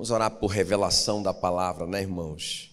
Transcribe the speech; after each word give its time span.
Vamos 0.00 0.10
orar 0.10 0.30
por 0.30 0.46
revelação 0.46 1.22
da 1.22 1.34
palavra, 1.34 1.86
né, 1.86 2.00
irmãos? 2.00 2.70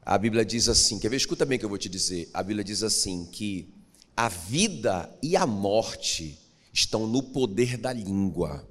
A 0.00 0.16
Bíblia 0.16 0.46
diz 0.46 0.66
assim, 0.66 0.98
quer 0.98 1.10
ver? 1.10 1.18
Escuta 1.18 1.44
bem 1.44 1.56
o 1.56 1.58
que 1.58 1.64
eu 1.66 1.68
vou 1.68 1.76
te 1.76 1.90
dizer. 1.90 2.30
A 2.32 2.42
Bíblia 2.42 2.64
diz 2.64 2.82
assim 2.82 3.26
que 3.26 3.68
a 4.16 4.26
vida 4.30 5.14
e 5.22 5.36
a 5.36 5.46
morte 5.46 6.38
estão 6.72 7.06
no 7.06 7.22
poder 7.22 7.76
da 7.76 7.92
língua. 7.92 8.66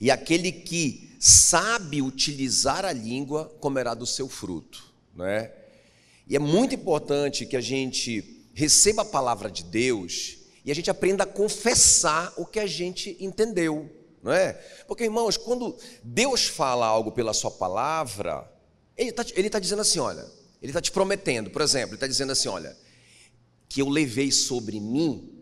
E 0.00 0.10
aquele 0.10 0.50
que 0.50 1.14
sabe 1.20 2.00
utilizar 2.00 2.82
a 2.86 2.94
língua 2.94 3.54
comerá 3.60 3.92
do 3.92 4.06
seu 4.06 4.26
fruto, 4.26 4.82
né? 5.14 5.52
E 6.26 6.34
é 6.34 6.38
muito 6.38 6.74
importante 6.74 7.44
que 7.44 7.58
a 7.58 7.60
gente 7.60 8.48
receba 8.54 9.02
a 9.02 9.04
palavra 9.04 9.50
de 9.50 9.64
Deus 9.64 10.38
e 10.64 10.70
a 10.70 10.74
gente 10.74 10.88
aprenda 10.88 11.24
a 11.24 11.26
confessar 11.26 12.32
o 12.38 12.46
que 12.46 12.58
a 12.58 12.66
gente 12.66 13.18
entendeu, 13.20 13.94
não 14.26 14.32
é? 14.32 14.54
Porque, 14.88 15.04
irmãos, 15.04 15.36
quando 15.36 15.78
Deus 16.02 16.46
fala 16.46 16.84
algo 16.84 17.12
pela 17.12 17.32
sua 17.32 17.48
palavra, 17.48 18.50
Ele 18.98 19.10
está 19.10 19.22
tá 19.52 19.58
dizendo 19.60 19.82
assim: 19.82 20.00
olha, 20.00 20.26
Ele 20.60 20.70
está 20.70 20.80
te 20.80 20.90
prometendo, 20.90 21.48
por 21.48 21.62
exemplo, 21.62 21.90
Ele 21.90 21.94
está 21.94 22.08
dizendo 22.08 22.32
assim: 22.32 22.48
olha, 22.48 22.76
que 23.68 23.80
eu 23.80 23.88
levei 23.88 24.32
sobre 24.32 24.80
mim, 24.80 25.32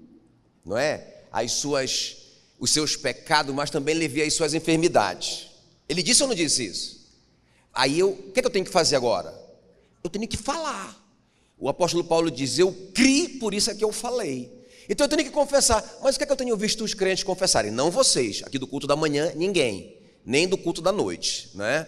não 0.62 0.76
é? 0.76 1.22
As 1.32 1.52
suas, 1.52 2.16
os 2.58 2.70
seus 2.70 2.94
pecados, 2.94 3.54
mas 3.54 3.70
também 3.70 3.94
levei 3.94 4.26
as 4.26 4.34
suas 4.34 4.52
enfermidades. 4.52 5.48
Ele 5.88 6.02
disse 6.02 6.22
ou 6.22 6.28
não 6.28 6.34
disse 6.34 6.66
isso? 6.66 7.10
Aí 7.72 7.98
eu, 7.98 8.10
o 8.10 8.32
que, 8.32 8.40
é 8.40 8.42
que 8.42 8.46
eu 8.46 8.52
tenho 8.52 8.66
que 8.66 8.70
fazer 8.70 8.96
agora? 8.96 9.34
Eu 10.02 10.10
tenho 10.10 10.28
que 10.28 10.36
falar. 10.36 10.94
O 11.58 11.70
apóstolo 11.70 12.04
Paulo 12.04 12.30
diz: 12.30 12.58
Eu 12.58 12.70
criei, 12.92 13.30
por 13.38 13.54
isso 13.54 13.70
é 13.70 13.74
que 13.74 13.82
eu 13.82 13.92
falei. 13.92 14.52
Então 14.88 15.04
eu 15.04 15.08
tenho 15.08 15.24
que 15.24 15.30
confessar. 15.30 15.82
Mas 16.02 16.14
o 16.14 16.18
que 16.18 16.24
é 16.24 16.26
que 16.26 16.32
eu 16.32 16.36
tenho 16.36 16.56
visto 16.56 16.84
os 16.84 16.94
crentes 16.94 17.24
confessarem? 17.24 17.70
Não 17.70 17.90
vocês, 17.90 18.42
aqui 18.44 18.58
do 18.58 18.66
culto 18.66 18.86
da 18.86 18.96
manhã, 18.96 19.32
ninguém. 19.34 19.98
Nem 20.24 20.48
do 20.48 20.56
culto 20.56 20.80
da 20.80 20.90
noite, 20.90 21.50
né? 21.54 21.86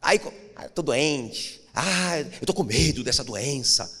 Aí, 0.00 0.20
ah, 0.56 0.66
estou 0.66 0.84
doente. 0.84 1.62
Ah, 1.74 2.20
eu 2.20 2.26
estou 2.40 2.54
com 2.54 2.64
medo 2.64 3.04
dessa 3.04 3.22
doença. 3.22 3.92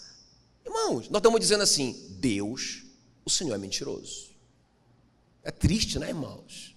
Irmãos, 0.64 1.08
nós 1.08 1.18
estamos 1.18 1.40
dizendo 1.40 1.62
assim: 1.62 2.16
Deus, 2.18 2.82
o 3.24 3.30
Senhor 3.30 3.54
é 3.54 3.58
mentiroso. 3.58 4.30
É 5.44 5.50
triste, 5.50 5.98
né, 5.98 6.08
irmãos? 6.08 6.76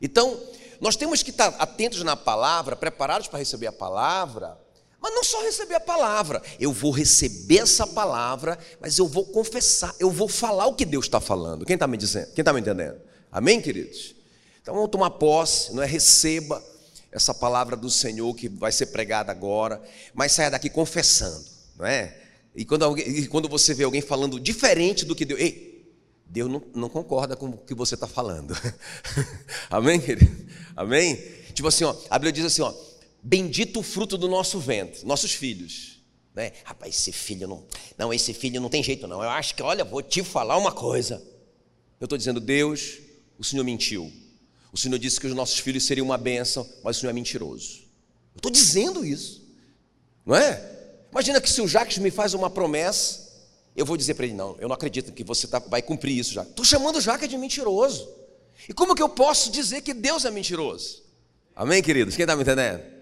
Então, 0.00 0.38
nós 0.80 0.94
temos 0.94 1.22
que 1.22 1.30
estar 1.30 1.48
atentos 1.58 2.02
na 2.02 2.16
palavra, 2.16 2.76
preparados 2.76 3.28
para 3.28 3.38
receber 3.38 3.66
a 3.66 3.72
palavra 3.72 4.58
mas 5.00 5.14
não 5.14 5.22
só 5.22 5.42
receber 5.42 5.76
a 5.76 5.80
palavra, 5.80 6.42
eu 6.58 6.72
vou 6.72 6.90
receber 6.90 7.58
essa 7.58 7.86
palavra, 7.86 8.58
mas 8.80 8.98
eu 8.98 9.06
vou 9.06 9.24
confessar, 9.26 9.94
eu 10.00 10.10
vou 10.10 10.28
falar 10.28 10.66
o 10.66 10.74
que 10.74 10.84
Deus 10.84 11.04
está 11.04 11.20
falando. 11.20 11.64
Quem 11.64 11.74
está 11.74 11.86
me 11.86 11.96
dizendo? 11.96 12.32
Quem 12.32 12.42
está 12.42 12.52
me 12.52 12.60
entendendo? 12.60 13.00
Amém, 13.30 13.60
queridos? 13.60 14.16
Então 14.60 14.74
vamos 14.74 14.90
tomar 14.90 15.10
posse, 15.10 15.72
não 15.72 15.82
é? 15.82 15.86
Receba 15.86 16.62
essa 17.12 17.32
palavra 17.32 17.76
do 17.76 17.88
Senhor 17.88 18.34
que 18.34 18.48
vai 18.48 18.72
ser 18.72 18.86
pregada 18.86 19.30
agora, 19.30 19.80
mas 20.12 20.32
saia 20.32 20.50
daqui 20.50 20.68
confessando, 20.68 21.44
não 21.76 21.86
é? 21.86 22.16
E 22.54 22.64
quando, 22.64 22.82
alguém, 22.82 23.08
e 23.08 23.28
quando 23.28 23.48
você 23.48 23.72
vê 23.72 23.84
alguém 23.84 24.00
falando 24.00 24.40
diferente 24.40 25.04
do 25.04 25.14
que 25.14 25.24
Deus. 25.24 25.40
Ei, 25.40 25.68
Deus 26.26 26.50
não, 26.50 26.62
não 26.74 26.88
concorda 26.88 27.36
com 27.36 27.46
o 27.46 27.56
que 27.56 27.72
você 27.72 27.94
está 27.94 28.08
falando. 28.08 28.54
Amém, 29.70 30.00
querido? 30.00 30.44
Amém? 30.76 31.16
Tipo 31.54 31.68
assim, 31.68 31.84
ó, 31.84 31.94
a 32.10 32.18
Bíblia 32.18 32.32
diz 32.32 32.44
assim, 32.44 32.62
ó 32.62 32.87
bendito 33.28 33.80
o 33.80 33.82
fruto 33.82 34.16
do 34.16 34.26
nosso 34.26 34.58
ventre, 34.58 35.04
nossos 35.04 35.32
filhos. 35.32 35.98
Né? 36.34 36.52
Rapaz, 36.64 36.94
esse 36.94 37.12
filho 37.12 37.46
não. 37.46 37.66
Não, 37.98 38.14
esse 38.14 38.32
filho 38.32 38.58
não 38.58 38.70
tem 38.70 38.82
jeito, 38.82 39.06
não. 39.06 39.22
Eu 39.22 39.28
acho 39.28 39.54
que, 39.54 39.62
olha, 39.62 39.84
vou 39.84 40.00
te 40.00 40.24
falar 40.24 40.56
uma 40.56 40.72
coisa. 40.72 41.22
Eu 42.00 42.06
estou 42.06 42.16
dizendo, 42.16 42.40
Deus, 42.40 42.98
o 43.38 43.44
Senhor 43.44 43.64
mentiu. 43.64 44.10
O 44.72 44.78
Senhor 44.78 44.98
disse 44.98 45.20
que 45.20 45.26
os 45.26 45.34
nossos 45.34 45.58
filhos 45.58 45.84
seriam 45.84 46.06
uma 46.06 46.16
bênção, 46.16 46.66
mas 46.82 46.96
o 46.96 47.00
Senhor 47.00 47.10
é 47.10 47.12
mentiroso. 47.12 47.80
Eu 48.34 48.38
estou 48.38 48.50
dizendo 48.50 49.04
isso. 49.04 49.46
Não 50.24 50.34
é? 50.34 50.76
Imagina 51.10 51.38
que 51.38 51.50
se 51.50 51.60
o 51.60 51.68
Jacques 51.68 51.98
me 51.98 52.10
faz 52.10 52.32
uma 52.32 52.48
promessa, 52.48 53.30
eu 53.76 53.84
vou 53.84 53.96
dizer 53.96 54.14
para 54.14 54.24
ele: 54.24 54.34
não, 54.34 54.56
eu 54.58 54.68
não 54.68 54.74
acredito 54.74 55.12
que 55.12 55.24
você 55.24 55.46
tá, 55.46 55.58
vai 55.58 55.82
cumprir 55.82 56.16
isso, 56.16 56.32
Jacques. 56.32 56.52
Estou 56.52 56.64
chamando 56.64 56.96
o 56.96 57.00
Jacques 57.00 57.28
de 57.28 57.36
mentiroso. 57.36 58.08
E 58.66 58.72
como 58.72 58.94
que 58.94 59.02
eu 59.02 59.08
posso 59.08 59.50
dizer 59.50 59.82
que 59.82 59.92
Deus 59.92 60.24
é 60.24 60.30
mentiroso? 60.30 61.02
Amém, 61.54 61.82
queridos? 61.82 62.16
Quem 62.16 62.22
está 62.22 62.34
me 62.34 62.42
entendendo? 62.42 62.97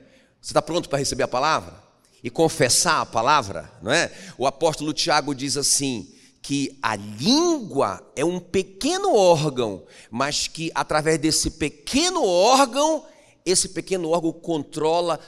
Você 0.46 0.52
está 0.52 0.62
pronto 0.62 0.88
para 0.88 1.00
receber 1.00 1.24
a 1.24 1.28
palavra? 1.28 1.74
E 2.22 2.30
confessar 2.30 3.00
a 3.00 3.06
palavra, 3.06 3.68
não 3.82 3.90
é? 3.90 4.12
O 4.38 4.46
apóstolo 4.46 4.92
Tiago 4.92 5.34
diz 5.34 5.56
assim: 5.56 6.08
que 6.40 6.78
a 6.80 6.94
língua 6.94 8.00
é 8.14 8.24
um 8.24 8.38
pequeno 8.38 9.12
órgão, 9.12 9.82
mas 10.08 10.46
que 10.46 10.70
através 10.72 11.18
desse 11.18 11.50
pequeno 11.50 12.24
órgão, 12.24 13.04
esse 13.44 13.70
pequeno 13.70 14.10
órgão 14.10 14.32
controla 14.32 15.18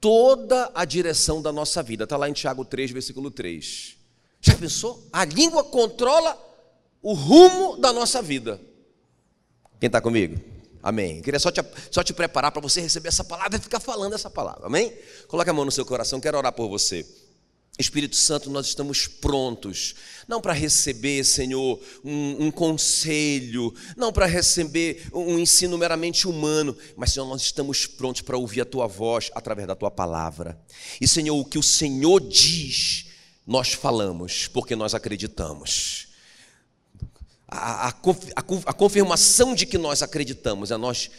toda 0.00 0.72
a 0.74 0.86
direção 0.86 1.42
da 1.42 1.52
nossa 1.52 1.82
vida. 1.82 2.04
Está 2.04 2.16
lá 2.16 2.26
em 2.26 2.32
Tiago 2.32 2.64
3, 2.64 2.90
versículo 2.90 3.30
3. 3.30 3.98
Já 4.40 4.54
pensou? 4.54 5.06
A 5.12 5.26
língua 5.26 5.62
controla 5.62 6.42
o 7.02 7.12
rumo 7.12 7.76
da 7.76 7.92
nossa 7.92 8.22
vida. 8.22 8.58
Quem 9.78 9.88
está 9.88 10.00
comigo? 10.00 10.53
Amém. 10.84 11.16
Eu 11.16 11.22
queria 11.22 11.40
só 11.40 11.50
te, 11.50 11.64
só 11.90 12.02
te 12.02 12.12
preparar 12.12 12.52
para 12.52 12.60
você 12.60 12.78
receber 12.78 13.08
essa 13.08 13.24
palavra 13.24 13.56
e 13.56 13.58
ficar 13.58 13.80
falando 13.80 14.12
essa 14.12 14.28
palavra. 14.28 14.66
Amém? 14.66 14.92
Coloque 15.28 15.48
a 15.48 15.52
mão 15.54 15.64
no 15.64 15.72
seu 15.72 15.86
coração, 15.86 16.20
quero 16.20 16.36
orar 16.36 16.52
por 16.52 16.68
você. 16.68 17.06
Espírito 17.78 18.14
Santo, 18.14 18.50
nós 18.50 18.66
estamos 18.66 19.06
prontos, 19.06 19.94
não 20.28 20.42
para 20.42 20.52
receber, 20.52 21.24
Senhor, 21.24 21.80
um, 22.04 22.46
um 22.46 22.50
conselho, 22.50 23.74
não 23.96 24.12
para 24.12 24.26
receber 24.26 25.08
um 25.12 25.38
ensino 25.38 25.78
meramente 25.78 26.28
humano, 26.28 26.76
mas, 26.96 27.14
Senhor, 27.14 27.26
nós 27.26 27.40
estamos 27.40 27.86
prontos 27.86 28.20
para 28.20 28.36
ouvir 28.36 28.60
a 28.60 28.66
Tua 28.66 28.86
voz 28.86 29.30
através 29.34 29.66
da 29.66 29.74
Tua 29.74 29.90
palavra. 29.90 30.60
E, 31.00 31.08
Senhor, 31.08 31.34
o 31.34 31.46
que 31.46 31.58
o 31.58 31.62
Senhor 31.62 32.20
diz, 32.20 33.06
nós 33.46 33.72
falamos, 33.72 34.46
porque 34.48 34.76
nós 34.76 34.94
acreditamos 34.94 36.03
a, 37.54 37.88
a, 37.88 37.94
a, 38.66 38.72
confirmação 38.72 39.54
de 39.54 39.66
que 39.66 39.78
nós 39.78 40.02
acreditamos, 40.02 40.70
é 40.70 40.76
nós 40.76 41.10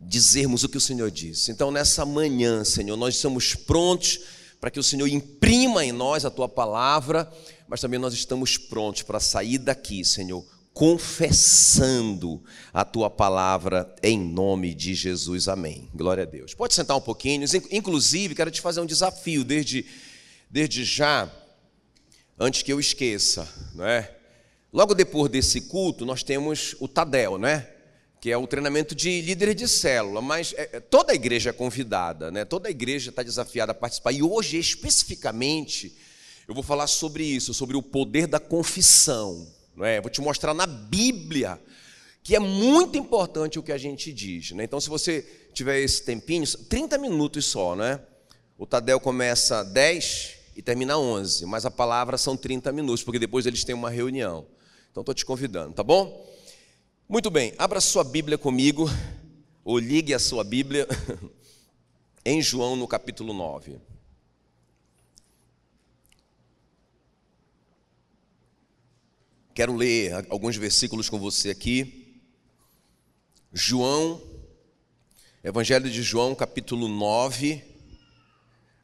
dizermos 0.00 0.64
o 0.64 0.68
que 0.68 0.76
o 0.76 0.80
Senhor 0.80 1.10
diz. 1.10 1.48
Então, 1.48 1.70
nessa 1.70 2.04
manhã, 2.04 2.64
Senhor, 2.64 2.96
nós 2.96 3.14
estamos 3.14 3.54
prontos 3.54 4.20
para 4.60 4.70
que 4.70 4.80
o 4.80 4.82
Senhor 4.82 5.06
imprima 5.06 5.84
em 5.84 5.92
nós 5.92 6.24
a 6.24 6.30
tua 6.30 6.48
palavra, 6.48 7.30
mas 7.68 7.80
também 7.80 7.98
nós 7.98 8.14
estamos 8.14 8.56
prontos 8.56 9.02
para 9.02 9.20
sair 9.20 9.58
daqui, 9.58 10.04
Senhor, 10.04 10.44
confessando 10.72 12.42
a 12.72 12.84
tua 12.84 13.10
palavra 13.10 13.94
em 14.02 14.18
nome 14.18 14.74
de 14.74 14.94
Jesus. 14.94 15.48
Amém. 15.48 15.88
Glória 15.94 16.22
a 16.22 16.26
Deus. 16.26 16.54
Pode 16.54 16.74
sentar 16.74 16.96
um 16.96 17.00
pouquinho. 17.00 17.44
Inclusive, 17.70 18.34
quero 18.34 18.50
te 18.50 18.60
fazer 18.60 18.80
um 18.80 18.86
desafio 18.86 19.44
desde, 19.44 19.84
desde 20.50 20.84
já, 20.84 21.30
antes 22.38 22.62
que 22.62 22.72
eu 22.72 22.80
esqueça, 22.80 23.48
não 23.74 23.84
é? 23.84 24.21
Logo 24.72 24.94
depois 24.94 25.30
desse 25.30 25.62
culto, 25.62 26.06
nós 26.06 26.22
temos 26.22 26.74
o 26.80 26.88
Tadel, 26.88 27.36
né? 27.36 27.68
Que 28.18 28.30
é 28.30 28.36
o 28.38 28.46
treinamento 28.46 28.94
de 28.94 29.20
líderes 29.20 29.54
de 29.54 29.68
célula, 29.68 30.22
mas 30.22 30.54
é, 30.56 30.70
é 30.72 30.80
toda 30.80 31.12
a 31.12 31.14
igreja 31.14 31.50
é 31.50 31.52
convidada, 31.52 32.30
né? 32.30 32.44
Toda 32.46 32.68
a 32.68 32.70
igreja 32.70 33.10
está 33.10 33.22
desafiada 33.22 33.72
a 33.72 33.74
participar. 33.74 34.12
E 34.12 34.22
hoje, 34.22 34.58
especificamente, 34.58 35.94
eu 36.48 36.54
vou 36.54 36.62
falar 36.62 36.86
sobre 36.86 37.22
isso, 37.22 37.52
sobre 37.52 37.76
o 37.76 37.82
poder 37.82 38.26
da 38.26 38.40
confissão. 38.40 39.46
Não 39.76 39.84
é? 39.84 40.00
vou 40.00 40.10
te 40.10 40.22
mostrar 40.22 40.54
na 40.54 40.66
Bíblia 40.66 41.60
que 42.22 42.36
é 42.36 42.38
muito 42.38 42.96
importante 42.96 43.58
o 43.58 43.62
que 43.62 43.72
a 43.72 43.78
gente 43.78 44.12
diz. 44.12 44.52
Né? 44.52 44.64
Então, 44.64 44.80
se 44.80 44.88
você 44.88 45.22
tiver 45.52 45.80
esse 45.80 46.02
tempinho, 46.02 46.46
30 46.46 46.96
minutos 46.96 47.44
só, 47.44 47.74
né? 47.74 48.00
O 48.56 48.64
Tadel 48.64 49.00
começa 49.00 49.64
10 49.64 50.34
e 50.56 50.62
termina 50.62 50.96
11, 50.96 51.44
mas 51.46 51.66
a 51.66 51.70
palavra 51.70 52.16
são 52.16 52.36
30 52.36 52.72
minutos, 52.72 53.02
porque 53.02 53.18
depois 53.18 53.44
eles 53.44 53.64
têm 53.64 53.74
uma 53.74 53.90
reunião. 53.90 54.46
Então 54.92 55.00
estou 55.00 55.14
te 55.14 55.24
convidando, 55.24 55.72
tá 55.72 55.82
bom? 55.82 56.30
Muito 57.08 57.30
bem, 57.30 57.54
abra 57.56 57.80
sua 57.80 58.04
Bíblia 58.04 58.36
comigo, 58.36 58.86
ou 59.64 59.78
ligue 59.78 60.12
a 60.12 60.18
sua 60.18 60.44
Bíblia, 60.44 60.86
em 62.26 62.42
João 62.42 62.76
no 62.76 62.86
capítulo 62.86 63.32
9. 63.32 63.80
Quero 69.54 69.74
ler 69.74 70.26
alguns 70.28 70.56
versículos 70.56 71.08
com 71.08 71.18
você 71.18 71.48
aqui. 71.48 72.20
João, 73.50 74.22
Evangelho 75.42 75.90
de 75.90 76.02
João, 76.02 76.34
capítulo 76.34 76.86
9, 76.86 77.64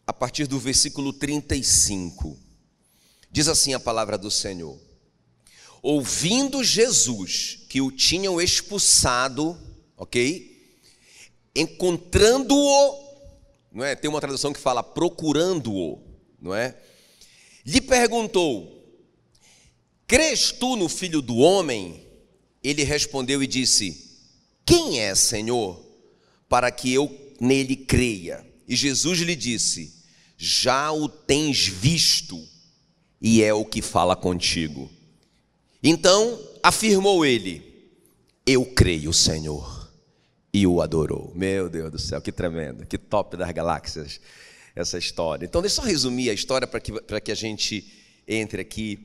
a 0.06 0.12
partir 0.14 0.46
do 0.46 0.58
versículo 0.58 1.12
35. 1.12 2.34
Diz 3.30 3.46
assim 3.46 3.74
a 3.74 3.80
palavra 3.80 4.16
do 4.16 4.30
Senhor: 4.30 4.87
ouvindo 5.82 6.62
Jesus 6.62 7.60
que 7.68 7.80
o 7.80 7.90
tinham 7.90 8.40
expulsado, 8.40 9.58
ok? 9.96 10.76
Encontrando-o, 11.54 13.08
não 13.72 13.84
é? 13.84 13.94
Tem 13.94 14.08
uma 14.08 14.20
tradução 14.20 14.52
que 14.52 14.60
fala 14.60 14.82
procurando-o, 14.82 16.00
não 16.40 16.54
é? 16.54 16.76
Lhe 17.64 17.80
perguntou: 17.80 18.78
Crês 20.06 20.52
tu 20.52 20.76
no 20.76 20.88
filho 20.88 21.20
do 21.20 21.36
homem? 21.36 22.06
Ele 22.62 22.82
respondeu 22.82 23.42
e 23.42 23.46
disse: 23.46 24.18
Quem 24.64 25.00
é, 25.00 25.14
Senhor, 25.14 25.84
para 26.48 26.70
que 26.70 26.92
eu 26.92 27.34
nele 27.40 27.76
creia. 27.76 28.44
E 28.66 28.74
Jesus 28.74 29.20
lhe 29.20 29.36
disse: 29.36 29.94
Já 30.36 30.90
o 30.92 31.08
tens 31.08 31.66
visto, 31.66 32.42
e 33.20 33.42
é 33.42 33.52
o 33.52 33.64
que 33.64 33.82
fala 33.82 34.16
contigo. 34.16 34.90
Então 35.82 36.40
afirmou 36.62 37.24
ele: 37.24 37.90
Eu 38.46 38.64
creio, 38.64 39.12
Senhor. 39.12 39.78
E 40.52 40.66
o 40.66 40.80
adorou. 40.80 41.30
Meu 41.34 41.68
Deus 41.68 41.92
do 41.92 41.98
céu, 41.98 42.20
que 42.20 42.32
tremendo, 42.32 42.86
que 42.86 42.96
top 42.96 43.36
das 43.36 43.50
galáxias 43.52 44.20
essa 44.74 44.96
história. 44.96 45.44
Então, 45.44 45.60
deixa 45.60 45.80
eu 45.80 45.82
só 45.82 45.88
resumir 45.88 46.30
a 46.30 46.32
história 46.32 46.66
para 46.66 46.80
que, 46.80 46.92
que 47.20 47.32
a 47.32 47.34
gente 47.34 47.92
entre 48.26 48.62
aqui 48.62 48.98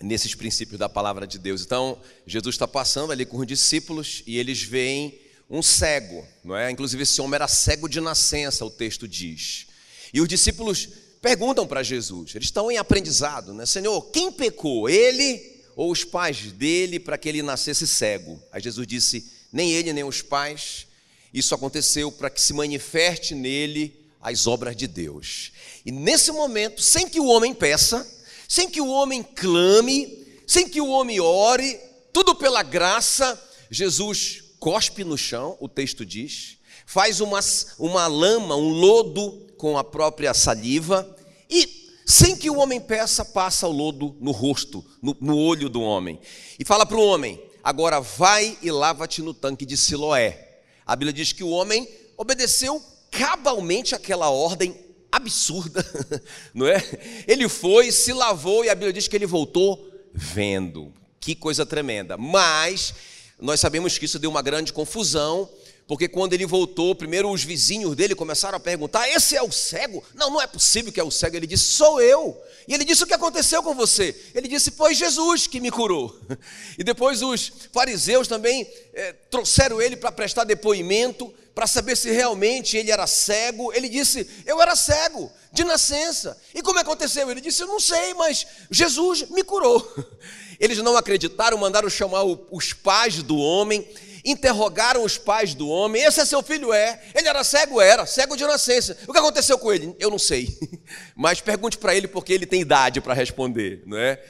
nesses 0.00 0.34
princípios 0.34 0.78
da 0.78 0.88
palavra 0.88 1.26
de 1.26 1.38
Deus. 1.38 1.62
Então, 1.62 2.00
Jesus 2.26 2.54
está 2.54 2.66
passando 2.66 3.12
ali 3.12 3.24
com 3.24 3.38
os 3.38 3.46
discípulos 3.46 4.22
e 4.26 4.38
eles 4.38 4.62
veem 4.62 5.20
um 5.50 5.62
cego, 5.62 6.26
não 6.44 6.56
é? 6.56 6.70
Inclusive, 6.70 7.02
esse 7.02 7.20
homem 7.20 7.36
era 7.36 7.48
cego 7.48 7.88
de 7.88 8.00
nascença, 8.00 8.64
o 8.64 8.70
texto 8.70 9.08
diz. 9.08 9.66
E 10.12 10.20
os 10.20 10.28
discípulos 10.28 10.88
perguntam 11.22 11.66
para 11.66 11.82
Jesus, 11.82 12.34
eles 12.34 12.48
estão 12.48 12.70
em 12.70 12.76
aprendizado, 12.76 13.54
né? 13.54 13.66
Senhor, 13.66 14.02
quem 14.10 14.30
pecou, 14.30 14.88
ele 14.88 15.57
ou 15.78 15.92
os 15.92 16.02
pais 16.02 16.50
dele, 16.50 16.98
para 16.98 17.16
que 17.16 17.28
ele 17.28 17.40
nascesse 17.40 17.86
cego? 17.86 18.42
Aí 18.50 18.60
Jesus 18.60 18.84
disse: 18.84 19.30
nem 19.52 19.70
ele, 19.70 19.92
nem 19.92 20.02
os 20.02 20.20
pais. 20.20 20.88
Isso 21.32 21.54
aconteceu 21.54 22.10
para 22.10 22.28
que 22.28 22.40
se 22.40 22.52
manifeste 22.52 23.32
nele 23.32 23.94
as 24.20 24.48
obras 24.48 24.74
de 24.74 24.88
Deus. 24.88 25.52
E 25.86 25.92
nesse 25.92 26.32
momento, 26.32 26.82
sem 26.82 27.08
que 27.08 27.20
o 27.20 27.26
homem 27.26 27.54
peça, 27.54 28.04
sem 28.48 28.68
que 28.68 28.80
o 28.80 28.88
homem 28.88 29.22
clame, 29.22 30.26
sem 30.48 30.68
que 30.68 30.80
o 30.80 30.88
homem 30.88 31.20
ore, 31.20 31.78
tudo 32.12 32.34
pela 32.34 32.64
graça, 32.64 33.40
Jesus 33.70 34.42
cospe 34.58 35.04
no 35.04 35.16
chão, 35.16 35.56
o 35.60 35.68
texto 35.68 36.04
diz, 36.04 36.56
faz 36.86 37.20
uma, 37.20 37.38
uma 37.78 38.08
lama, 38.08 38.56
um 38.56 38.70
lodo 38.70 39.46
com 39.56 39.78
a 39.78 39.84
própria 39.84 40.34
saliva 40.34 41.16
e, 41.48 41.77
sem 42.10 42.34
que 42.34 42.48
o 42.48 42.56
homem 42.56 42.80
peça, 42.80 43.22
passa 43.22 43.68
o 43.68 43.70
lodo 43.70 44.16
no 44.18 44.30
rosto, 44.30 44.82
no, 45.02 45.14
no 45.20 45.36
olho 45.36 45.68
do 45.68 45.82
homem. 45.82 46.18
E 46.58 46.64
fala 46.64 46.86
para 46.86 46.96
o 46.96 47.06
homem: 47.06 47.38
agora 47.62 48.00
vai 48.00 48.56
e 48.62 48.70
lava-te 48.70 49.20
no 49.20 49.34
tanque 49.34 49.66
de 49.66 49.76
Siloé. 49.76 50.62
A 50.86 50.96
Bíblia 50.96 51.12
diz 51.12 51.34
que 51.34 51.44
o 51.44 51.50
homem 51.50 51.86
obedeceu 52.16 52.82
cabalmente 53.10 53.94
aquela 53.94 54.30
ordem 54.30 54.74
absurda, 55.12 55.84
não 56.54 56.66
é? 56.66 56.82
Ele 57.26 57.46
foi, 57.46 57.92
se 57.92 58.14
lavou 58.14 58.64
e 58.64 58.70
a 58.70 58.74
Bíblia 58.74 58.92
diz 58.94 59.06
que 59.06 59.14
ele 59.14 59.26
voltou 59.26 59.86
vendo. 60.14 60.90
Que 61.20 61.34
coisa 61.34 61.66
tremenda. 61.66 62.16
Mas 62.16 62.94
nós 63.38 63.60
sabemos 63.60 63.98
que 63.98 64.06
isso 64.06 64.18
deu 64.18 64.30
uma 64.30 64.40
grande 64.40 64.72
confusão, 64.72 65.46
porque 65.88 66.06
quando 66.06 66.34
ele 66.34 66.44
voltou, 66.44 66.94
primeiro 66.94 67.30
os 67.30 67.42
vizinhos 67.42 67.96
dele 67.96 68.14
começaram 68.14 68.58
a 68.58 68.60
perguntar: 68.60 69.08
Esse 69.08 69.34
é 69.34 69.42
o 69.42 69.50
cego? 69.50 70.04
Não, 70.14 70.28
não 70.28 70.40
é 70.40 70.46
possível 70.46 70.92
que 70.92 71.00
é 71.00 71.02
o 71.02 71.10
cego. 71.10 71.34
Ele 71.34 71.46
disse: 71.46 71.64
Sou 71.64 71.98
eu. 71.98 72.38
E 72.68 72.74
ele 72.74 72.84
disse: 72.84 73.04
O 73.04 73.06
que 73.06 73.14
aconteceu 73.14 73.62
com 73.62 73.74
você? 73.74 74.14
Ele 74.34 74.46
disse: 74.46 74.70
Foi 74.70 74.94
Jesus 74.94 75.46
que 75.46 75.58
me 75.58 75.70
curou. 75.70 76.14
E 76.78 76.84
depois 76.84 77.22
os 77.22 77.50
fariseus 77.72 78.28
também 78.28 78.70
é, 78.92 79.12
trouxeram 79.30 79.80
ele 79.80 79.96
para 79.96 80.12
prestar 80.12 80.44
depoimento 80.44 81.34
para 81.54 81.66
saber 81.66 81.96
se 81.96 82.08
realmente 82.10 82.76
ele 82.76 82.90
era 82.92 83.06
cego. 83.06 83.72
Ele 83.72 83.88
disse: 83.88 84.28
Eu 84.44 84.60
era 84.60 84.76
cego, 84.76 85.32
de 85.52 85.64
nascença. 85.64 86.38
E 86.54 86.60
como 86.60 86.78
aconteceu? 86.78 87.30
Ele 87.30 87.40
disse: 87.40 87.62
Eu 87.62 87.66
não 87.66 87.80
sei, 87.80 88.12
mas 88.12 88.46
Jesus 88.70 89.28
me 89.30 89.42
curou. 89.42 89.90
Eles 90.60 90.78
não 90.78 90.96
acreditaram, 90.96 91.56
mandaram 91.56 91.88
chamar 91.88 92.24
os 92.24 92.72
pais 92.72 93.22
do 93.22 93.36
homem, 93.36 93.88
interrogaram 94.30 95.04
os 95.04 95.16
pais 95.18 95.54
do 95.54 95.68
homem: 95.68 96.02
Esse 96.02 96.20
é 96.20 96.24
seu 96.24 96.42
filho? 96.42 96.72
É. 96.72 97.00
Ele 97.14 97.28
era 97.28 97.42
cego? 97.44 97.80
Era, 97.80 98.06
cego 98.06 98.36
de 98.36 98.44
nascença. 98.44 98.96
O 99.06 99.12
que 99.12 99.18
aconteceu 99.18 99.58
com 99.58 99.72
ele? 99.72 99.94
Eu 99.98 100.10
não 100.10 100.18
sei. 100.18 100.58
Mas 101.14 101.40
pergunte 101.40 101.78
para 101.78 101.94
ele 101.94 102.08
porque 102.08 102.32
ele 102.32 102.46
tem 102.46 102.60
idade 102.60 103.00
para 103.00 103.14
responder, 103.14 103.82
não 103.86 103.98
é? 103.98 104.22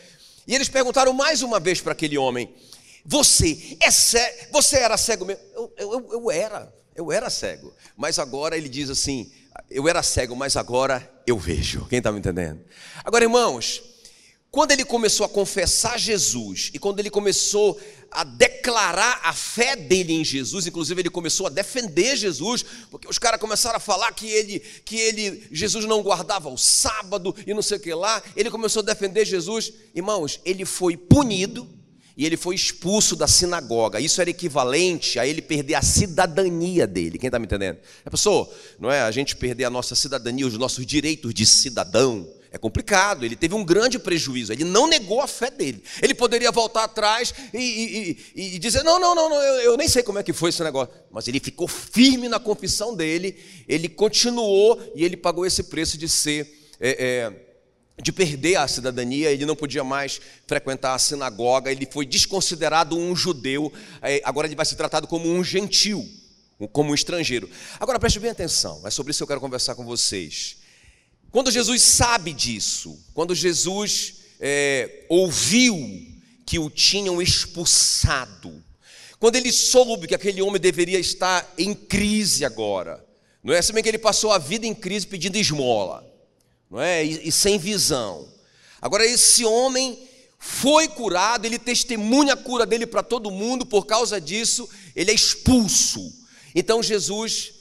E 0.46 0.54
eles 0.54 0.68
perguntaram 0.68 1.12
mais 1.12 1.42
uma 1.42 1.60
vez 1.60 1.80
para 1.80 1.92
aquele 1.92 2.16
homem: 2.16 2.54
Você 3.04 3.76
é 3.80 3.90
cego? 3.90 4.46
Você 4.52 4.76
era 4.76 4.96
cego 4.96 5.24
mesmo? 5.24 5.42
Eu, 5.54 5.72
eu, 5.76 6.08
eu 6.12 6.30
era. 6.30 6.72
Eu 6.94 7.12
era 7.12 7.30
cego, 7.30 7.72
mas 7.96 8.18
agora 8.18 8.56
ele 8.56 8.68
diz 8.68 8.90
assim: 8.90 9.30
eu 9.70 9.88
era 9.88 10.02
cego, 10.02 10.34
mas 10.36 10.56
agora 10.56 11.10
eu 11.26 11.38
vejo. 11.38 11.86
Quem 11.86 11.98
está 11.98 12.12
me 12.12 12.18
entendendo? 12.18 12.60
Agora, 13.04 13.24
irmãos, 13.24 13.82
quando 14.50 14.72
ele 14.72 14.84
começou 14.84 15.26
a 15.26 15.28
confessar 15.28 15.98
Jesus 15.98 16.70
e 16.72 16.78
quando 16.78 17.00
ele 17.00 17.10
começou 17.10 17.78
a 18.10 18.24
declarar 18.24 19.20
a 19.22 19.34
fé 19.34 19.76
dele 19.76 20.14
em 20.14 20.24
Jesus, 20.24 20.66
inclusive 20.66 21.02
ele 21.02 21.10
começou 21.10 21.46
a 21.46 21.50
defender 21.50 22.16
Jesus, 22.16 22.64
porque 22.90 23.06
os 23.06 23.18
caras 23.18 23.38
começaram 23.38 23.76
a 23.76 23.80
falar 23.80 24.10
que 24.12 24.26
ele, 24.26 24.60
que 24.84 24.96
ele, 24.96 25.46
Jesus 25.52 25.84
não 25.84 26.02
guardava 26.02 26.48
o 26.48 26.56
sábado 26.56 27.36
e 27.46 27.52
não 27.52 27.60
sei 27.60 27.76
o 27.76 27.80
que 27.80 27.92
lá. 27.92 28.22
Ele 28.34 28.50
começou 28.50 28.80
a 28.80 28.86
defender 28.86 29.26
Jesus, 29.26 29.70
irmãos. 29.94 30.40
Ele 30.46 30.64
foi 30.64 30.96
punido 30.96 31.68
e 32.16 32.24
ele 32.24 32.38
foi 32.38 32.54
expulso 32.54 33.14
da 33.14 33.28
sinagoga. 33.28 34.00
Isso 34.00 34.18
era 34.20 34.30
equivalente 34.30 35.18
a 35.18 35.26
ele 35.26 35.42
perder 35.42 35.74
a 35.74 35.82
cidadania 35.82 36.86
dele. 36.86 37.18
Quem 37.18 37.28
está 37.28 37.38
me 37.38 37.44
entendendo? 37.44 37.78
É 38.02 38.08
pessoa, 38.08 38.50
não 38.80 38.90
é? 38.90 39.02
A 39.02 39.10
gente 39.10 39.36
perder 39.36 39.64
a 39.64 39.70
nossa 39.70 39.94
cidadania, 39.94 40.46
os 40.46 40.56
nossos 40.56 40.86
direitos 40.86 41.34
de 41.34 41.44
cidadão. 41.44 42.26
É 42.50 42.56
complicado, 42.56 43.24
ele 43.24 43.36
teve 43.36 43.54
um 43.54 43.62
grande 43.62 43.98
prejuízo, 43.98 44.52
ele 44.52 44.64
não 44.64 44.86
negou 44.86 45.20
a 45.20 45.26
fé 45.26 45.50
dele. 45.50 45.82
Ele 46.00 46.14
poderia 46.14 46.50
voltar 46.50 46.84
atrás 46.84 47.34
e, 47.52 48.16
e, 48.34 48.54
e 48.54 48.58
dizer: 48.58 48.82
não, 48.82 48.98
não, 48.98 49.14
não, 49.14 49.28
não 49.28 49.36
eu, 49.36 49.60
eu, 49.72 49.76
nem 49.76 49.86
sei 49.86 50.02
como 50.02 50.18
é 50.18 50.22
que 50.22 50.32
foi 50.32 50.48
esse 50.48 50.62
negócio. 50.62 50.94
Mas 51.10 51.28
ele 51.28 51.40
ficou 51.40 51.68
firme 51.68 52.26
na 52.26 52.40
confissão 52.40 52.94
dele, 52.94 53.36
ele 53.68 53.88
continuou 53.88 54.80
e 54.94 55.04
ele 55.04 55.16
pagou 55.16 55.44
esse 55.44 55.64
preço 55.64 55.98
de 55.98 56.08
ser. 56.08 56.56
É, 56.80 57.04
é, 57.04 57.48
de 58.00 58.12
perder 58.12 58.54
a 58.54 58.68
cidadania, 58.68 59.28
ele 59.32 59.44
não 59.44 59.56
podia 59.56 59.82
mais 59.82 60.20
frequentar 60.46 60.94
a 60.94 60.98
sinagoga, 61.00 61.72
ele 61.72 61.84
foi 61.90 62.06
desconsiderado 62.06 62.96
um 62.96 63.14
judeu, 63.16 63.72
agora 64.22 64.46
ele 64.46 64.54
vai 64.54 64.64
ser 64.64 64.76
tratado 64.76 65.08
como 65.08 65.28
um 65.28 65.42
gentil, 65.42 66.08
como 66.70 66.92
um 66.92 66.94
estrangeiro. 66.94 67.50
Agora 67.80 67.98
preste 67.98 68.20
bem 68.20 68.30
atenção, 68.30 68.86
é 68.86 68.90
sobre 68.90 69.10
isso 69.10 69.18
que 69.18 69.22
eu 69.24 69.26
quero 69.26 69.40
conversar 69.40 69.74
com 69.74 69.84
vocês. 69.84 70.58
Quando 71.30 71.50
Jesus 71.50 71.82
sabe 71.82 72.32
disso, 72.32 72.98
quando 73.14 73.34
Jesus 73.34 74.14
é, 74.40 75.04
ouviu 75.08 75.76
que 76.46 76.58
o 76.58 76.70
tinham 76.70 77.20
expulsado, 77.20 78.62
quando 79.18 79.36
ele 79.36 79.52
soube 79.52 80.06
que 80.06 80.14
aquele 80.14 80.40
homem 80.40 80.60
deveria 80.60 80.98
estar 80.98 81.52
em 81.58 81.74
crise 81.74 82.44
agora, 82.44 83.04
não 83.42 83.52
é? 83.52 83.58
assim 83.58 83.72
que 83.74 83.88
ele 83.88 83.98
passou 83.98 84.32
a 84.32 84.38
vida 84.38 84.66
em 84.66 84.74
crise 84.74 85.06
pedindo 85.06 85.36
esmola 85.36 86.08
não 86.70 86.80
é? 86.80 87.04
E, 87.04 87.28
e 87.28 87.32
sem 87.32 87.58
visão. 87.58 88.28
Agora, 88.80 89.04
esse 89.04 89.44
homem 89.44 89.98
foi 90.38 90.88
curado, 90.88 91.44
ele 91.44 91.58
testemunha 91.58 92.34
a 92.34 92.36
cura 92.36 92.64
dele 92.64 92.86
para 92.86 93.02
todo 93.02 93.30
mundo, 93.30 93.66
por 93.66 93.86
causa 93.86 94.20
disso, 94.20 94.68
ele 94.94 95.10
é 95.10 95.14
expulso. 95.14 96.12
Então, 96.54 96.82
Jesus 96.82 97.54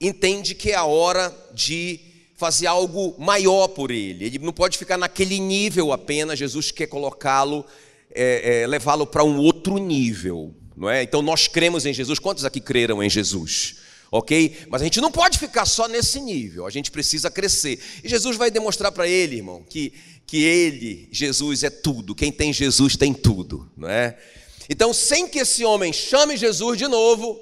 entende 0.00 0.54
que 0.54 0.70
é 0.70 0.74
a 0.74 0.84
hora 0.84 1.34
de 1.54 2.00
fazer 2.40 2.66
algo 2.66 3.14
maior 3.18 3.68
por 3.68 3.90
ele, 3.90 4.24
ele 4.24 4.38
não 4.38 4.50
pode 4.50 4.78
ficar 4.78 4.96
naquele 4.96 5.38
nível 5.38 5.92
apenas, 5.92 6.38
Jesus 6.38 6.70
quer 6.70 6.86
colocá-lo, 6.86 7.66
é, 8.10 8.62
é, 8.62 8.66
levá-lo 8.66 9.06
para 9.06 9.22
um 9.22 9.36
outro 9.36 9.76
nível, 9.76 10.54
não 10.74 10.88
é? 10.88 11.02
Então, 11.02 11.20
nós 11.20 11.46
cremos 11.46 11.84
em 11.84 11.92
Jesus, 11.92 12.18
quantos 12.18 12.46
aqui 12.46 12.58
creram 12.58 13.02
em 13.02 13.10
Jesus? 13.10 13.76
ok? 14.10 14.56
Mas 14.68 14.80
a 14.80 14.84
gente 14.84 15.02
não 15.02 15.12
pode 15.12 15.38
ficar 15.38 15.66
só 15.66 15.86
nesse 15.86 16.18
nível, 16.18 16.66
a 16.66 16.70
gente 16.70 16.90
precisa 16.90 17.30
crescer. 17.30 17.78
E 18.02 18.08
Jesus 18.08 18.38
vai 18.38 18.50
demonstrar 18.50 18.90
para 18.90 19.06
ele, 19.06 19.36
irmão, 19.36 19.62
que, 19.62 19.92
que 20.26 20.42
ele, 20.42 21.08
Jesus, 21.12 21.62
é 21.62 21.68
tudo. 21.68 22.14
Quem 22.14 22.32
tem 22.32 22.54
Jesus 22.54 22.96
tem 22.96 23.12
tudo, 23.12 23.70
não 23.76 23.88
é? 23.88 24.18
Então, 24.66 24.94
sem 24.94 25.28
que 25.28 25.40
esse 25.40 25.62
homem 25.62 25.92
chame 25.92 26.38
Jesus 26.38 26.78
de 26.78 26.88
novo, 26.88 27.38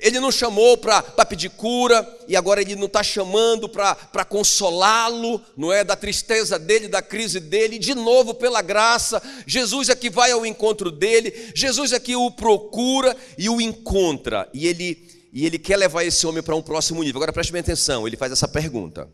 ele 0.00 0.20
não 0.20 0.32
chamou 0.32 0.76
para 0.76 1.02
pedir 1.26 1.50
cura, 1.50 2.06
e 2.26 2.36
agora 2.36 2.60
ele 2.60 2.76
não 2.76 2.86
está 2.86 3.02
chamando 3.02 3.68
para 3.68 4.24
consolá-lo, 4.24 5.40
não 5.56 5.72
é? 5.72 5.84
Da 5.84 5.96
tristeza 5.96 6.58
dele, 6.58 6.88
da 6.88 7.02
crise 7.02 7.40
dele, 7.40 7.78
de 7.78 7.94
novo, 7.94 8.34
pela 8.34 8.62
graça, 8.62 9.22
Jesus 9.46 9.88
é 9.88 9.94
que 9.94 10.10
vai 10.10 10.30
ao 10.30 10.44
encontro 10.44 10.90
dele, 10.90 11.52
Jesus 11.54 11.92
é 11.92 12.00
que 12.00 12.16
o 12.16 12.30
procura 12.30 13.16
e 13.36 13.48
o 13.48 13.60
encontra, 13.60 14.48
e 14.52 14.66
ele 14.66 15.08
e 15.32 15.46
ele 15.46 15.58
quer 15.58 15.76
levar 15.76 16.04
esse 16.04 16.26
homem 16.26 16.42
para 16.42 16.56
um 16.56 16.62
próximo 16.62 17.02
nível. 17.02 17.18
Agora 17.18 17.32
preste 17.32 17.52
bem 17.52 17.60
atenção, 17.60 18.06
ele 18.06 18.16
faz 18.16 18.32
essa 18.32 18.48
pergunta. 18.48 19.08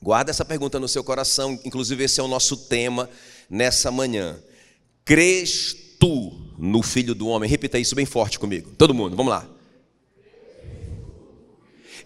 Guarda 0.00 0.30
essa 0.30 0.44
pergunta 0.44 0.78
no 0.78 0.88
seu 0.88 1.02
coração, 1.04 1.58
inclusive 1.64 2.04
esse 2.04 2.20
é 2.20 2.22
o 2.22 2.28
nosso 2.28 2.56
tema 2.56 3.10
nessa 3.48 3.90
manhã. 3.90 4.38
Crês 5.04 5.76
tu 5.98 6.32
no 6.56 6.82
Filho 6.82 7.14
do 7.14 7.26
Homem? 7.26 7.50
Repita 7.50 7.78
isso 7.78 7.94
bem 7.94 8.06
forte 8.06 8.38
comigo. 8.38 8.70
Todo 8.78 8.94
mundo, 8.94 9.16
vamos 9.16 9.30
lá. 9.30 9.46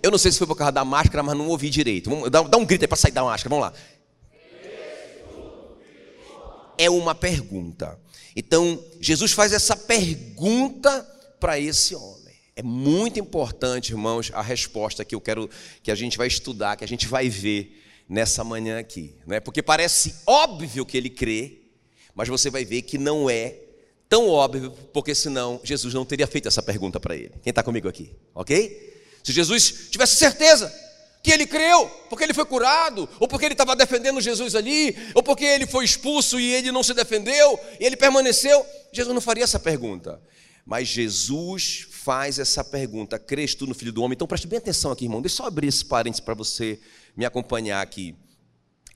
Eu 0.04 0.10
não 0.10 0.18
sei 0.18 0.30
se 0.30 0.36
foi 0.36 0.46
por 0.46 0.54
causa 0.54 0.70
da 0.70 0.84
máscara, 0.84 1.22
mas 1.22 1.34
não 1.34 1.48
ouvi 1.48 1.70
direito. 1.70 2.28
Dá, 2.28 2.42
dá 2.42 2.58
um 2.58 2.66
grito 2.66 2.82
aí 2.82 2.86
para 2.86 2.94
sair 2.94 3.10
da 3.10 3.24
máscara, 3.24 3.48
vamos 3.48 3.64
lá. 3.64 3.72
É 6.76 6.90
uma 6.90 7.14
pergunta. 7.14 7.98
Então, 8.36 8.84
Jesus 9.00 9.32
faz 9.32 9.54
essa 9.54 9.74
pergunta 9.74 11.00
para 11.40 11.58
esse 11.58 11.94
homem. 11.94 12.34
É 12.54 12.62
muito 12.62 13.18
importante, 13.18 13.92
irmãos, 13.92 14.30
a 14.34 14.42
resposta 14.42 15.06
que 15.06 15.14
eu 15.14 15.22
quero 15.22 15.48
que 15.82 15.90
a 15.90 15.94
gente 15.94 16.18
vai 16.18 16.26
estudar, 16.26 16.76
que 16.76 16.84
a 16.84 16.88
gente 16.88 17.06
vai 17.06 17.30
ver 17.30 17.82
nessa 18.06 18.44
manhã 18.44 18.78
aqui, 18.78 19.16
né? 19.26 19.40
Porque 19.40 19.62
parece 19.62 20.16
óbvio 20.26 20.84
que 20.84 20.98
ele 20.98 21.08
crê, 21.08 21.62
mas 22.14 22.28
você 22.28 22.50
vai 22.50 22.66
ver 22.66 22.82
que 22.82 22.98
não 22.98 23.30
é 23.30 23.56
tão 24.06 24.28
óbvio, 24.28 24.70
porque 24.92 25.14
senão 25.14 25.62
Jesus 25.64 25.94
não 25.94 26.04
teria 26.04 26.26
feito 26.26 26.46
essa 26.46 26.62
pergunta 26.62 27.00
para 27.00 27.16
ele. 27.16 27.32
Quem 27.42 27.50
está 27.50 27.62
comigo 27.62 27.88
aqui, 27.88 28.12
ok? 28.34 28.92
Se 29.24 29.32
Jesus 29.32 29.88
tivesse 29.90 30.16
certeza 30.16 30.72
que 31.22 31.32
ele 31.32 31.46
creu, 31.46 31.86
porque 32.10 32.22
ele 32.22 32.34
foi 32.34 32.44
curado, 32.44 33.08
ou 33.18 33.26
porque 33.26 33.46
ele 33.46 33.54
estava 33.54 33.74
defendendo 33.74 34.20
Jesus 34.20 34.54
ali, 34.54 34.94
ou 35.14 35.22
porque 35.22 35.46
ele 35.46 35.66
foi 35.66 35.86
expulso 35.86 36.38
e 36.38 36.52
ele 36.52 36.70
não 36.70 36.82
se 36.82 36.92
defendeu, 36.92 37.58
e 37.80 37.84
ele 37.86 37.96
permaneceu, 37.96 38.64
Jesus 38.92 39.14
não 39.14 39.22
faria 39.22 39.42
essa 39.42 39.58
pergunta. 39.58 40.20
Mas 40.66 40.88
Jesus 40.88 41.86
faz 41.90 42.38
essa 42.38 42.62
pergunta: 42.62 43.18
crês 43.18 43.54
tu 43.54 43.66
no 43.66 43.74
Filho 43.74 43.90
do 43.92 44.02
Homem? 44.02 44.14
Então 44.14 44.26
preste 44.26 44.46
bem 44.46 44.58
atenção 44.58 44.92
aqui, 44.92 45.06
irmão. 45.06 45.22
Deixa 45.22 45.42
eu 45.42 45.46
abrir 45.46 45.68
esse 45.68 45.84
parênteses 45.84 46.20
para 46.20 46.34
você 46.34 46.78
me 47.16 47.24
acompanhar 47.24 47.80
aqui. 47.80 48.14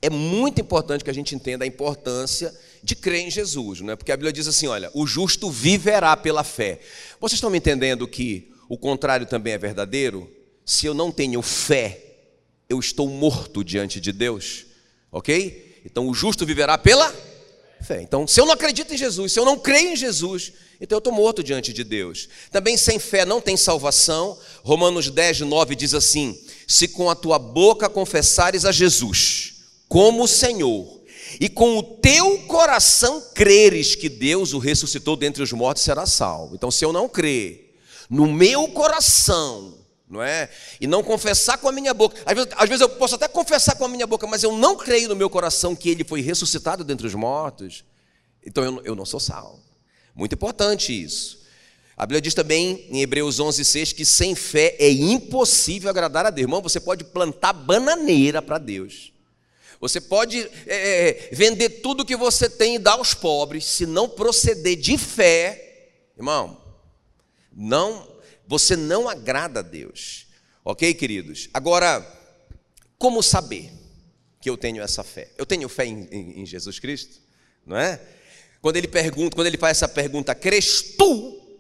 É 0.01 0.11
muito 0.11 0.61
importante 0.61 1.03
que 1.03 1.11
a 1.11 1.15
gente 1.15 1.35
entenda 1.35 1.65
a 1.65 1.67
importância 1.67 2.55
de 2.83 2.95
crer 2.95 3.27
em 3.27 3.31
Jesus, 3.31 3.81
não 3.81 3.93
é? 3.93 3.97
Porque 3.97 4.13
a 4.13 4.17
Bíblia 4.17 4.33
diz 4.33 4.47
assim: 4.47 4.67
olha, 4.67 4.91
o 4.93 5.07
justo 5.07 5.51
viverá 5.51 6.15
pela 6.15 6.45
fé. 6.45 6.81
Vocês 7.19 7.39
estão 7.39 7.51
me 7.51 7.57
entendendo 7.57 8.07
que 8.07 8.53
o 8.69 8.77
contrário 8.77 9.27
também 9.27 9.55
é 9.55 9.59
verdadeiro? 9.59 10.31
Se 10.65 10.87
eu 10.87 10.95
não 10.95 11.11
tenho 11.11 11.41
fé, 11.41 12.05
eu 12.69 12.79
estou 12.79 13.09
morto 13.09 13.65
diante 13.65 14.01
de 14.01 14.13
Deus, 14.13 14.67
ok? 15.11 15.81
Então 15.85 16.07
o 16.07 16.15
justo 16.15 16.45
viverá 16.45 16.77
pela 16.77 17.15
fé. 17.81 18.03
Então, 18.03 18.27
se 18.27 18.41
eu 18.41 18.47
não 18.47 18.53
acredito 18.53 18.93
em 18.93 18.97
Jesus, 18.99 19.33
se 19.33 19.41
eu 19.41 19.45
não 19.45 19.59
creio 19.59 19.93
em 19.93 19.97
Jesus, 19.97 20.53
então 20.81 20.97
eu 20.97 20.99
estou 20.99 21.13
morto 21.13 21.43
diante 21.43 21.73
de 21.73 21.83
Deus. 21.83 22.29
Também 22.51 22.77
sem 22.77 22.99
fé 22.99 23.25
não 23.25 23.41
tem 23.41 23.57
salvação. 23.57 24.39
Romanos 24.63 25.11
10, 25.11 25.41
9 25.41 25.75
diz 25.75 25.95
assim: 25.95 26.39
Se 26.67 26.89
com 26.89 27.09
a 27.09 27.15
tua 27.15 27.39
boca 27.39 27.89
confessares 27.89 28.65
a 28.65 28.73
Jesus 28.73 29.55
como 29.89 30.29
Senhor, 30.29 31.01
e 31.41 31.49
com 31.49 31.79
o 31.79 31.83
teu 31.83 32.41
coração 32.41 33.23
creres 33.35 33.95
que 33.95 34.09
Deus 34.09 34.53
o 34.53 34.59
ressuscitou 34.59 35.17
dentre 35.17 35.43
os 35.43 35.53
mortos, 35.53 35.83
será 35.83 36.05
salvo. 36.05 36.55
Então, 36.55 36.71
se 36.71 36.85
eu 36.85 36.93
não 36.93 37.09
crer 37.09 37.68
no 38.09 38.27
meu 38.27 38.69
coração, 38.69 39.75
não 40.09 40.23
é? 40.23 40.49
E 40.81 40.87
não 40.87 41.03
confessar 41.03 41.59
com 41.59 41.69
a 41.69 41.73
minha 41.73 41.93
boca. 41.93 42.17
Às 42.25 42.35
vezes, 42.35 42.51
às 42.57 42.69
vezes, 42.69 42.81
eu 42.81 42.89
posso 42.89 43.15
até 43.15 43.29
confessar 43.29 43.77
com 43.77 43.85
a 43.85 43.89
minha 43.89 44.07
boca, 44.07 44.27
mas 44.27 44.43
eu 44.43 44.53
não 44.53 44.77
creio 44.77 45.09
no 45.09 45.17
meu 45.17 45.29
coração 45.29 45.77
que 45.77 45.91
ele 45.91 46.05
foi 46.05 46.21
ressuscitado 46.21 46.83
dentre 46.85 47.07
os 47.07 47.15
mortos. 47.15 47.85
Então 48.45 48.65
eu, 48.65 48.83
eu 48.85 48.95
não 48.95 49.05
sou 49.05 49.21
salvo. 49.21 49.63
Muito 50.15 50.35
importante 50.35 50.93
isso. 50.93 51.39
A 51.97 52.07
Bíblia 52.07 52.21
diz 52.21 52.33
também 52.33 52.87
em 52.91 53.03
Hebreus 53.03 53.41
11:6 53.41 53.93
que 53.93 54.05
sem 54.05 54.35
fé 54.35 54.77
é 54.79 54.91
impossível 54.91 55.91
agradar 55.91 56.25
a 56.25 56.31
Deus. 56.31 56.45
Irmão, 56.45 56.63
você 56.63 56.81
pode 56.81 57.05
plantar 57.05 57.53
bananeira 57.53 58.41
para 58.41 58.57
Deus. 58.57 59.13
Você 59.81 60.01
pode 60.01 60.39
é, 60.67 61.29
é, 61.29 61.29
vender 61.33 61.69
tudo 61.69 62.05
que 62.05 62.17
você 62.17 62.49
tem 62.49 62.77
e 62.77 62.79
dar 62.79 62.93
aos 62.93 63.15
pobres, 63.15 63.65
se 63.65 63.87
não 63.87 64.09
proceder 64.09 64.77
de 64.77 64.99
fé, 64.99 65.91
irmão, 66.17 66.57
não, 67.59 68.09
você 68.47 68.77
não 68.77 69.09
agrada 69.09 69.61
a 69.61 69.63
Deus. 69.63 70.27
Ok, 70.65 70.95
queridos? 70.95 71.49
Agora, 71.53 72.07
como 72.97 73.23
saber 73.23 73.73
que 74.41 74.49
eu 74.49 74.57
tenho 74.57 74.83
essa 74.83 75.03
fé? 75.03 75.33
Eu 75.37 75.45
tenho 75.45 75.69
fé 75.69 75.87
em, 75.87 76.07
em, 76.11 76.43
em 76.43 76.47
Jesus 76.47 76.79
Cristo, 76.79 77.21
não 77.67 77.77
é? 77.77 78.01
Quando 78.63 78.77
ele 78.77 78.87
pergunta, 78.87 79.35
quando 79.35 79.47
ele 79.49 79.59
faz 79.59 79.79
essa 79.79 79.89
pergunta, 79.89 80.35
crês 80.35 80.95
tu 80.97 81.59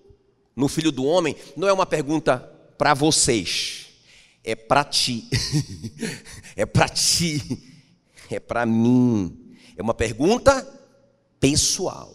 no 0.54 0.68
Filho 0.68 0.92
do 0.92 1.04
Homem? 1.04 1.34
Não 1.56 1.66
é 1.66 1.72
uma 1.72 1.86
pergunta 1.86 2.38
para 2.78 2.94
vocês, 2.94 3.86
é 4.44 4.54
para 4.54 4.84
ti, 4.84 5.28
é 6.56 6.64
para 6.64 6.88
ti 6.88 7.42
é 8.30 8.40
para 8.40 8.66
mim. 8.66 9.56
É 9.76 9.82
uma 9.82 9.94
pergunta 9.94 10.66
pessoal. 11.40 12.14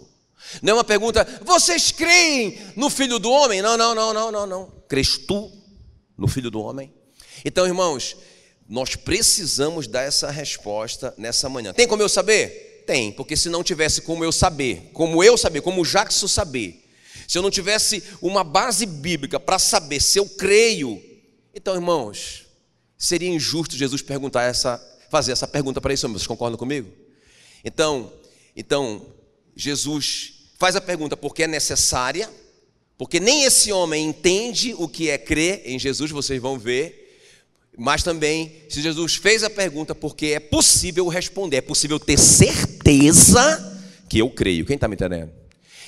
Não 0.62 0.72
é 0.72 0.74
uma 0.76 0.84
pergunta, 0.84 1.26
vocês 1.44 1.92
creem 1.92 2.60
no 2.76 2.90
Filho 2.90 3.20
do 3.20 3.30
Homem? 3.30 3.62
Não, 3.62 3.78
não, 3.78 3.96
não, 3.96 4.14
não, 4.14 4.32
não, 4.32 4.48
não. 4.48 4.72
Crês 4.88 5.18
tu 5.18 5.52
no 6.18 6.28
Filho 6.28 6.52
do 6.52 6.62
Homem? 6.62 6.94
Então, 7.44 7.66
irmãos, 7.66 8.16
nós 8.68 8.96
precisamos 8.96 9.88
dar 9.88 10.02
essa 10.02 10.30
resposta 10.30 11.14
nessa 11.18 11.50
manhã. 11.50 11.74
Tem 11.74 11.88
como 11.88 12.02
eu 12.02 12.10
saber? 12.10 12.84
Tem, 12.86 13.12
porque 13.12 13.36
se 13.36 13.50
não 13.50 13.64
tivesse 13.64 14.02
como 14.02 14.24
eu 14.24 14.32
saber, 14.32 14.90
como 14.94 15.24
eu 15.24 15.38
saber, 15.38 15.62
como 15.62 15.82
o 15.82 15.86
Jackson 15.86 16.28
saber, 16.28 16.84
se 17.28 17.38
eu 17.38 17.42
não 17.42 17.50
tivesse 17.50 18.04
uma 18.22 18.44
base 18.44 18.86
bíblica 18.86 19.40
para 19.40 19.58
saber 19.58 20.02
se 20.02 20.20
eu 20.20 20.28
creio, 20.28 21.02
então, 21.54 21.76
irmãos, 21.76 22.46
seria 22.98 23.30
injusto 23.30 23.76
Jesus 23.76 24.02
perguntar 24.02 24.44
essa 24.44 24.82
fazer 25.14 25.32
essa 25.32 25.48
pergunta 25.48 25.80
para 25.80 25.94
isso, 25.94 26.10
vocês 26.10 26.26
concordam 26.26 26.58
comigo? 26.58 26.92
Então, 27.64 28.12
então 28.56 29.06
Jesus 29.56 30.33
faz 30.64 30.78
a 30.78 30.82
pergunta 30.82 31.18
porque 31.18 31.44
é 31.44 31.48
necessária, 31.48 32.30
porque 32.98 33.20
nem 33.20 33.44
esse 33.44 33.70
homem 33.74 34.08
entende 34.08 34.74
o 34.78 34.88
que 34.88 35.10
é 35.10 35.18
crer 35.18 35.62
em 35.66 35.78
Jesus, 35.78 36.10
vocês 36.10 36.42
vão 36.42 36.58
ver. 36.58 37.20
Mas 37.78 38.02
também, 38.02 38.64
se 38.70 38.82
Jesus 38.82 39.16
fez 39.16 39.44
a 39.44 39.50
pergunta, 39.50 39.94
porque 39.94 40.28
é 40.28 40.40
possível 40.40 41.06
responder, 41.10 41.58
é 41.58 41.62
possível 41.62 42.00
ter 42.00 42.18
certeza 42.18 43.78
que 44.08 44.20
eu 44.20 44.30
creio. 44.30 44.66
Quem 44.66 44.76
está 44.76 44.88
me 44.88 44.96
entendendo? 44.96 45.34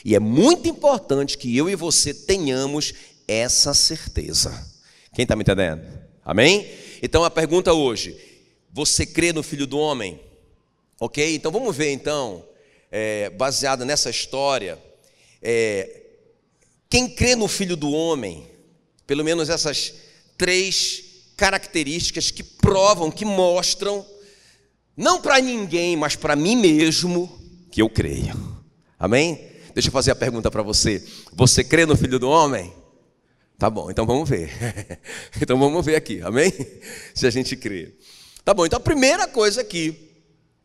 E 0.04 0.14
é 0.14 0.20
muito 0.20 0.68
importante 0.68 1.38
que 1.38 1.56
eu 1.56 1.70
e 1.70 1.76
você 1.78 2.14
tenhamos 2.14 2.94
essa 3.26 3.74
certeza. 3.74 4.52
Quem 5.14 5.24
está 5.24 5.38
me 5.38 5.44
entendendo? 5.44 5.84
Amém? 6.22 6.70
Então 7.02 7.24
a 7.24 7.32
pergunta 7.32 7.72
hoje: 7.72 8.14
você 8.74 9.06
crê 9.06 9.32
no 9.32 9.42
Filho 9.42 9.66
do 9.66 9.78
Homem? 9.78 10.20
Ok? 11.00 11.34
Então 11.34 11.50
vamos 11.50 11.74
ver 11.74 11.94
então, 11.94 12.44
é, 12.98 13.30
baseado 13.30 13.84
nessa 13.84 14.10
história, 14.10 14.82
é, 15.42 16.04
quem 16.90 17.10
crê 17.10 17.36
no 17.36 17.46
Filho 17.46 17.76
do 17.76 17.92
Homem, 17.92 18.50
pelo 19.06 19.22
menos 19.22 19.50
essas 19.50 19.94
três 20.38 21.04
características 21.36 22.32
que 22.32 22.42
provam, 22.42 23.12
que 23.12 23.26
mostram, 23.26 24.06
não 24.96 25.22
para 25.22 25.42
ninguém, 25.42 25.98
mas 25.98 26.16
para 26.16 26.38
mim 26.38 26.56
mesmo, 26.56 27.38
que 27.70 27.82
eu 27.82 27.90
creio. 27.90 28.64
Amém? 28.98 29.46
Deixa 29.74 29.90
eu 29.90 29.92
fazer 29.92 30.12
a 30.12 30.16
pergunta 30.16 30.50
para 30.50 30.64
você. 30.64 31.06
Você 31.34 31.66
crê 31.66 31.86
no 31.86 31.98
Filho 31.98 32.18
do 32.18 32.30
Homem? 32.30 32.74
Tá 33.60 33.70
bom, 33.70 33.92
então 33.92 34.06
vamos 34.06 34.30
ver. 34.30 34.50
então 35.42 35.60
vamos 35.60 35.86
ver 35.86 35.98
aqui, 35.98 36.22
amém? 36.22 36.50
Se 37.14 37.28
a 37.28 37.30
gente 37.30 37.58
crê. 37.58 37.94
Tá 38.46 38.54
bom, 38.54 38.66
então 38.66 38.78
a 38.78 38.82
primeira 38.82 39.28
coisa 39.28 39.60
aqui, 39.60 40.15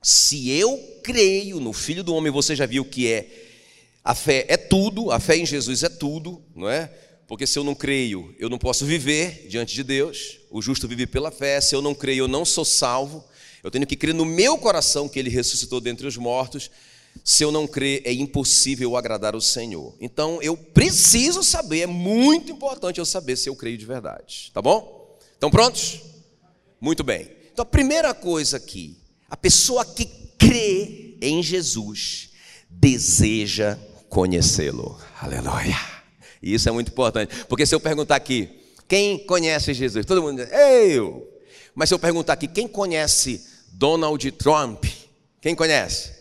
se 0.03 0.51
eu 0.51 0.79
creio 1.03 1.61
no 1.61 1.73
Filho 1.73 2.03
do 2.03 2.15
Homem, 2.15 2.33
você 2.33 2.57
já 2.57 2.67
viu 2.67 2.85
que 2.85 3.07
é 3.07 3.29
a 4.03 4.15
fé 4.15 4.47
é 4.49 4.57
tudo, 4.57 5.11
a 5.11 5.21
fé 5.21 5.37
em 5.37 5.45
Jesus 5.45 5.83
é 5.83 5.89
tudo, 5.89 6.43
não 6.55 6.69
é? 6.69 6.91
Porque 7.29 7.47
se 7.47 7.59
eu 7.59 7.63
não 7.63 7.75
creio, 7.75 8.35
eu 8.39 8.49
não 8.49 8.59
posso 8.59 8.85
viver 8.85 9.47
diante 9.49 9.75
de 9.75 9.85
Deus. 9.85 10.39
O 10.51 10.61
justo 10.61 10.89
vive 10.89 11.07
pela 11.07 11.31
fé. 11.31 11.61
Se 11.61 11.77
eu 11.77 11.83
não 11.83 11.95
creio, 11.95 12.25
eu 12.25 12.29
não 12.29 12.45
sou 12.45 12.65
salvo. 12.65 13.25
Eu 13.63 13.71
tenho 13.71 13.87
que 13.87 13.95
crer 13.95 14.15
no 14.15 14.25
meu 14.25 14.59
coração 14.59 15.09
que 15.09 15.19
ele 15.19 15.31
ressuscitou 15.31 15.81
dentre 15.81 16.07
os 16.07 16.17
mortos. 16.17 16.71
Se 17.23 17.45
eu 17.45 17.53
não 17.53 17.69
crer, 17.69 18.03
é 18.05 18.13
impossível 18.13 18.97
agradar 18.97 19.37
o 19.37 19.41
Senhor. 19.41 19.95
Então 20.01 20.43
eu 20.43 20.57
preciso 20.57 21.45
saber, 21.45 21.83
é 21.83 21.87
muito 21.87 22.51
importante 22.51 22.99
eu 22.99 23.07
saber 23.07 23.37
se 23.37 23.49
eu 23.49 23.55
creio 23.55 23.79
de 23.79 23.87
verdade. 23.87 24.51
Tá 24.53 24.61
bom? 24.61 25.17
Estão 25.35 25.51
prontos? 25.51 26.01
Muito 26.81 27.05
bem. 27.05 27.31
Então, 27.53 27.63
a 27.63 27.67
primeira 27.67 28.15
coisa 28.15 28.57
aqui, 28.57 28.97
a 29.31 29.37
pessoa 29.37 29.85
que 29.85 30.05
crê 30.37 31.17
em 31.23 31.43
Jesus 31.43 32.31
deseja 32.69 33.79
conhecê-lo. 34.09 34.99
Aleluia. 35.21 35.79
E 36.43 36.55
isso 36.55 36.69
é 36.69 36.73
muito 36.73 36.91
importante, 36.91 37.45
porque 37.45 37.65
se 37.65 37.75
eu 37.75 37.81
perguntar 37.81 38.17
aqui, 38.17 38.49
quem 38.89 39.25
conhece 39.25 39.73
Jesus? 39.73 40.05
Todo 40.05 40.21
mundo 40.21 40.45
diz, 40.45 40.53
eu. 40.53 41.29
Mas 41.75 41.89
se 41.89 41.95
eu 41.95 41.99
perguntar 41.99 42.33
aqui, 42.33 42.49
quem 42.49 42.67
conhece 42.67 43.47
Donald 43.73 44.33
Trump? 44.33 44.85
Quem 45.41 45.55
conhece? 45.55 46.13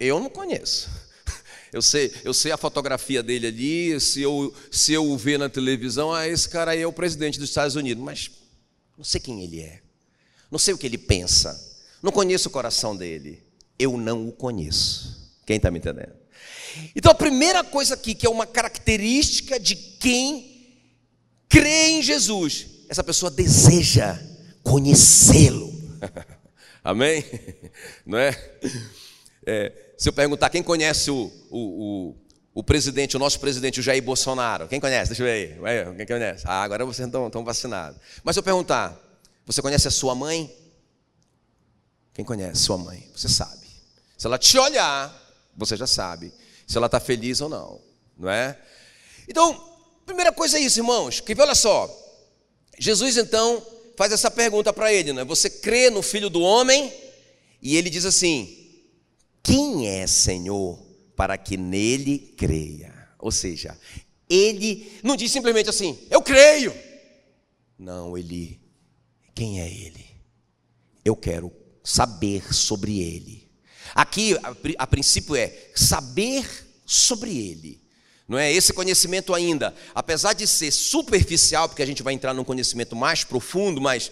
Eu 0.00 0.18
não 0.18 0.30
conheço. 0.30 0.88
Eu 1.72 1.82
sei, 1.82 2.10
eu 2.24 2.32
sei 2.32 2.52
a 2.52 2.56
fotografia 2.56 3.22
dele 3.22 3.48
ali, 3.48 4.00
se 4.00 4.22
eu, 4.22 4.54
se 4.70 4.94
eu 4.94 5.04
o 5.04 5.18
ver 5.18 5.38
na 5.38 5.48
televisão, 5.48 6.10
ah, 6.10 6.26
esse 6.26 6.48
cara 6.48 6.70
aí 6.70 6.80
é 6.80 6.86
o 6.86 6.92
presidente 6.92 7.38
dos 7.38 7.50
Estados 7.50 7.76
Unidos, 7.76 8.02
mas 8.02 8.30
não 8.96 9.04
sei 9.04 9.20
quem 9.20 9.42
ele 9.42 9.60
é. 9.60 9.82
Não 10.50 10.58
sei 10.58 10.74
o 10.74 10.78
que 10.78 10.86
ele 10.86 10.98
pensa. 10.98 11.64
Não 12.02 12.12
conheço 12.12 12.48
o 12.48 12.52
coração 12.52 12.96
dele. 12.96 13.42
Eu 13.78 13.96
não 13.96 14.28
o 14.28 14.32
conheço. 14.32 15.30
Quem 15.44 15.56
está 15.56 15.70
me 15.70 15.78
entendendo? 15.78 16.14
Então, 16.94 17.10
a 17.10 17.14
primeira 17.14 17.64
coisa 17.64 17.94
aqui, 17.94 18.14
que 18.14 18.26
é 18.26 18.30
uma 18.30 18.46
característica 18.46 19.58
de 19.58 19.74
quem 19.74 20.56
crê 21.48 21.88
em 21.88 22.02
Jesus, 22.02 22.66
essa 22.88 23.02
pessoa 23.02 23.30
deseja 23.30 24.18
conhecê-lo. 24.62 25.72
Amém? 26.84 27.24
Não 28.04 28.18
é? 28.18 28.36
é? 29.46 29.72
Se 29.96 30.08
eu 30.08 30.12
perguntar 30.12 30.50
quem 30.50 30.62
conhece 30.62 31.10
o, 31.10 31.32
o, 31.50 31.58
o, 31.58 32.16
o 32.54 32.62
presidente, 32.62 33.16
o 33.16 33.18
nosso 33.18 33.40
presidente, 33.40 33.80
o 33.80 33.82
Jair 33.82 34.02
Bolsonaro. 34.02 34.68
Quem 34.68 34.80
conhece? 34.80 35.10
Deixa 35.10 35.22
eu 35.22 35.26
ver 35.26 35.60
aí. 35.62 35.96
Quem 35.96 36.06
conhece? 36.06 36.44
Ah, 36.46 36.62
agora 36.62 36.84
vocês 36.84 37.06
estão, 37.06 37.26
estão 37.26 37.44
vacinados. 37.44 37.98
Mas 38.22 38.34
se 38.34 38.40
eu 38.40 38.42
perguntar, 38.42 38.96
você 39.46 39.62
conhece 39.62 39.88
a 39.88 39.90
sua 39.90 40.14
mãe? 40.14 40.54
Quem 42.12 42.24
conhece 42.24 42.62
sua 42.62 42.76
mãe? 42.76 43.08
Você 43.14 43.28
sabe. 43.28 43.66
Se 44.18 44.26
ela 44.26 44.38
te 44.38 44.58
olhar, 44.58 45.14
você 45.56 45.76
já 45.76 45.86
sabe 45.86 46.32
se 46.66 46.76
ela 46.76 46.86
está 46.86 46.98
feliz 46.98 47.40
ou 47.40 47.48
não, 47.48 47.80
não 48.18 48.28
é? 48.28 48.58
Então, 49.28 49.72
primeira 50.04 50.32
coisa 50.32 50.58
é 50.58 50.60
isso, 50.60 50.80
irmãos, 50.80 51.20
que 51.20 51.40
olha 51.40 51.54
só, 51.54 51.88
Jesus 52.78 53.16
então 53.16 53.64
faz 53.96 54.12
essa 54.12 54.30
pergunta 54.30 54.72
para 54.72 54.92
ele, 54.92 55.12
não 55.12 55.22
é? 55.22 55.24
Você 55.24 55.48
crê 55.48 55.90
no 55.90 56.02
Filho 56.02 56.28
do 56.28 56.40
Homem? 56.40 56.92
E 57.62 57.76
ele 57.76 57.88
diz 57.88 58.04
assim: 58.04 58.82
Quem 59.42 59.88
é 59.88 60.06
Senhor 60.06 60.78
para 61.14 61.38
que 61.38 61.56
nele 61.56 62.18
creia? 62.36 62.94
Ou 63.18 63.30
seja, 63.30 63.78
ele 64.28 65.00
não 65.02 65.16
diz 65.16 65.30
simplesmente 65.30 65.70
assim, 65.70 65.98
eu 66.10 66.20
creio. 66.20 66.74
Não, 67.78 68.16
ele, 68.16 68.60
quem 69.36 69.60
é 69.60 69.68
ele? 69.68 70.06
Eu 71.04 71.14
quero 71.14 71.52
saber 71.84 72.52
sobre 72.54 73.00
ele. 73.00 73.46
Aqui, 73.94 74.34
a, 74.38 74.56
a 74.78 74.86
princípio, 74.86 75.36
é 75.36 75.70
saber 75.74 76.48
sobre 76.86 77.36
ele. 77.36 77.84
Não 78.26 78.38
é 78.38 78.50
esse 78.50 78.72
conhecimento 78.72 79.34
ainda, 79.34 79.74
apesar 79.94 80.32
de 80.32 80.46
ser 80.46 80.72
superficial, 80.72 81.68
porque 81.68 81.82
a 81.82 81.86
gente 81.86 82.02
vai 82.02 82.14
entrar 82.14 82.32
num 82.32 82.42
conhecimento 82.42 82.96
mais 82.96 83.22
profundo, 83.22 83.78
mas 83.78 84.10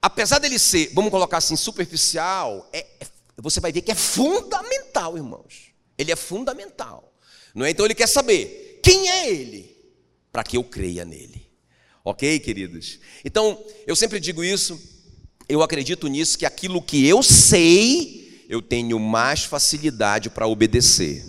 apesar 0.00 0.38
dele 0.38 0.58
ser, 0.58 0.92
vamos 0.94 1.10
colocar 1.10 1.38
assim, 1.38 1.56
superficial, 1.56 2.70
é, 2.72 2.86
é, 3.00 3.06
você 3.38 3.58
vai 3.58 3.72
ver 3.72 3.82
que 3.82 3.90
é 3.90 3.96
fundamental, 3.96 5.16
irmãos. 5.16 5.72
Ele 5.98 6.12
é 6.12 6.16
fundamental. 6.16 7.12
Não 7.52 7.66
é? 7.66 7.70
Então 7.70 7.84
ele 7.84 7.94
quer 7.94 8.06
saber 8.06 8.78
quem 8.82 9.10
é 9.10 9.28
ele 9.28 9.76
para 10.30 10.44
que 10.44 10.56
eu 10.56 10.62
creia 10.62 11.04
nele. 11.04 11.41
OK, 12.04 12.40
queridos? 12.40 12.98
Então, 13.24 13.64
eu 13.86 13.94
sempre 13.94 14.18
digo 14.18 14.42
isso, 14.42 14.80
eu 15.48 15.62
acredito 15.62 16.08
nisso 16.08 16.36
que 16.36 16.44
aquilo 16.44 16.82
que 16.82 17.06
eu 17.06 17.22
sei, 17.22 18.44
eu 18.48 18.60
tenho 18.60 18.98
mais 18.98 19.44
facilidade 19.44 20.28
para 20.28 20.46
obedecer. 20.46 21.24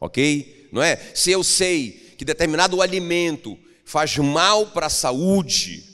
OK? 0.00 0.68
Não 0.72 0.82
é? 0.82 0.96
Se 1.14 1.30
eu 1.30 1.44
sei 1.44 2.14
que 2.16 2.24
determinado 2.24 2.82
alimento 2.82 3.56
faz 3.84 4.16
mal 4.16 4.66
para 4.66 4.86
a 4.86 4.90
saúde, 4.90 5.84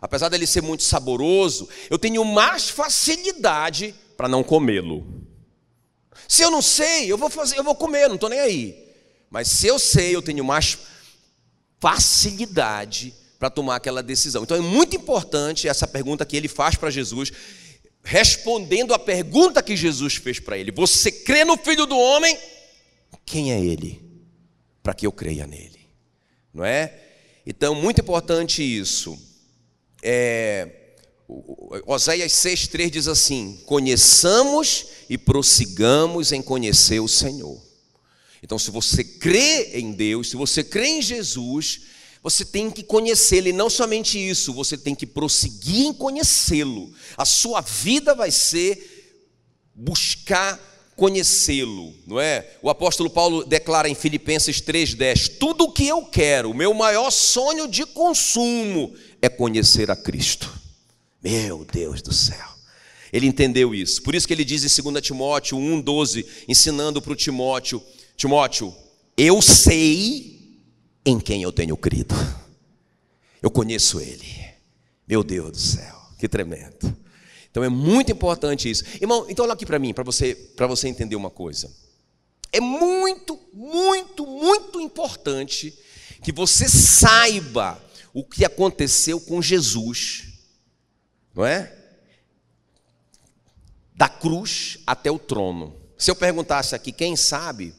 apesar 0.00 0.30
dele 0.30 0.46
ser 0.46 0.62
muito 0.62 0.82
saboroso, 0.82 1.68
eu 1.90 1.98
tenho 1.98 2.24
mais 2.24 2.70
facilidade 2.70 3.94
para 4.16 4.28
não 4.28 4.42
comê-lo. 4.42 5.06
Se 6.26 6.42
eu 6.42 6.50
não 6.50 6.62
sei, 6.62 7.12
eu 7.12 7.18
vou 7.18 7.28
fazer, 7.28 7.58
eu 7.58 7.64
vou 7.64 7.74
comer, 7.74 8.08
não 8.08 8.14
estou 8.14 8.30
nem 8.30 8.40
aí. 8.40 8.84
Mas 9.30 9.48
se 9.48 9.66
eu 9.66 9.78
sei, 9.78 10.14
eu 10.14 10.22
tenho 10.22 10.42
mais 10.42 10.78
facilidade 11.78 13.12
para 13.44 13.50
tomar 13.50 13.76
aquela 13.76 14.02
decisão. 14.02 14.42
Então 14.42 14.56
é 14.56 14.60
muito 14.60 14.96
importante 14.96 15.68
essa 15.68 15.86
pergunta 15.86 16.24
que 16.24 16.34
ele 16.34 16.48
faz 16.48 16.76
para 16.76 16.88
Jesus, 16.88 17.30
respondendo 18.02 18.94
a 18.94 18.98
pergunta 18.98 19.62
que 19.62 19.76
Jesus 19.76 20.14
fez 20.14 20.40
para 20.40 20.56
ele: 20.56 20.72
Você 20.72 21.12
crê 21.12 21.44
no 21.44 21.58
Filho 21.58 21.84
do 21.84 21.94
Homem? 21.94 22.38
Quem 23.26 23.52
é 23.52 23.60
ele? 23.60 24.02
Para 24.82 24.94
que 24.94 25.06
eu 25.06 25.12
creia 25.12 25.46
nele, 25.46 25.78
não 26.54 26.64
é? 26.64 26.98
Então, 27.46 27.74
muito 27.74 28.00
importante 28.00 28.62
isso. 28.62 29.14
É, 30.02 30.94
Oséias 31.86 32.32
6,3 32.32 32.88
diz 32.88 33.08
assim: 33.08 33.62
Conheçamos 33.66 34.86
e 35.10 35.18
prossigamos 35.18 36.32
em 36.32 36.40
conhecer 36.40 36.98
o 37.00 37.08
Senhor. 37.08 37.62
Então, 38.42 38.58
se 38.58 38.70
você 38.70 39.04
crê 39.04 39.72
em 39.74 39.92
Deus, 39.92 40.30
se 40.30 40.36
você 40.36 40.64
crê 40.64 40.86
em 40.86 41.02
Jesus, 41.02 41.92
você 42.24 42.42
tem 42.42 42.70
que 42.70 42.82
conhecê-lo, 42.82 43.48
e 43.48 43.52
não 43.52 43.68
somente 43.68 44.18
isso, 44.18 44.54
você 44.54 44.78
tem 44.78 44.94
que 44.94 45.06
prosseguir 45.06 45.84
em 45.84 45.92
conhecê-lo. 45.92 46.90
A 47.18 47.26
sua 47.26 47.60
vida 47.60 48.14
vai 48.14 48.30
ser 48.30 49.12
buscar 49.74 50.58
conhecê-lo, 50.96 51.92
não 52.06 52.18
é? 52.18 52.56
O 52.62 52.70
apóstolo 52.70 53.10
Paulo 53.10 53.44
declara 53.44 53.90
em 53.90 53.94
Filipenses 53.94 54.58
3:10: 54.62 55.28
"Tudo 55.38 55.64
o 55.64 55.72
que 55.72 55.86
eu 55.86 56.02
quero, 56.06 56.50
o 56.50 56.54
meu 56.54 56.72
maior 56.72 57.10
sonho 57.10 57.68
de 57.68 57.84
consumo 57.84 58.94
é 59.20 59.28
conhecer 59.28 59.90
a 59.90 59.96
Cristo". 59.96 60.50
Meu 61.22 61.66
Deus 61.70 62.00
do 62.00 62.12
céu. 62.14 62.54
Ele 63.12 63.26
entendeu 63.26 63.74
isso. 63.74 64.02
Por 64.02 64.14
isso 64.14 64.26
que 64.26 64.32
ele 64.32 64.46
diz 64.46 64.64
em 64.64 64.82
2 64.82 65.02
Timóteo 65.02 65.58
1:12, 65.58 66.24
ensinando 66.48 67.02
para 67.02 67.12
o 67.12 67.16
Timóteo, 67.16 67.82
Timóteo, 68.16 68.74
eu 69.14 69.42
sei 69.42 70.33
em 71.04 71.20
quem 71.20 71.42
eu 71.42 71.52
tenho 71.52 71.76
crido. 71.76 72.14
Eu 73.42 73.50
conheço 73.50 74.00
Ele. 74.00 74.54
Meu 75.06 75.22
Deus 75.22 75.50
do 75.50 75.58
céu, 75.58 76.00
que 76.18 76.28
tremendo. 76.28 76.96
Então 77.50 77.62
é 77.62 77.68
muito 77.68 78.10
importante 78.10 78.70
isso. 78.70 78.84
Irmão, 79.00 79.26
então 79.28 79.44
olha 79.44 79.54
aqui 79.54 79.66
para 79.66 79.78
mim, 79.78 79.92
para 79.92 80.02
você, 80.02 80.34
você 80.56 80.88
entender 80.88 81.14
uma 81.14 81.30
coisa. 81.30 81.70
É 82.50 82.60
muito, 82.60 83.38
muito, 83.52 84.26
muito 84.26 84.80
importante 84.80 85.76
que 86.22 86.32
você 86.32 86.68
saiba 86.68 87.80
o 88.12 88.24
que 88.24 88.44
aconteceu 88.44 89.20
com 89.20 89.42
Jesus, 89.42 90.28
não 91.34 91.44
é? 91.44 91.72
Da 93.94 94.08
cruz 94.08 94.78
até 94.86 95.10
o 95.10 95.18
trono. 95.18 95.76
Se 95.98 96.10
eu 96.10 96.16
perguntasse 96.16 96.74
aqui, 96.74 96.92
quem 96.92 97.14
sabe, 97.16 97.74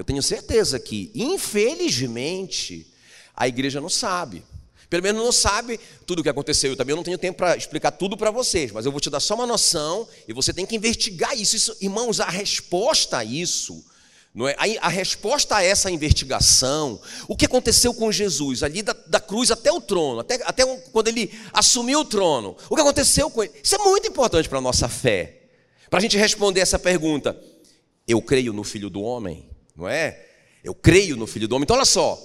eu 0.00 0.04
tenho 0.04 0.22
certeza 0.22 0.80
que, 0.80 1.10
infelizmente, 1.14 2.90
a 3.36 3.46
igreja 3.46 3.82
não 3.82 3.90
sabe. 3.90 4.42
Pelo 4.88 5.02
menos 5.02 5.22
não 5.22 5.30
sabe 5.30 5.78
tudo 6.06 6.20
o 6.20 6.22
que 6.22 6.28
aconteceu. 6.30 6.70
Eu 6.70 6.76
também 6.76 6.96
não 6.96 7.02
tenho 7.02 7.18
tempo 7.18 7.36
para 7.36 7.54
explicar 7.54 7.90
tudo 7.90 8.16
para 8.16 8.30
vocês, 8.30 8.72
mas 8.72 8.86
eu 8.86 8.92
vou 8.92 8.98
te 8.98 9.10
dar 9.10 9.20
só 9.20 9.34
uma 9.34 9.46
noção 9.46 10.08
e 10.26 10.32
você 10.32 10.54
tem 10.54 10.64
que 10.64 10.74
investigar 10.74 11.38
isso. 11.38 11.54
isso 11.54 11.76
irmãos, 11.82 12.18
a 12.18 12.30
resposta 12.30 13.18
a 13.18 13.24
isso, 13.24 13.84
não 14.34 14.48
é? 14.48 14.56
a, 14.56 14.86
a, 14.86 14.88
resposta 14.88 15.56
a 15.56 15.62
essa 15.62 15.90
investigação, 15.90 16.98
o 17.28 17.36
que 17.36 17.44
aconteceu 17.44 17.92
com 17.92 18.10
Jesus, 18.10 18.62
ali 18.62 18.80
da, 18.80 18.96
da 19.06 19.20
cruz 19.20 19.50
até 19.50 19.70
o 19.70 19.82
trono, 19.82 20.20
até, 20.20 20.40
até 20.46 20.64
quando 20.92 21.08
ele 21.08 21.30
assumiu 21.52 22.00
o 22.00 22.04
trono, 22.06 22.56
o 22.70 22.74
que 22.74 22.80
aconteceu 22.80 23.30
com 23.30 23.44
ele, 23.44 23.52
isso 23.62 23.74
é 23.74 23.78
muito 23.78 24.08
importante 24.08 24.48
para 24.48 24.56
a 24.56 24.62
nossa 24.62 24.88
fé. 24.88 25.42
Para 25.90 25.98
a 25.98 26.02
gente 26.02 26.16
responder 26.16 26.60
essa 26.60 26.78
pergunta: 26.78 27.38
eu 28.08 28.22
creio 28.22 28.54
no 28.54 28.64
Filho 28.64 28.88
do 28.88 29.02
Homem? 29.02 29.49
Não 29.80 29.88
é? 29.88 30.26
Eu 30.62 30.74
creio 30.74 31.16
no 31.16 31.26
Filho 31.26 31.48
do 31.48 31.56
Homem. 31.56 31.64
Então, 31.64 31.74
olha 31.74 31.86
só, 31.86 32.20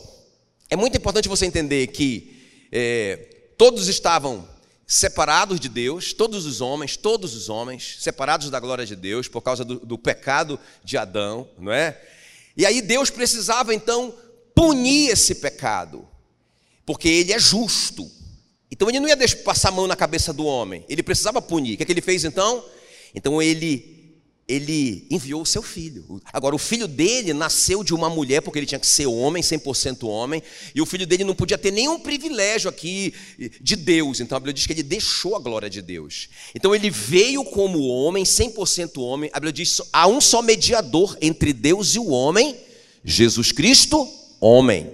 é 0.69 0.75
muito 0.75 0.97
importante 0.97 1.29
você 1.29 1.45
entender 1.45 1.87
que 1.87 2.67
é, 2.71 3.15
todos 3.57 3.87
estavam 3.87 4.47
separados 4.85 5.59
de 5.59 5.69
Deus, 5.69 6.13
todos 6.13 6.45
os 6.45 6.59
homens, 6.61 6.97
todos 6.97 7.33
os 7.33 7.49
homens, 7.49 7.97
separados 8.01 8.49
da 8.49 8.59
glória 8.59 8.85
de 8.85 8.95
Deus 8.95 9.27
por 9.27 9.41
causa 9.41 9.63
do, 9.63 9.79
do 9.79 9.97
pecado 9.97 10.59
de 10.83 10.97
Adão, 10.97 11.47
não 11.57 11.71
é? 11.71 11.99
E 12.57 12.65
aí 12.65 12.81
Deus 12.81 13.09
precisava 13.09 13.73
então 13.73 14.13
punir 14.53 15.09
esse 15.09 15.35
pecado, 15.35 16.07
porque 16.85 17.07
ele 17.07 17.33
é 17.33 17.39
justo. 17.39 18.09
Então 18.69 18.89
ele 18.89 18.99
não 18.99 19.07
ia 19.07 19.15
deixar 19.15 19.37
passar 19.37 19.69
a 19.69 19.71
mão 19.71 19.87
na 19.87 19.95
cabeça 19.95 20.33
do 20.33 20.45
homem, 20.45 20.85
ele 20.89 21.01
precisava 21.01 21.41
punir. 21.41 21.73
O 21.73 21.77
que, 21.77 21.83
é 21.83 21.85
que 21.85 21.91
ele 21.93 22.01
fez 22.01 22.25
então? 22.25 22.63
Então 23.13 23.41
ele 23.41 23.94
ele 24.47 25.08
enviou 25.10 25.41
o 25.41 25.45
seu 25.45 25.63
filho. 25.63 26.21
Agora, 26.31 26.55
o 26.55 26.60
filho 26.60 26.88
dele 26.88 27.34
nasceu 27.34 27.84
de 27.84 27.95
uma 27.95 28.10
mulher, 28.10 28.41
porque 28.41 28.60
ele 28.60 28.67
tinha 28.67 28.79
que 28.79 28.86
ser 28.86 29.08
homem, 29.08 29.41
100% 29.41 30.08
homem, 30.08 30.41
e 30.73 30.81
o 30.81 30.86
filho 30.86 31.08
dele 31.08 31.23
não 31.23 31.34
podia 31.34 31.58
ter 31.58 31.71
nenhum 31.71 31.99
privilégio 31.99 32.69
aqui 32.69 33.13
de 33.60 33.75
Deus. 33.75 34.19
Então, 34.19 34.36
a 34.36 34.39
Bíblia 34.39 34.53
diz 34.53 34.67
que 34.67 34.73
ele 34.73 34.84
deixou 34.84 35.36
a 35.36 35.39
glória 35.39 35.69
de 35.69 35.81
Deus. 35.81 36.29
Então, 36.53 36.75
ele 36.75 36.91
veio 36.91 37.43
como 37.43 37.88
homem, 37.88 38.23
100% 38.23 39.01
homem. 39.01 39.31
A 39.34 39.39
Bíblia 39.39 39.53
diz: 39.53 39.81
há 39.91 40.08
um 40.08 40.21
só 40.21 40.43
mediador 40.43 41.17
entre 41.19 41.51
Deus 41.51 41.95
e 41.95 41.99
o 41.99 42.10
homem, 42.10 42.55
Jesus 43.03 43.51
Cristo, 43.51 44.08
homem. 44.39 44.91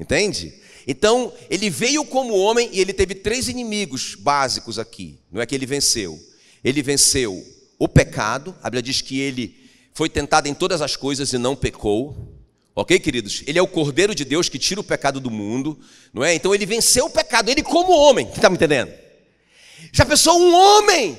Entende? 0.00 0.54
Então, 0.86 1.32
ele 1.50 1.68
veio 1.68 2.02
como 2.04 2.34
homem 2.34 2.70
e 2.72 2.80
ele 2.80 2.94
teve 2.94 3.14
três 3.14 3.46
inimigos 3.48 4.14
básicos 4.14 4.78
aqui. 4.78 5.18
Não 5.30 5.42
é 5.42 5.46
que 5.46 5.54
ele 5.54 5.66
venceu. 5.66 6.18
Ele 6.62 6.82
venceu 6.82 7.44
o 7.78 7.88
pecado, 7.88 8.54
a 8.62 8.70
Bíblia 8.70 8.82
diz 8.82 9.00
que 9.00 9.20
ele 9.20 9.64
foi 9.92 10.08
tentado 10.08 10.48
em 10.48 10.54
todas 10.54 10.82
as 10.82 10.96
coisas 10.96 11.32
e 11.32 11.38
não 11.38 11.54
pecou. 11.54 12.16
Ok, 12.74 12.98
queridos? 12.98 13.42
Ele 13.46 13.58
é 13.58 13.62
o 13.62 13.68
Cordeiro 13.68 14.14
de 14.14 14.24
Deus 14.24 14.48
que 14.48 14.58
tira 14.58 14.80
o 14.80 14.84
pecado 14.84 15.20
do 15.20 15.30
mundo, 15.30 15.78
não 16.12 16.24
é? 16.24 16.34
Então 16.34 16.54
ele 16.54 16.66
venceu 16.66 17.06
o 17.06 17.10
pecado, 17.10 17.48
ele 17.48 17.62
como 17.62 17.92
homem, 17.92 18.28
está 18.28 18.50
me 18.50 18.56
entendendo? 18.56 18.92
Já 19.92 20.04
pensou 20.04 20.40
um 20.40 20.52
homem 20.52 21.16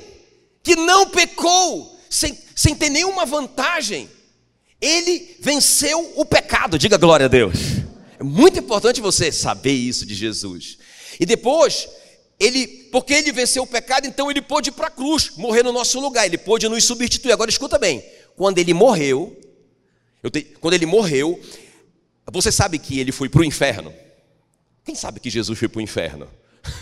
que 0.62 0.76
não 0.76 1.08
pecou, 1.08 1.98
sem, 2.10 2.36
sem 2.54 2.74
ter 2.74 2.90
nenhuma 2.90 3.24
vantagem, 3.24 4.10
ele 4.80 5.36
venceu 5.40 6.12
o 6.16 6.24
pecado, 6.24 6.78
diga 6.78 6.98
glória 6.98 7.26
a 7.26 7.28
Deus. 7.28 7.56
É 8.18 8.22
muito 8.22 8.58
importante 8.58 9.00
você 9.00 9.32
saber 9.32 9.72
isso 9.72 10.04
de 10.04 10.14
Jesus. 10.14 10.78
E 11.18 11.24
depois, 11.24 11.88
ele, 12.38 12.66
porque 12.92 13.14
ele 13.14 13.32
venceu 13.32 13.62
o 13.62 13.66
pecado, 13.66 14.06
então 14.06 14.30
ele 14.30 14.42
pôde 14.42 14.68
ir 14.68 14.72
para 14.72 14.88
a 14.88 14.90
cruz, 14.90 15.32
morrer 15.36 15.62
no 15.62 15.72
nosso 15.72 15.98
lugar, 15.98 16.26
ele 16.26 16.38
pôde 16.38 16.68
nos 16.68 16.84
substituir. 16.84 17.32
Agora 17.32 17.50
escuta 17.50 17.78
bem, 17.78 18.04
quando 18.36 18.58
ele 18.58 18.74
morreu, 18.74 19.36
te, 20.30 20.42
quando 20.60 20.74
ele 20.74 20.86
morreu, 20.86 21.40
Você 22.32 22.50
sabe 22.50 22.78
que 22.78 22.98
ele 22.98 23.12
foi 23.12 23.28
para 23.28 23.40
o 23.40 23.44
inferno? 23.44 23.94
Quem 24.84 24.94
sabe 24.94 25.20
que 25.20 25.30
Jesus 25.30 25.58
foi 25.58 25.68
para 25.68 25.78
o 25.78 25.82
inferno? 25.82 26.28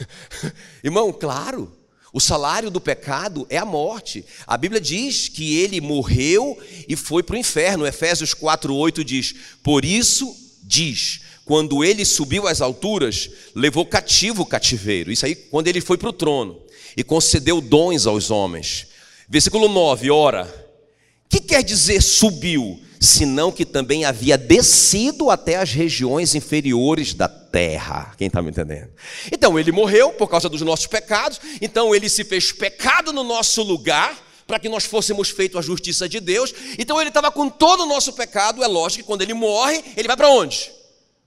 Irmão, 0.82 1.12
claro. 1.12 1.70
O 2.12 2.20
salário 2.20 2.70
do 2.70 2.80
pecado 2.80 3.46
é 3.50 3.58
a 3.58 3.64
morte. 3.64 4.24
A 4.46 4.56
Bíblia 4.56 4.80
diz 4.80 5.28
que 5.28 5.58
ele 5.58 5.80
morreu 5.80 6.56
e 6.88 6.96
foi 6.96 7.22
para 7.22 7.34
o 7.34 7.38
inferno. 7.38 7.86
Efésios 7.86 8.32
4:8 8.34 9.04
diz: 9.04 9.34
"Por 9.62 9.84
isso 9.84 10.34
diz: 10.62 11.20
quando 11.44 11.84
ele 11.84 12.04
subiu 12.04 12.46
às 12.46 12.60
alturas, 12.60 13.30
levou 13.54 13.84
cativo 13.86 14.42
o 14.42 14.46
cativeiro". 14.46 15.12
Isso 15.12 15.26
aí 15.26 15.34
quando 15.34 15.68
ele 15.68 15.80
foi 15.80 15.98
para 15.98 16.08
o 16.08 16.12
trono 16.12 16.60
e 16.96 17.02
concedeu 17.02 17.60
dons 17.60 18.06
aos 18.06 18.30
homens. 18.30 18.86
Versículo 19.28 19.68
9, 19.68 20.10
ora, 20.10 20.64
que 21.28 21.40
quer 21.40 21.62
dizer 21.62 22.02
subiu? 22.02 22.80
Senão 23.00 23.52
que 23.52 23.66
também 23.66 24.04
havia 24.04 24.38
descido 24.38 25.28
até 25.28 25.56
as 25.56 25.72
regiões 25.72 26.34
inferiores 26.34 27.12
da 27.12 27.28
terra. 27.28 28.14
Quem 28.16 28.28
está 28.28 28.40
me 28.40 28.50
entendendo? 28.50 28.90
Então 29.30 29.58
ele 29.58 29.70
morreu 29.70 30.12
por 30.12 30.28
causa 30.28 30.48
dos 30.48 30.62
nossos 30.62 30.86
pecados, 30.86 31.38
então 31.60 31.94
ele 31.94 32.08
se 32.08 32.24
fez 32.24 32.50
pecado 32.52 33.12
no 33.12 33.22
nosso 33.22 33.62
lugar 33.62 34.18
para 34.46 34.58
que 34.58 34.68
nós 34.68 34.84
fôssemos 34.84 35.30
feitos 35.30 35.58
a 35.58 35.62
justiça 35.62 36.08
de 36.08 36.20
Deus. 36.20 36.54
Então 36.78 37.00
ele 37.00 37.10
estava 37.10 37.30
com 37.30 37.48
todo 37.48 37.82
o 37.82 37.86
nosso 37.86 38.12
pecado. 38.12 38.62
É 38.62 38.66
lógico 38.66 39.02
que 39.02 39.06
quando 39.06 39.22
ele 39.22 39.34
morre, 39.34 39.82
ele 39.96 40.08
vai 40.08 40.16
para 40.16 40.30
onde? 40.30 40.70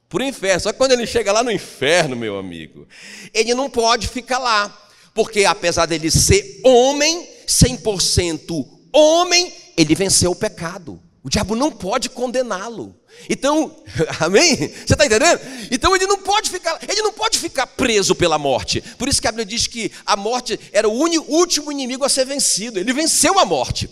Para 0.09 0.23
o 0.23 0.25
inferno. 0.25 0.59
Só 0.61 0.71
que 0.71 0.77
quando 0.77 0.93
ele 0.93 1.05
chega 1.05 1.31
lá 1.31 1.43
no 1.43 1.51
inferno, 1.51 2.15
meu 2.15 2.37
amigo, 2.37 2.87
ele 3.33 3.53
não 3.53 3.69
pode 3.69 4.07
ficar 4.07 4.39
lá. 4.39 4.75
Porque 5.13 5.45
apesar 5.45 5.85
dele 5.85 6.11
ser 6.11 6.61
homem, 6.63 7.27
100% 7.47 8.67
homem, 8.93 9.53
ele 9.75 9.95
venceu 9.95 10.31
o 10.31 10.35
pecado. 10.35 11.01
O 11.27 11.29
diabo 11.29 11.57
não 11.57 11.69
pode 11.69 12.07
condená-lo. 12.07 12.95
Então, 13.29 13.75
amém? 14.21 14.55
Você 14.55 14.93
está 14.93 15.05
entendendo? 15.05 15.41
Então 15.69 15.93
ele 15.93 16.07
não 16.07 16.19
pode 16.19 16.49
ficar, 16.49 16.79
ele 16.87 17.01
não 17.01 17.11
pode 17.11 17.37
ficar 17.37 17.67
preso 17.67 18.15
pela 18.15 18.37
morte. 18.39 18.81
Por 18.97 19.09
isso 19.09 19.21
que 19.21 19.27
a 19.27 19.31
Bíblia 19.33 19.45
diz 19.45 19.67
que 19.67 19.91
a 20.05 20.15
morte 20.15 20.57
era 20.71 20.87
o 20.87 20.93
último 20.93 21.69
inimigo 21.69 22.05
a 22.05 22.09
ser 22.09 22.23
vencido. 22.23 22.79
Ele 22.79 22.93
venceu 22.93 23.37
a 23.39 23.43
morte. 23.43 23.89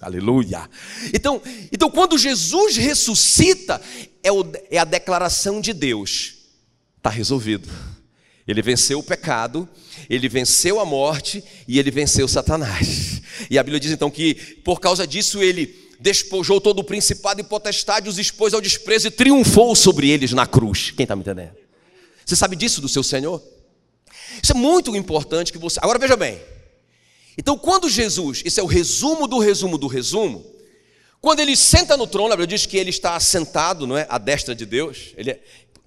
aleluia. 0.00 0.66
Então, 1.12 1.42
então 1.70 1.90
quando 1.90 2.16
Jesus 2.16 2.78
ressuscita, 2.78 3.78
é, 4.22 4.32
o, 4.32 4.42
é 4.70 4.78
a 4.78 4.84
declaração 4.84 5.60
de 5.60 5.74
Deus. 5.74 6.36
Está 6.96 7.10
resolvido. 7.10 7.68
Ele 8.48 8.62
venceu 8.62 8.98
o 8.98 9.02
pecado, 9.02 9.68
ele 10.08 10.26
venceu 10.26 10.80
a 10.80 10.86
morte 10.86 11.44
e 11.68 11.78
ele 11.78 11.90
venceu 11.90 12.26
Satanás. 12.26 13.20
E 13.50 13.58
a 13.58 13.62
Bíblia 13.62 13.78
diz 13.78 13.90
então 13.90 14.10
que 14.10 14.34
por 14.64 14.80
causa 14.80 15.06
disso 15.06 15.42
ele 15.42 15.81
despojou 16.02 16.60
todo 16.60 16.80
o 16.80 16.84
principado 16.84 17.40
e 17.40 17.44
potestade, 17.44 18.08
os 18.08 18.18
expôs 18.18 18.52
ao 18.52 18.60
desprezo 18.60 19.06
e 19.06 19.10
triunfou 19.10 19.74
sobre 19.74 20.10
eles 20.10 20.32
na 20.32 20.46
cruz. 20.46 20.90
Quem 20.90 21.04
está 21.04 21.14
me 21.14 21.22
entendendo? 21.22 21.52
Você 22.26 22.36
sabe 22.36 22.56
disso 22.56 22.80
do 22.80 22.88
seu 22.88 23.02
Senhor? 23.02 23.42
Isso 24.42 24.52
é 24.52 24.54
muito 24.54 24.94
importante 24.96 25.52
que 25.52 25.58
você. 25.58 25.78
Agora 25.80 25.98
veja 25.98 26.16
bem. 26.16 26.40
Então, 27.38 27.56
quando 27.56 27.88
Jesus, 27.88 28.42
isso 28.44 28.60
é 28.60 28.62
o 28.62 28.66
resumo 28.66 29.26
do 29.26 29.38
resumo 29.38 29.78
do 29.78 29.86
resumo, 29.86 30.44
quando 31.20 31.40
ele 31.40 31.56
senta 31.56 31.96
no 31.96 32.06
trono, 32.06 32.32
a 32.32 32.36
Bíblia 32.36 32.58
diz 32.58 32.66
que 32.66 32.76
ele 32.76 32.90
está 32.90 33.14
assentado, 33.14 33.86
não 33.86 33.96
é? 33.96 34.06
À 34.08 34.18
destra 34.18 34.54
de 34.54 34.66
Deus. 34.66 35.14
Ele 35.16 35.30
é... 35.30 35.40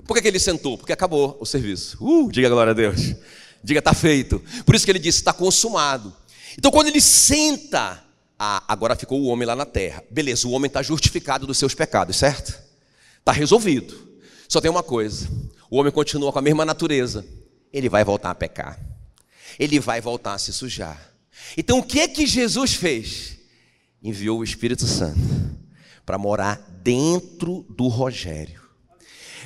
Por 0.07 0.15
que, 0.15 0.21
que 0.21 0.27
ele 0.27 0.39
sentou? 0.39 0.77
Porque 0.77 0.93
acabou 0.93 1.37
o 1.39 1.45
serviço. 1.45 1.97
Uh, 1.99 2.31
diga 2.31 2.47
glória 2.47 2.71
a 2.71 2.73
Deus. 2.73 3.15
Diga, 3.63 3.79
está 3.79 3.93
feito. 3.93 4.41
Por 4.65 4.75
isso 4.75 4.85
que 4.85 4.91
ele 4.91 4.99
disse, 4.99 5.19
está 5.19 5.33
consumado. 5.33 6.15
Então, 6.57 6.71
quando 6.71 6.87
ele 6.87 7.01
senta, 7.01 8.04
ah, 8.37 8.63
agora 8.67 8.95
ficou 8.95 9.21
o 9.21 9.27
homem 9.27 9.47
lá 9.47 9.55
na 9.55 9.65
terra. 9.65 10.03
Beleza, 10.09 10.47
o 10.47 10.51
homem 10.51 10.67
está 10.67 10.81
justificado 10.81 11.47
dos 11.47 11.57
seus 11.57 11.73
pecados, 11.73 12.17
certo? 12.17 12.59
Está 13.19 13.31
resolvido. 13.31 13.95
Só 14.47 14.59
tem 14.59 14.69
uma 14.69 14.83
coisa: 14.83 15.27
o 15.69 15.77
homem 15.77 15.91
continua 15.91 16.31
com 16.31 16.39
a 16.39 16.41
mesma 16.41 16.65
natureza. 16.65 17.25
Ele 17.71 17.89
vai 17.89 18.03
voltar 18.03 18.31
a 18.31 18.35
pecar. 18.35 18.79
Ele 19.57 19.79
vai 19.79 20.01
voltar 20.01 20.33
a 20.33 20.37
se 20.37 20.51
sujar. 20.51 21.13
Então, 21.57 21.79
o 21.79 21.83
que 21.83 21.99
é 21.99 22.07
que 22.07 22.25
Jesus 22.25 22.73
fez? 22.73 23.37
Enviou 24.03 24.39
o 24.39 24.43
Espírito 24.43 24.85
Santo 24.85 25.19
para 26.05 26.17
morar 26.17 26.55
dentro 26.83 27.65
do 27.69 27.87
Rogério. 27.87 28.61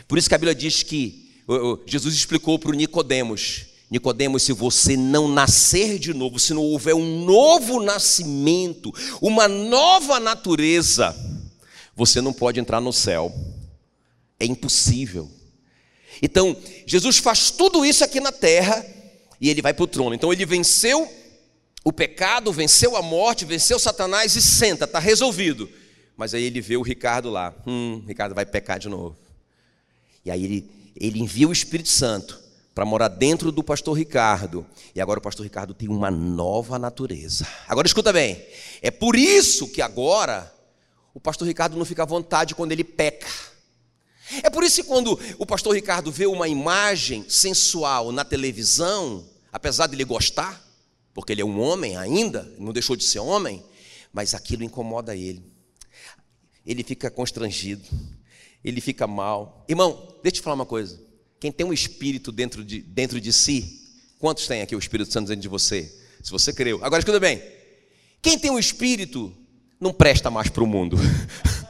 Por 0.07 0.17
isso 0.17 0.27
que 0.27 0.35
a 0.35 0.37
Bíblia 0.37 0.55
diz 0.55 0.83
que 0.83 1.43
Jesus 1.85 2.15
explicou 2.15 2.59
para 2.59 2.71
o 2.71 2.73
Nicodemos 2.73 3.68
Nicodemos, 3.89 4.43
se 4.43 4.53
você 4.53 4.95
não 4.95 5.27
nascer 5.27 5.97
de 5.97 6.13
novo, 6.13 6.37
se 6.37 6.53
não 6.53 6.61
houver 6.61 6.93
um 6.93 7.25
novo 7.25 7.81
nascimento, 7.81 8.93
uma 9.19 9.47
nova 9.47 10.19
natureza, 10.19 11.15
você 11.95 12.21
não 12.21 12.31
pode 12.31 12.59
entrar 12.59 12.79
no 12.79 12.93
céu. 12.93 13.33
É 14.39 14.45
impossível. 14.45 15.29
Então, 16.21 16.55
Jesus 16.85 17.17
faz 17.17 17.49
tudo 17.49 17.83
isso 17.83 18.03
aqui 18.03 18.19
na 18.19 18.31
terra 18.31 18.85
e 19.41 19.49
ele 19.49 19.61
vai 19.61 19.73
para 19.73 19.83
o 19.83 19.87
trono. 19.87 20.13
Então, 20.13 20.31
ele 20.31 20.45
venceu 20.45 21.11
o 21.83 21.91
pecado, 21.91 22.53
venceu 22.53 22.95
a 22.95 23.01
morte, 23.01 23.43
venceu 23.43 23.79
Satanás 23.79 24.35
e 24.35 24.41
senta, 24.41 24.85
está 24.85 24.99
resolvido. 24.99 25.67
Mas 26.15 26.35
aí 26.35 26.43
ele 26.43 26.61
vê 26.61 26.77
o 26.77 26.83
Ricardo 26.83 27.29
lá. 27.29 27.55
Hum, 27.65 28.03
Ricardo 28.05 28.35
vai 28.35 28.45
pecar 28.45 28.77
de 28.77 28.87
novo. 28.87 29.17
E 30.23 30.29
aí 30.29 30.43
ele, 30.43 30.69
ele 30.95 31.19
envia 31.19 31.47
o 31.47 31.51
Espírito 31.51 31.89
Santo 31.89 32.48
para 32.73 32.85
morar 32.85 33.07
dentro 33.07 33.51
do 33.51 33.63
pastor 33.63 33.97
Ricardo. 33.97 34.65
E 34.95 35.01
agora 35.01 35.19
o 35.19 35.21
pastor 35.21 35.43
Ricardo 35.43 35.73
tem 35.73 35.89
uma 35.89 36.09
nova 36.09 36.79
natureza. 36.79 37.47
Agora 37.67 37.87
escuta 37.87 38.13
bem. 38.13 38.43
É 38.81 38.91
por 38.91 39.15
isso 39.15 39.67
que 39.67 39.81
agora 39.81 40.53
o 41.13 41.19
pastor 41.19 41.47
Ricardo 41.47 41.77
não 41.77 41.85
fica 41.85 42.03
à 42.03 42.05
vontade 42.05 42.55
quando 42.55 42.71
ele 42.71 42.83
peca. 42.83 43.27
É 44.43 44.49
por 44.49 44.63
isso 44.63 44.81
que 44.81 44.87
quando 44.87 45.19
o 45.39 45.45
pastor 45.45 45.73
Ricardo 45.73 46.11
vê 46.11 46.27
uma 46.27 46.47
imagem 46.47 47.25
sensual 47.27 48.11
na 48.11 48.23
televisão, 48.23 49.27
apesar 49.51 49.87
de 49.87 49.95
ele 49.95 50.05
gostar, 50.05 50.63
porque 51.13 51.33
ele 51.33 51.41
é 51.41 51.45
um 51.45 51.59
homem 51.59 51.97
ainda, 51.97 52.49
não 52.59 52.71
deixou 52.71 52.95
de 52.95 53.03
ser 53.03 53.19
homem, 53.19 53.63
mas 54.13 54.35
aquilo 54.35 54.63
incomoda 54.63 55.15
ele. 55.15 55.43
Ele 56.65 56.83
fica 56.83 57.09
constrangido, 57.09 57.83
ele 58.63 58.79
fica 58.79 59.07
mal. 59.07 59.65
Irmão, 59.67 60.17
deixa 60.21 60.27
eu 60.27 60.31
te 60.33 60.41
falar 60.41 60.55
uma 60.55 60.65
coisa. 60.65 61.08
Quem 61.39 61.51
tem 61.51 61.65
um 61.65 61.71
espírito 61.71 62.31
dentro 62.31 62.63
de, 62.63 62.81
dentro 62.81 63.21
de 63.21 63.31
si, 63.31 63.81
quantos 64.19 64.45
tem 64.47 64.61
aqui 64.61 64.75
o 64.75 64.79
Espírito 64.79 65.11
Santo 65.11 65.27
dentro 65.27 65.41
de 65.41 65.47
você? 65.47 65.91
Se 66.21 66.31
você 66.31 66.51
creu. 66.51 66.83
Agora 66.83 66.99
escuta 66.99 67.19
bem. 67.19 67.41
Quem 68.21 68.37
tem 68.37 68.51
um 68.51 68.59
espírito 68.59 69.33
não 69.79 69.93
presta 69.93 70.29
mais 70.29 70.49
para 70.49 70.63
o 70.63 70.67
mundo. 70.67 70.97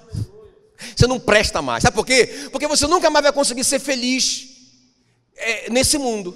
você 0.96 1.06
não 1.06 1.20
presta 1.20 1.62
mais. 1.62 1.84
Sabe 1.84 1.96
por 1.96 2.06
quê? 2.06 2.50
Porque 2.52 2.68
você 2.68 2.88
nunca 2.88 3.12
mais 3.12 3.24
vai 3.24 3.32
conseguir 3.32 3.64
ser 3.64 3.80
feliz 3.80 4.48
é, 5.36 5.70
nesse 5.70 6.00
mundo. 6.00 6.36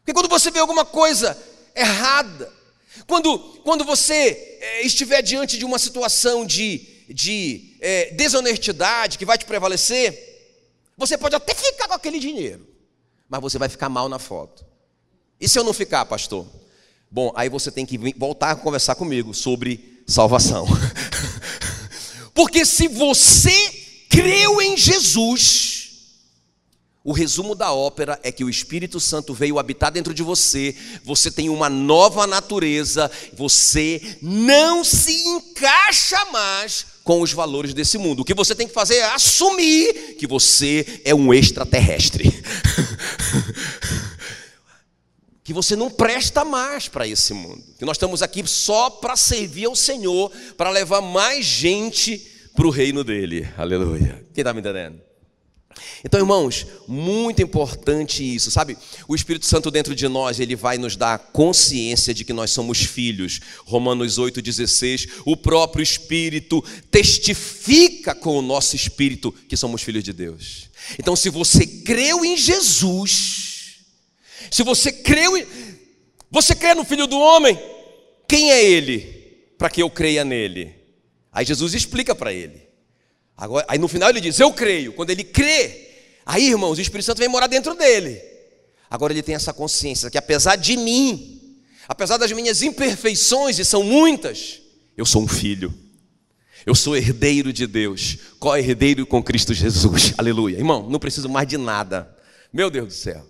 Porque 0.00 0.12
quando 0.12 0.28
você 0.28 0.50
vê 0.50 0.58
alguma 0.58 0.84
coisa 0.84 1.36
errada, 1.74 2.52
quando, 3.06 3.38
quando 3.64 3.84
você 3.84 4.58
é, 4.60 4.82
estiver 4.82 5.22
diante 5.22 5.56
de 5.56 5.64
uma 5.64 5.78
situação 5.78 6.44
de, 6.44 6.86
de 7.08 7.76
é, 7.80 8.10
desonestidade 8.10 9.16
que 9.16 9.24
vai 9.24 9.38
te 9.38 9.46
prevalecer, 9.46 10.33
você 10.96 11.18
pode 11.18 11.34
até 11.34 11.54
ficar 11.54 11.88
com 11.88 11.94
aquele 11.94 12.18
dinheiro, 12.18 12.66
mas 13.28 13.40
você 13.40 13.58
vai 13.58 13.68
ficar 13.68 13.88
mal 13.88 14.08
na 14.08 14.18
foto. 14.18 14.64
E 15.40 15.48
se 15.48 15.58
eu 15.58 15.64
não 15.64 15.72
ficar, 15.72 16.04
pastor? 16.06 16.46
Bom, 17.10 17.32
aí 17.36 17.48
você 17.48 17.70
tem 17.70 17.84
que 17.84 17.98
voltar 18.16 18.50
a 18.50 18.56
conversar 18.56 18.94
comigo 18.94 19.34
sobre 19.34 20.02
salvação. 20.06 20.66
Porque 22.34 22.64
se 22.64 22.88
você 22.88 23.54
creu 24.08 24.60
em 24.60 24.76
Jesus, 24.76 25.84
o 27.04 27.12
resumo 27.12 27.54
da 27.54 27.72
ópera 27.72 28.18
é 28.22 28.32
que 28.32 28.42
o 28.42 28.48
Espírito 28.48 28.98
Santo 28.98 29.34
veio 29.34 29.58
habitar 29.58 29.92
dentro 29.92 30.14
de 30.14 30.22
você, 30.22 30.74
você 31.04 31.30
tem 31.30 31.48
uma 31.48 31.68
nova 31.68 32.26
natureza, 32.26 33.10
você 33.34 34.18
não 34.22 34.82
se 34.82 35.12
encaixa 35.12 36.24
mais 36.32 36.93
com 37.04 37.20
os 37.20 37.32
valores 37.32 37.74
desse 37.74 37.98
mundo. 37.98 38.20
O 38.20 38.24
que 38.24 38.34
você 38.34 38.54
tem 38.54 38.66
que 38.66 38.72
fazer 38.72 38.96
é 38.96 39.04
assumir 39.04 40.16
que 40.18 40.26
você 40.26 41.02
é 41.04 41.14
um 41.14 41.32
extraterrestre. 41.32 42.32
que 45.44 45.52
você 45.52 45.76
não 45.76 45.90
presta 45.90 46.42
mais 46.44 46.88
para 46.88 47.06
esse 47.06 47.34
mundo. 47.34 47.62
Que 47.78 47.84
nós 47.84 47.96
estamos 47.96 48.22
aqui 48.22 48.42
só 48.48 48.88
para 48.88 49.14
servir 49.14 49.66
ao 49.66 49.76
Senhor, 49.76 50.32
para 50.56 50.70
levar 50.70 51.02
mais 51.02 51.44
gente 51.44 52.18
para 52.56 52.66
o 52.66 52.70
reino 52.70 53.04
dele. 53.04 53.46
Aleluia. 53.58 54.24
Quem 54.32 54.40
está 54.40 54.54
me 54.54 54.60
entendendo? 54.60 54.98
Então, 56.04 56.20
irmãos, 56.20 56.66
muito 56.86 57.42
importante 57.42 58.22
isso, 58.22 58.50
sabe? 58.50 58.76
O 59.08 59.14
Espírito 59.14 59.46
Santo 59.46 59.70
dentro 59.70 59.94
de 59.94 60.06
nós, 60.06 60.38
ele 60.38 60.54
vai 60.54 60.78
nos 60.78 60.96
dar 60.96 61.18
consciência 61.18 62.12
de 62.12 62.24
que 62.24 62.32
nós 62.32 62.50
somos 62.50 62.78
filhos. 62.78 63.40
Romanos 63.64 64.18
8,16, 64.18 65.08
o 65.24 65.36
próprio 65.36 65.82
Espírito 65.82 66.62
testifica 66.90 68.14
com 68.14 68.38
o 68.38 68.42
nosso 68.42 68.76
espírito 68.76 69.32
que 69.48 69.56
somos 69.56 69.82
filhos 69.82 70.04
de 70.04 70.12
Deus. 70.12 70.68
Então, 70.98 71.16
se 71.16 71.30
você 71.30 71.66
creu 71.66 72.24
em 72.24 72.36
Jesus, 72.36 73.54
se 74.50 74.62
você 74.62 74.92
creu 74.92 75.36
em. 75.36 75.46
Você 76.30 76.54
crê 76.54 76.74
no 76.74 76.84
Filho 76.84 77.06
do 77.06 77.18
Homem? 77.18 77.58
Quem 78.28 78.50
é 78.50 78.64
ele? 78.64 79.00
Para 79.56 79.70
que 79.70 79.82
eu 79.82 79.88
creia 79.88 80.24
nele. 80.24 80.74
Aí 81.32 81.44
Jesus 81.44 81.74
explica 81.74 82.14
para 82.14 82.32
ele. 82.32 82.62
Agora, 83.36 83.64
aí 83.68 83.78
no 83.78 83.88
final 83.88 84.10
ele 84.10 84.20
diz: 84.20 84.38
Eu 84.38 84.52
creio. 84.52 84.92
Quando 84.92 85.10
ele 85.10 85.24
crê, 85.24 85.88
aí, 86.24 86.48
irmãos, 86.48 86.78
o 86.78 86.80
Espírito 86.80 87.06
Santo 87.06 87.18
vem 87.18 87.28
morar 87.28 87.46
dentro 87.46 87.74
dele. 87.74 88.20
Agora 88.90 89.12
ele 89.12 89.22
tem 89.22 89.34
essa 89.34 89.52
consciência 89.52 90.10
que 90.10 90.18
apesar 90.18 90.56
de 90.56 90.76
mim, 90.76 91.58
apesar 91.88 92.16
das 92.16 92.30
minhas 92.32 92.62
imperfeições, 92.62 93.58
e 93.58 93.64
são 93.64 93.82
muitas, 93.82 94.60
eu 94.96 95.04
sou 95.04 95.22
um 95.22 95.28
filho. 95.28 95.74
Eu 96.66 96.74
sou 96.74 96.96
herdeiro 96.96 97.52
de 97.52 97.66
Deus, 97.66 98.16
co-herdeiro 98.38 99.04
com 99.04 99.22
Cristo 99.22 99.52
Jesus. 99.52 100.14
Aleluia. 100.16 100.56
Irmão, 100.56 100.88
não 100.88 100.98
preciso 100.98 101.28
mais 101.28 101.46
de 101.46 101.58
nada. 101.58 102.16
Meu 102.52 102.70
Deus 102.70 102.88
do 102.88 102.94
céu. 102.94 103.28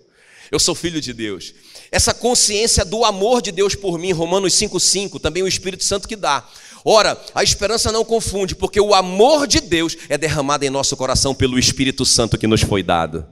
Eu 0.51 0.59
sou 0.59 0.73
filho 0.73 1.01
de 1.01 1.11
Deus. 1.11 1.53
Essa 1.91 2.13
consciência 2.13 2.85
do 2.85 3.03
amor 3.03 3.41
de 3.41 3.51
Deus 3.51 3.75
por 3.75 3.97
mim, 3.97 4.11
Romanos 4.11 4.53
5,5, 4.53 5.19
também 5.19 5.43
o 5.43 5.47
Espírito 5.47 5.83
Santo 5.83 6.07
que 6.07 6.15
dá. 6.15 6.47
Ora, 6.87 7.19
a 7.33 7.41
esperança 7.41 7.91
não 7.91 8.05
confunde, 8.05 8.53
porque 8.53 8.79
o 8.79 8.93
amor 8.93 9.47
de 9.47 9.59
Deus 9.59 9.97
é 10.07 10.19
derramado 10.19 10.63
em 10.63 10.69
nosso 10.69 10.95
coração 10.95 11.33
pelo 11.33 11.57
Espírito 11.57 12.05
Santo 12.05 12.37
que 12.37 12.45
nos 12.45 12.61
foi 12.61 12.83
dado. 12.83 13.25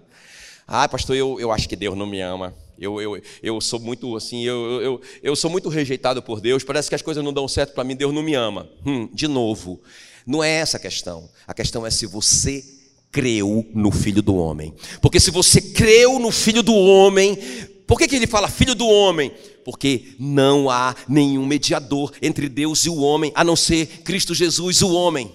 Ah, 0.67 0.89
pastor, 0.89 1.15
eu, 1.15 1.39
eu 1.39 1.51
acho 1.51 1.69
que 1.69 1.75
Deus 1.75 1.95
não 1.95 2.07
me 2.07 2.19
ama. 2.19 2.55
Eu, 2.79 2.99
eu, 2.99 3.21
eu 3.43 3.61
sou 3.61 3.79
muito 3.79 4.17
assim, 4.17 4.43
eu, 4.43 4.81
eu, 4.81 5.01
eu 5.21 5.35
sou 5.35 5.51
muito 5.51 5.69
rejeitado 5.69 6.23
por 6.23 6.41
Deus. 6.41 6.63
Parece 6.63 6.89
que 6.89 6.95
as 6.95 7.03
coisas 7.03 7.23
não 7.23 7.31
dão 7.31 7.47
certo 7.47 7.75
para 7.75 7.83
mim, 7.83 7.95
Deus 7.95 8.11
não 8.11 8.23
me 8.23 8.33
ama. 8.33 8.67
Hum, 8.83 9.07
de 9.13 9.27
novo, 9.27 9.79
não 10.25 10.43
é 10.43 10.49
essa 10.49 10.77
a 10.77 10.79
questão. 10.79 11.29
A 11.45 11.53
questão 11.53 11.85
é 11.85 11.91
se 11.91 12.07
você 12.07 12.65
creu 13.11 13.69
no 13.75 13.91
Filho 13.91 14.23
do 14.23 14.35
Homem. 14.35 14.73
Porque 14.99 15.19
se 15.19 15.29
você 15.29 15.61
creu 15.61 16.17
no 16.17 16.31
Filho 16.31 16.63
do 16.63 16.73
Homem, 16.73 17.37
por 17.85 17.99
que, 17.99 18.07
que 18.07 18.15
ele 18.15 18.25
fala 18.25 18.47
Filho 18.47 18.73
do 18.73 18.87
Homem? 18.87 19.31
Porque 19.63 20.15
não 20.19 20.69
há 20.69 20.95
nenhum 21.07 21.45
mediador 21.45 22.11
entre 22.21 22.49
Deus 22.49 22.85
e 22.85 22.89
o 22.89 22.97
homem, 22.97 23.31
a 23.35 23.43
não 23.43 23.55
ser 23.55 23.85
Cristo 24.03 24.33
Jesus, 24.33 24.81
o 24.81 24.93
homem. 24.93 25.33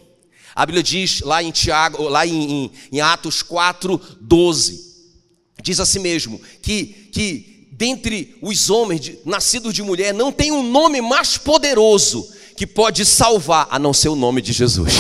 A 0.55 0.67
Bíblia 0.67 0.83
diz 0.83 1.21
lá 1.21 1.43
em 1.43 1.51
Tiago, 1.51 2.03
lá 2.09 2.27
em, 2.27 2.65
em, 2.65 2.73
em 2.93 3.01
Atos 3.01 3.43
4, 3.43 4.01
12, 4.21 4.89
diz 5.63 5.79
assim 5.81 6.01
mesmo, 6.01 6.41
que, 6.61 7.11
que 7.13 7.69
dentre 7.71 8.37
os 8.43 8.69
homens 8.69 9.01
de, 9.01 9.19
nascidos 9.25 9.73
de 9.73 9.83
mulher 9.83 10.13
não 10.13 10.33
tem 10.33 10.51
um 10.51 10.69
nome 10.69 11.01
mais 11.01 11.39
poderoso 11.39 12.29
que 12.57 12.67
pode 12.67 13.05
salvar 13.05 13.69
a 13.71 13.79
não 13.79 13.95
ser 13.95 14.09
o 14.09 14.17
nome 14.17 14.43
de 14.43 14.53
Jesus. 14.53 14.93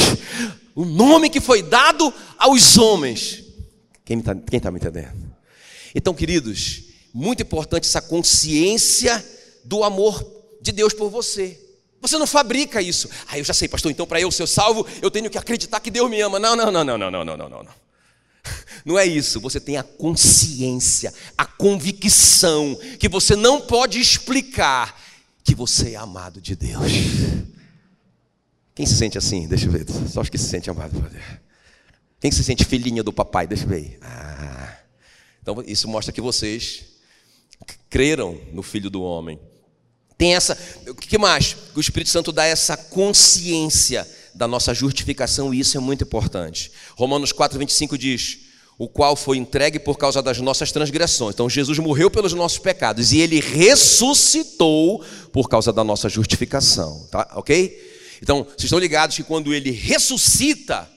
O 0.76 0.84
nome 0.84 1.28
que 1.28 1.40
foi 1.40 1.60
dado 1.60 2.14
aos 2.38 2.78
homens. 2.78 3.42
Quem 4.04 4.18
está 4.18 4.32
tá 4.32 4.70
me 4.70 4.78
entendendo? 4.78 5.34
Então, 5.92 6.14
queridos, 6.14 6.82
muito 7.12 7.42
importante 7.42 7.86
essa 7.86 8.00
consciência 8.00 9.24
do 9.64 9.82
amor 9.84 10.24
de 10.60 10.72
Deus 10.72 10.92
por 10.92 11.10
você. 11.10 11.58
Você 12.00 12.16
não 12.16 12.26
fabrica 12.26 12.80
isso. 12.80 13.08
Ah, 13.26 13.38
eu 13.38 13.44
já 13.44 13.52
sei, 13.52 13.68
pastor, 13.68 13.90
então 13.90 14.06
para 14.06 14.20
eu 14.20 14.30
ser 14.30 14.46
salvo, 14.46 14.86
eu 15.02 15.10
tenho 15.10 15.28
que 15.28 15.38
acreditar 15.38 15.80
que 15.80 15.90
Deus 15.90 16.08
me 16.08 16.20
ama. 16.20 16.38
Não, 16.38 16.54
não, 16.54 16.70
não, 16.70 16.84
não, 16.84 16.98
não, 16.98 17.10
não, 17.10 17.24
não, 17.24 17.36
não, 17.36 17.48
não. 17.48 17.88
Não 18.84 18.98
é 18.98 19.04
isso. 19.04 19.40
Você 19.40 19.60
tem 19.60 19.76
a 19.76 19.82
consciência, 19.82 21.12
a 21.36 21.44
convicção 21.44 22.78
que 22.98 23.08
você 23.08 23.34
não 23.34 23.60
pode 23.60 24.00
explicar 24.00 24.98
que 25.44 25.54
você 25.54 25.92
é 25.92 25.96
amado 25.96 26.40
de 26.40 26.54
Deus. 26.54 26.92
Quem 28.74 28.86
se 28.86 28.96
sente 28.96 29.18
assim? 29.18 29.48
Deixa 29.48 29.66
eu 29.66 29.72
ver. 29.72 29.84
Só 30.08 30.20
acho 30.20 30.30
que 30.30 30.38
se 30.38 30.48
sente 30.48 30.70
amado. 30.70 31.04
Quem 32.20 32.30
se 32.30 32.42
sente 32.44 32.64
filhinha 32.64 33.02
do 33.02 33.12
papai? 33.12 33.46
Deixa 33.46 33.64
eu 33.64 33.68
ver. 33.68 33.98
Ah. 34.00 34.76
Então 35.42 35.62
isso 35.66 35.88
mostra 35.88 36.12
que 36.12 36.20
vocês 36.20 36.84
creram 37.88 38.38
no 38.52 38.62
Filho 38.62 38.90
do 38.90 39.02
Homem. 39.02 39.38
Tem 40.16 40.34
essa. 40.34 40.58
O 40.88 40.94
que 40.94 41.16
mais? 41.16 41.56
O 41.74 41.80
Espírito 41.80 42.10
Santo 42.10 42.32
dá 42.32 42.44
essa 42.44 42.76
consciência 42.76 44.06
da 44.34 44.48
nossa 44.48 44.74
justificação 44.74 45.54
e 45.54 45.60
isso 45.60 45.76
é 45.76 45.80
muito 45.80 46.04
importante. 46.04 46.72
Romanos 46.96 47.30
4, 47.30 47.58
25 47.58 47.96
diz: 47.96 48.38
O 48.76 48.88
qual 48.88 49.14
foi 49.14 49.36
entregue 49.36 49.78
por 49.78 49.96
causa 49.96 50.20
das 50.20 50.40
nossas 50.40 50.72
transgressões. 50.72 51.34
Então 51.34 51.48
Jesus 51.48 51.78
morreu 51.78 52.10
pelos 52.10 52.32
nossos 52.32 52.58
pecados 52.58 53.12
e 53.12 53.20
ele 53.20 53.40
ressuscitou 53.40 55.04
por 55.32 55.48
causa 55.48 55.72
da 55.72 55.84
nossa 55.84 56.08
justificação. 56.08 57.06
Tá? 57.10 57.30
Ok? 57.36 57.86
Então, 58.20 58.42
vocês 58.44 58.64
estão 58.64 58.80
ligados 58.80 59.14
que 59.14 59.22
quando 59.22 59.54
ele 59.54 59.70
ressuscita, 59.70 60.90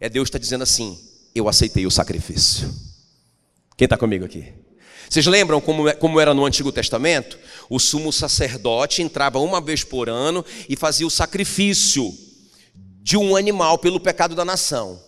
é 0.00 0.08
Deus 0.08 0.28
está 0.28 0.38
dizendo 0.38 0.62
assim: 0.62 0.98
Eu 1.34 1.48
aceitei 1.48 1.86
o 1.86 1.90
sacrifício. 1.90 2.72
Quem 3.76 3.84
está 3.84 3.98
comigo 3.98 4.24
aqui? 4.24 4.63
Vocês 5.08 5.26
lembram 5.26 5.60
como, 5.60 5.88
é, 5.88 5.94
como 5.94 6.20
era 6.20 6.34
no 6.34 6.44
Antigo 6.44 6.72
Testamento? 6.72 7.38
O 7.68 7.78
sumo 7.78 8.12
sacerdote 8.12 9.02
entrava 9.02 9.38
uma 9.38 9.60
vez 9.60 9.84
por 9.84 10.08
ano 10.08 10.44
e 10.68 10.76
fazia 10.76 11.06
o 11.06 11.10
sacrifício 11.10 12.12
de 13.02 13.16
um 13.16 13.36
animal 13.36 13.78
pelo 13.78 14.00
pecado 14.00 14.34
da 14.34 14.44
nação. 14.44 15.00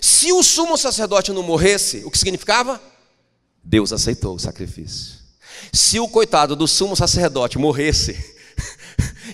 Se 0.00 0.32
o 0.32 0.42
sumo 0.42 0.76
sacerdote 0.76 1.32
não 1.32 1.42
morresse, 1.42 2.02
o 2.04 2.10
que 2.10 2.18
significava? 2.18 2.80
Deus 3.62 3.92
aceitou 3.92 4.34
o 4.34 4.38
sacrifício. 4.38 5.14
Se 5.72 6.00
o 6.00 6.08
coitado 6.08 6.56
do 6.56 6.66
sumo 6.66 6.96
sacerdote 6.96 7.58
morresse, 7.58 8.31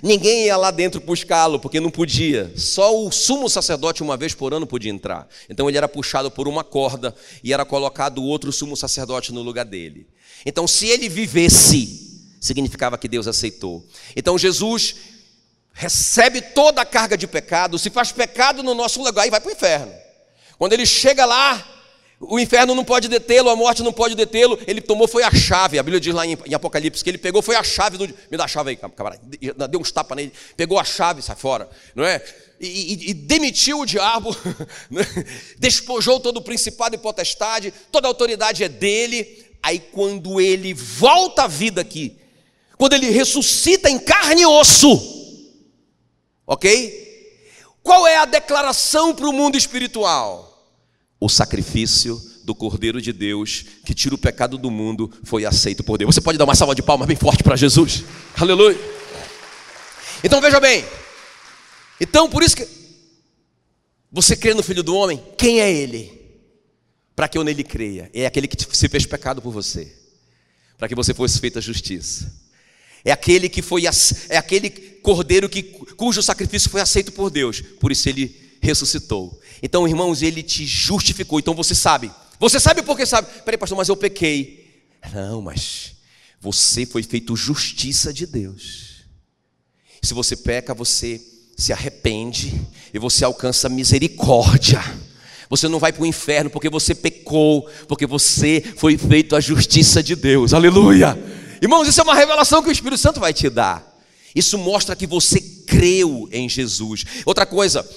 Ninguém 0.02 0.46
ia 0.46 0.56
lá 0.56 0.70
dentro 0.70 1.00
buscá-lo, 1.00 1.58
porque 1.58 1.80
não 1.80 1.90
podia. 1.90 2.52
Só 2.56 2.96
o 3.04 3.10
sumo 3.10 3.48
sacerdote, 3.48 4.02
uma 4.02 4.16
vez 4.16 4.34
por 4.34 4.52
ano, 4.54 4.66
podia 4.66 4.90
entrar. 4.90 5.28
Então 5.48 5.68
ele 5.68 5.78
era 5.78 5.88
puxado 5.88 6.30
por 6.30 6.46
uma 6.48 6.64
corda 6.64 7.14
e 7.42 7.52
era 7.52 7.64
colocado 7.64 8.22
outro 8.22 8.52
sumo 8.52 8.76
sacerdote 8.76 9.32
no 9.32 9.42
lugar 9.42 9.64
dele. 9.64 10.06
Então, 10.46 10.66
se 10.66 10.86
ele 10.86 11.08
vivesse, 11.08 12.20
significava 12.40 12.96
que 12.96 13.08
Deus 13.08 13.26
aceitou. 13.26 13.84
Então, 14.14 14.38
Jesus 14.38 14.94
recebe 15.72 16.40
toda 16.40 16.80
a 16.80 16.86
carga 16.86 17.16
de 17.16 17.26
pecado, 17.26 17.78
se 17.78 17.90
faz 17.90 18.12
pecado 18.12 18.62
no 18.62 18.74
nosso 18.74 19.02
lugar 19.02 19.26
e 19.26 19.30
vai 19.30 19.40
para 19.40 19.48
o 19.50 19.52
inferno. 19.52 19.92
Quando 20.58 20.72
ele 20.72 20.86
chega 20.86 21.24
lá, 21.24 21.64
o 22.20 22.38
inferno 22.38 22.74
não 22.74 22.84
pode 22.84 23.06
detê-lo, 23.06 23.48
a 23.48 23.54
morte 23.54 23.82
não 23.82 23.92
pode 23.92 24.16
detê-lo. 24.16 24.58
Ele 24.66 24.80
tomou, 24.80 25.06
foi 25.06 25.22
a 25.22 25.32
chave. 25.32 25.78
A 25.78 25.82
Bíblia 25.82 26.00
diz 26.00 26.12
lá 26.12 26.26
em, 26.26 26.36
Apocalipse 26.52 27.02
que 27.04 27.10
ele 27.10 27.18
pegou, 27.18 27.40
foi 27.40 27.54
a 27.54 27.62
chave 27.62 27.96
do. 27.96 28.06
Me 28.06 28.36
dá 28.36 28.44
a 28.44 28.48
chave 28.48 28.70
aí, 28.70 28.76
camarada. 28.76 29.22
Deu 29.68 29.80
uns 29.80 29.92
tapas 29.92 30.16
nele, 30.16 30.32
pegou 30.56 30.80
a 30.80 30.84
chave, 30.84 31.22
sai 31.22 31.36
fora, 31.36 31.68
não 31.94 32.04
é? 32.04 32.20
E, 32.60 32.66
e, 32.66 33.10
e 33.10 33.14
demitiu 33.14 33.80
o 33.80 33.86
diabo, 33.86 34.36
né? 34.90 35.02
despojou 35.58 36.18
todo 36.18 36.38
o 36.38 36.42
principado 36.42 36.96
e 36.96 36.98
potestade, 36.98 37.72
toda 37.92 38.08
a 38.08 38.10
autoridade 38.10 38.64
é 38.64 38.68
dele. 38.68 39.46
Aí, 39.62 39.78
quando 39.78 40.40
ele 40.40 40.74
volta 40.74 41.44
à 41.44 41.46
vida 41.46 41.80
aqui, 41.80 42.16
quando 42.76 42.94
ele 42.94 43.10
ressuscita 43.10 43.88
em 43.88 43.98
carne 43.98 44.42
e 44.42 44.46
osso, 44.46 45.46
ok? 46.44 47.06
Qual 47.80 48.06
é 48.08 48.16
a 48.16 48.24
declaração 48.24 49.14
para 49.14 49.28
o 49.28 49.32
mundo 49.32 49.56
espiritual? 49.56 50.47
O 51.20 51.28
sacrifício 51.28 52.20
do 52.44 52.54
Cordeiro 52.54 53.00
de 53.00 53.12
Deus, 53.12 53.64
que 53.84 53.94
tira 53.94 54.14
o 54.14 54.18
pecado 54.18 54.56
do 54.56 54.70
mundo, 54.70 55.12
foi 55.24 55.44
aceito 55.44 55.84
por 55.84 55.98
Deus. 55.98 56.14
Você 56.14 56.20
pode 56.20 56.38
dar 56.38 56.44
uma 56.44 56.54
salva 56.54 56.74
de 56.74 56.82
palmas 56.82 57.06
bem 57.06 57.16
forte 57.16 57.42
para 57.42 57.56
Jesus? 57.56 58.04
Aleluia. 58.36 58.78
Então 60.24 60.40
veja 60.40 60.58
bem. 60.58 60.84
Então 62.00 62.28
por 62.28 62.42
isso 62.42 62.56
que 62.56 62.66
você 64.10 64.34
crê 64.34 64.54
no 64.54 64.62
Filho 64.62 64.82
do 64.82 64.94
Homem, 64.94 65.22
quem 65.36 65.60
é 65.60 65.70
ele? 65.70 66.18
Para 67.14 67.28
que 67.28 67.36
eu 67.36 67.44
nele 67.44 67.62
creia. 67.62 68.10
É 68.14 68.24
aquele 68.24 68.48
que 68.48 68.56
se 68.74 68.88
fez 68.88 69.04
pecado 69.04 69.42
por 69.42 69.52
você, 69.52 69.94
para 70.78 70.88
que 70.88 70.94
você 70.94 71.12
fosse 71.12 71.38
feita 71.38 71.60
justiça. 71.60 72.32
É 73.04 73.12
aquele 73.12 73.48
que 73.48 73.60
foi 73.60 73.82
é 74.28 74.36
aquele 74.36 74.70
cordeiro 75.02 75.48
que 75.48 75.62
cujo 75.62 76.22
sacrifício 76.22 76.70
foi 76.70 76.80
aceito 76.80 77.12
por 77.12 77.30
Deus. 77.30 77.60
Por 77.60 77.92
isso 77.92 78.08
ele 78.08 78.47
ressuscitou. 78.60 79.40
Então, 79.62 79.86
irmãos, 79.86 80.22
ele 80.22 80.42
te 80.42 80.66
justificou. 80.66 81.38
Então 81.38 81.54
você 81.54 81.74
sabe. 81.74 82.10
Você 82.38 82.60
sabe 82.60 82.82
porque 82.82 83.06
sabe. 83.06 83.28
Peraí, 83.44 83.58
pastor, 83.58 83.76
mas 83.76 83.88
eu 83.88 83.96
pequei. 83.96 84.82
Não, 85.12 85.42
mas 85.42 85.96
você 86.40 86.86
foi 86.86 87.02
feito 87.02 87.36
justiça 87.36 88.12
de 88.12 88.26
Deus. 88.26 89.04
Se 90.02 90.14
você 90.14 90.36
peca, 90.36 90.74
você 90.74 91.20
se 91.56 91.72
arrepende 91.72 92.60
e 92.94 92.98
você 92.98 93.24
alcança 93.24 93.68
misericórdia. 93.68 94.80
Você 95.50 95.66
não 95.66 95.78
vai 95.78 95.92
para 95.92 96.02
o 96.02 96.06
inferno 96.06 96.50
porque 96.50 96.68
você 96.68 96.94
pecou, 96.94 97.68
porque 97.88 98.06
você 98.06 98.62
foi 98.76 98.96
feito 98.96 99.34
a 99.34 99.40
justiça 99.40 100.02
de 100.02 100.14
Deus. 100.14 100.52
Aleluia! 100.52 101.18
Irmãos, 101.60 101.88
isso 101.88 102.00
é 102.00 102.04
uma 102.04 102.14
revelação 102.14 102.62
que 102.62 102.68
o 102.68 102.72
Espírito 102.72 103.00
Santo 103.00 103.18
vai 103.18 103.32
te 103.32 103.50
dar. 103.50 103.84
Isso 104.34 104.56
mostra 104.58 104.94
que 104.94 105.06
você 105.06 105.40
creu 105.40 106.28
em 106.30 106.48
Jesus. 106.48 107.04
Outra 107.24 107.44
coisa, 107.44 107.88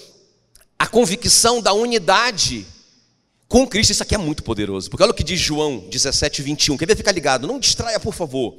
a 0.81 0.87
convicção 0.87 1.61
da 1.61 1.73
unidade 1.73 2.65
com 3.47 3.67
Cristo. 3.67 3.91
Isso 3.91 4.01
aqui 4.01 4.15
é 4.15 4.17
muito 4.17 4.41
poderoso, 4.41 4.89
porque 4.89 5.03
olha 5.03 5.11
o 5.11 5.13
que 5.13 5.23
diz 5.23 5.39
João 5.39 5.77
17, 5.91 6.41
21. 6.41 6.75
Quer 6.75 6.87
ver? 6.87 6.97
Fica 6.97 7.11
ligado, 7.11 7.45
não 7.45 7.59
distraia, 7.59 7.99
por 7.99 8.15
favor. 8.15 8.57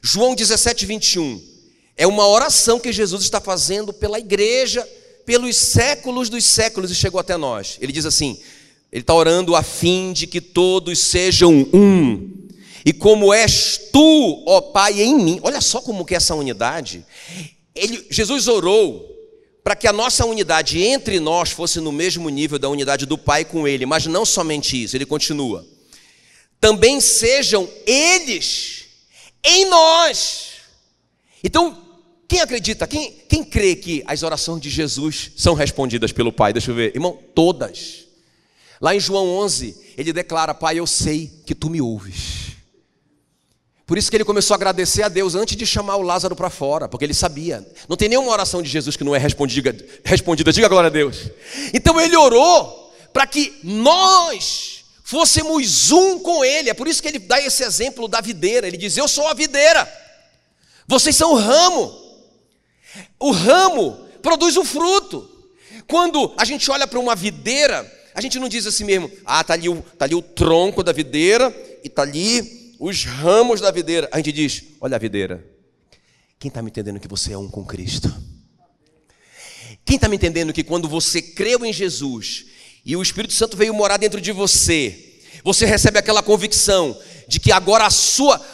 João 0.00 0.34
17, 0.34 0.86
21. 0.86 1.42
É 1.94 2.06
uma 2.06 2.26
oração 2.26 2.80
que 2.80 2.90
Jesus 2.90 3.22
está 3.22 3.38
fazendo 3.38 3.92
pela 3.92 4.18
igreja, 4.18 4.88
pelos 5.26 5.54
séculos 5.54 6.30
dos 6.30 6.42
séculos 6.42 6.90
e 6.90 6.94
chegou 6.94 7.20
até 7.20 7.36
nós. 7.36 7.76
Ele 7.82 7.92
diz 7.92 8.06
assim: 8.06 8.40
Ele 8.90 9.02
está 9.02 9.12
orando 9.12 9.54
a 9.54 9.62
fim 9.62 10.14
de 10.14 10.26
que 10.26 10.40
todos 10.40 11.00
sejam 11.00 11.68
um. 11.70 12.30
E 12.82 12.94
como 12.94 13.30
és 13.30 13.78
tu, 13.92 14.42
ó 14.46 14.62
Pai, 14.62 15.02
em 15.02 15.16
mim. 15.16 15.38
Olha 15.42 15.60
só 15.60 15.82
como 15.82 16.06
que 16.06 16.14
é 16.14 16.16
essa 16.16 16.34
unidade. 16.34 17.04
Ele, 17.74 18.06
Jesus 18.10 18.48
orou 18.48 19.12
para 19.62 19.76
que 19.76 19.86
a 19.86 19.92
nossa 19.92 20.26
unidade 20.26 20.82
entre 20.82 21.20
nós 21.20 21.50
fosse 21.50 21.80
no 21.80 21.92
mesmo 21.92 22.28
nível 22.28 22.58
da 22.58 22.68
unidade 22.68 23.06
do 23.06 23.16
Pai 23.16 23.44
com 23.44 23.66
Ele, 23.66 23.86
mas 23.86 24.06
não 24.06 24.24
somente 24.24 24.82
isso, 24.82 24.96
ele 24.96 25.06
continua. 25.06 25.64
Também 26.60 27.00
sejam 27.00 27.68
eles 27.86 28.84
em 29.44 29.66
nós. 29.66 30.52
Então, 31.42 31.80
quem 32.28 32.40
acredita, 32.40 32.86
quem, 32.86 33.12
quem 33.28 33.44
crê 33.44 33.76
que 33.76 34.02
as 34.06 34.22
orações 34.22 34.60
de 34.60 34.70
Jesus 34.70 35.32
são 35.36 35.54
respondidas 35.54 36.12
pelo 36.12 36.32
Pai? 36.32 36.52
Deixa 36.52 36.70
eu 36.70 36.74
ver, 36.74 36.94
irmão, 36.94 37.18
todas. 37.34 38.06
Lá 38.80 38.94
em 38.94 39.00
João 39.00 39.28
11, 39.28 39.76
ele 39.96 40.12
declara: 40.12 40.54
Pai, 40.54 40.78
eu 40.78 40.86
sei 40.86 41.30
que 41.44 41.54
tu 41.54 41.68
me 41.68 41.80
ouves. 41.80 42.41
Por 43.92 43.98
isso 43.98 44.10
que 44.10 44.16
ele 44.16 44.24
começou 44.24 44.54
a 44.54 44.56
agradecer 44.56 45.02
a 45.02 45.08
Deus 45.10 45.34
antes 45.34 45.54
de 45.54 45.66
chamar 45.66 45.96
o 45.96 46.00
Lázaro 46.00 46.34
para 46.34 46.48
fora, 46.48 46.88
porque 46.88 47.04
ele 47.04 47.12
sabia. 47.12 47.62
Não 47.86 47.94
tem 47.94 48.08
nenhuma 48.08 48.30
oração 48.30 48.62
de 48.62 48.70
Jesus 48.70 48.96
que 48.96 49.04
não 49.04 49.14
é 49.14 49.18
respondida, 49.18 49.76
respondida. 50.02 50.50
Diga 50.50 50.66
glória 50.66 50.86
a 50.86 50.90
Deus. 50.90 51.26
Então 51.74 52.00
ele 52.00 52.16
orou 52.16 52.90
para 53.12 53.26
que 53.26 53.52
nós 53.62 54.86
fôssemos 55.04 55.90
um 55.90 56.18
com 56.20 56.42
ele. 56.42 56.70
É 56.70 56.72
por 56.72 56.88
isso 56.88 57.02
que 57.02 57.08
ele 57.08 57.18
dá 57.18 57.38
esse 57.38 57.62
exemplo 57.64 58.08
da 58.08 58.22
videira. 58.22 58.66
Ele 58.66 58.78
diz: 58.78 58.96
Eu 58.96 59.06
sou 59.06 59.28
a 59.28 59.34
videira, 59.34 59.86
vocês 60.86 61.14
são 61.14 61.34
o 61.34 61.36
ramo. 61.36 61.94
O 63.20 63.30
ramo 63.30 64.08
produz 64.22 64.56
o 64.56 64.64
fruto. 64.64 65.30
Quando 65.86 66.32
a 66.38 66.46
gente 66.46 66.70
olha 66.70 66.86
para 66.86 66.98
uma 66.98 67.14
videira, 67.14 67.86
a 68.14 68.22
gente 68.22 68.38
não 68.38 68.48
diz 68.48 68.66
assim 68.66 68.84
mesmo: 68.84 69.10
Ah, 69.26 69.42
está 69.42 69.52
ali, 69.52 69.68
tá 69.98 70.06
ali 70.06 70.14
o 70.14 70.22
tronco 70.22 70.82
da 70.82 70.92
videira 70.92 71.54
e 71.84 71.88
está 71.88 72.00
ali 72.00 72.61
os 72.82 73.04
ramos 73.04 73.60
da 73.60 73.70
videira. 73.70 74.08
A 74.10 74.16
gente 74.16 74.32
diz: 74.32 74.64
Olha 74.80 74.96
a 74.96 74.98
videira. 74.98 75.46
Quem 76.38 76.48
está 76.48 76.60
me 76.60 76.68
entendendo 76.68 76.98
que 76.98 77.06
você 77.06 77.32
é 77.32 77.38
um 77.38 77.48
com 77.48 77.64
Cristo? 77.64 78.12
Quem 79.84 79.94
está 79.94 80.08
me 80.08 80.16
entendendo 80.16 80.52
que 80.52 80.64
quando 80.64 80.88
você 80.88 81.22
creu 81.22 81.64
em 81.64 81.72
Jesus 81.72 82.46
e 82.84 82.96
o 82.96 83.02
Espírito 83.02 83.34
Santo 83.34 83.56
veio 83.56 83.72
morar 83.72 83.98
dentro 83.98 84.20
de 84.20 84.32
você, 84.32 85.20
você 85.44 85.64
recebe 85.64 86.00
aquela 86.00 86.24
convicção 86.24 86.98
de 87.28 87.38
que 87.38 87.52
agora 87.52 87.86
a 87.86 87.90
sua 87.90 88.44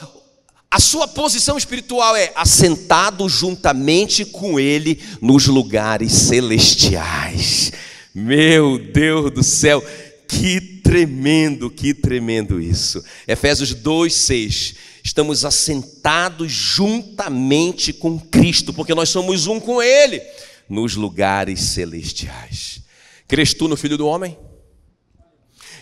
a 0.70 0.78
sua 0.78 1.08
posição 1.08 1.56
espiritual 1.56 2.14
é 2.14 2.30
assentado 2.34 3.26
juntamente 3.26 4.26
com 4.26 4.60
ele 4.60 5.02
nos 5.22 5.46
lugares 5.46 6.12
celestiais. 6.12 7.72
Meu 8.14 8.78
Deus 8.78 9.30
do 9.30 9.42
céu, 9.42 9.82
que 10.28 10.60
tremendo, 10.88 11.70
que 11.70 11.92
tremendo 11.92 12.58
isso. 12.58 13.04
Efésios 13.26 13.74
2, 13.74 14.14
6. 14.14 14.74
Estamos 15.04 15.44
assentados 15.44 16.50
juntamente 16.50 17.92
com 17.92 18.18
Cristo, 18.18 18.72
porque 18.72 18.94
nós 18.94 19.10
somos 19.10 19.46
um 19.46 19.60
com 19.60 19.82
Ele, 19.82 20.22
nos 20.66 20.96
lugares 20.96 21.60
celestiais. 21.60 22.80
Crês 23.26 23.52
tu 23.52 23.68
no 23.68 23.76
Filho 23.76 23.98
do 23.98 24.06
Homem? 24.06 24.38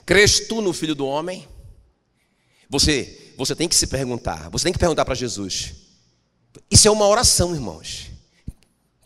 Crês 0.05 0.41
tu 0.41 0.61
no 0.61 0.73
Filho 0.73 0.97
do 0.97 1.07
Homem? 1.07 1.47
Você, 2.69 3.33
você 3.37 3.55
tem 3.55 3.69
que 3.69 3.77
se 3.77 3.87
perguntar, 3.87 4.51
você 4.51 4.65
tem 4.65 4.73
que 4.73 4.79
perguntar 4.79 5.05
para 5.05 5.15
Jesus. 5.15 5.73
Isso 6.69 6.89
é 6.89 6.91
uma 6.91 7.07
oração, 7.07 7.55
irmãos. 7.55 8.11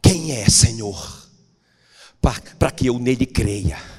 Quem 0.02 0.32
é, 0.32 0.48
Senhor? 0.48 1.28
Para 2.58 2.70
que 2.70 2.86
eu 2.86 2.98
nele 2.98 3.26
creia 3.26 3.89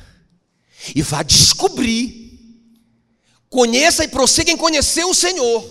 e 0.96 1.02
vá 1.02 1.24
descobrir. 1.24 2.22
Conheça 3.50 4.04
e 4.04 4.08
prossiga 4.08 4.52
em 4.52 4.58
conhecer 4.58 5.04
o 5.04 5.14
Senhor, 5.14 5.70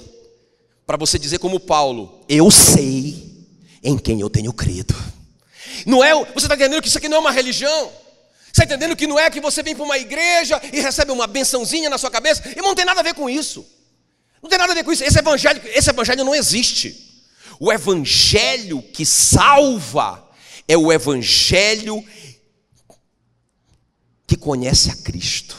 para 0.87 0.96
você 0.96 1.18
dizer 1.18 1.38
como 1.38 1.59
Paulo: 1.59 2.25
Eu 2.29 2.51
sei 2.51 3.46
em 3.83 3.96
quem 3.96 4.20
eu 4.20 4.29
tenho 4.29 4.53
crido. 4.53 4.94
Não 5.87 6.05
é, 6.05 6.14
você 6.14 6.46
está 6.46 6.55
entendendo 6.55 6.83
que 6.83 6.88
isso 6.88 6.99
aqui 6.99 7.09
não 7.09 7.16
é 7.16 7.20
uma 7.20 7.31
religião? 7.31 7.90
Você 8.53 8.62
está 8.62 8.64
entendendo 8.64 8.96
que 8.96 9.07
não 9.07 9.18
é 9.18 9.31
que 9.31 9.40
você 9.40 9.62
vem 9.62 9.75
para 9.75 9.85
uma 9.85 9.96
igreja 9.96 10.61
e 10.73 10.81
recebe 10.81 11.12
uma 11.12 11.27
bençãozinha 11.27 11.88
na 11.88 11.96
sua 11.96 12.11
cabeça? 12.11 12.42
E 12.57 12.61
não 12.61 12.75
tem 12.75 12.85
nada 12.85 13.01
a 13.01 13.03
ver 13.03 13.14
com 13.14 13.31
isso. 13.31 13.64
Não 14.42 14.51
tem 14.51 14.59
nada 14.59 14.73
a 14.73 14.75
ver 14.75 14.85
com 14.85 14.92
isso. 14.92 15.05
Esse 15.05 15.18
evangelho, 15.18 15.62
esse 15.66 15.88
evangelho 15.88 16.25
não 16.25 16.35
existe. 16.35 17.09
O 17.59 17.73
evangelho 17.73 18.83
que 18.83 19.07
salva 19.07 20.27
é 20.66 20.77
o 20.77 20.92
evangelho 20.92 22.05
que 24.31 24.37
conhece 24.37 24.93
a 24.93 24.95
Cristo, 24.95 25.57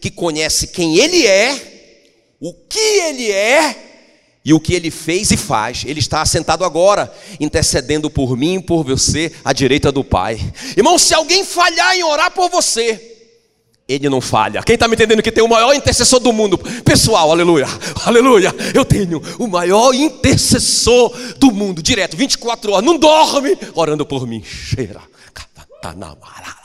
que 0.00 0.10
conhece 0.10 0.68
quem 0.68 0.96
Ele 0.96 1.26
é, 1.26 2.34
o 2.40 2.54
que 2.54 2.78
Ele 2.78 3.30
é 3.30 4.38
e 4.42 4.54
o 4.54 4.58
que 4.58 4.72
Ele 4.72 4.90
fez 4.90 5.30
e 5.30 5.36
faz. 5.36 5.84
Ele 5.86 6.00
está 6.00 6.22
assentado 6.22 6.64
agora, 6.64 7.12
intercedendo 7.38 8.08
por 8.08 8.38
mim 8.38 8.54
e 8.54 8.62
por 8.62 8.84
você, 8.84 9.30
à 9.44 9.52
direita 9.52 9.92
do 9.92 10.02
Pai. 10.02 10.40
Irmão, 10.74 10.98
se 10.98 11.12
alguém 11.12 11.44
falhar 11.44 11.94
em 11.94 12.02
orar 12.02 12.30
por 12.30 12.48
você, 12.48 13.18
ele 13.86 14.08
não 14.08 14.22
falha. 14.22 14.62
Quem 14.62 14.76
está 14.76 14.88
me 14.88 14.94
entendendo 14.94 15.22
que 15.22 15.30
tem 15.30 15.44
o 15.44 15.48
maior 15.48 15.74
intercessor 15.74 16.20
do 16.20 16.32
mundo? 16.32 16.56
Pessoal, 16.56 17.30
aleluia, 17.30 17.66
aleluia. 18.06 18.54
Eu 18.72 18.86
tenho 18.86 19.20
o 19.38 19.46
maior 19.46 19.92
intercessor 19.92 21.14
do 21.36 21.52
mundo, 21.52 21.82
direto, 21.82 22.16
24 22.16 22.72
horas, 22.72 22.86
não 22.86 22.96
dorme, 22.96 23.58
orando 23.74 24.06
por 24.06 24.26
mim. 24.26 24.42
Cheira, 24.42 25.02
catanamara. 25.34 26.59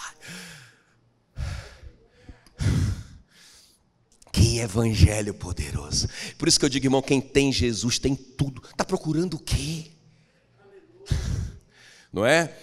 Que 4.45 4.60
evangelho 4.60 5.34
poderoso. 5.34 6.08
Por 6.38 6.47
isso 6.47 6.60
que 6.60 6.65
eu 6.65 6.69
digo, 6.69 6.86
irmão, 6.86 7.01
quem 7.01 7.19
tem 7.19 7.51
Jesus 7.51 7.97
tem 7.97 8.15
tudo. 8.15 8.62
Está 8.69 8.86
procurando 8.86 9.38
o 9.38 9.39
quê? 9.39 9.88
Não 12.13 12.23
é? 12.23 12.55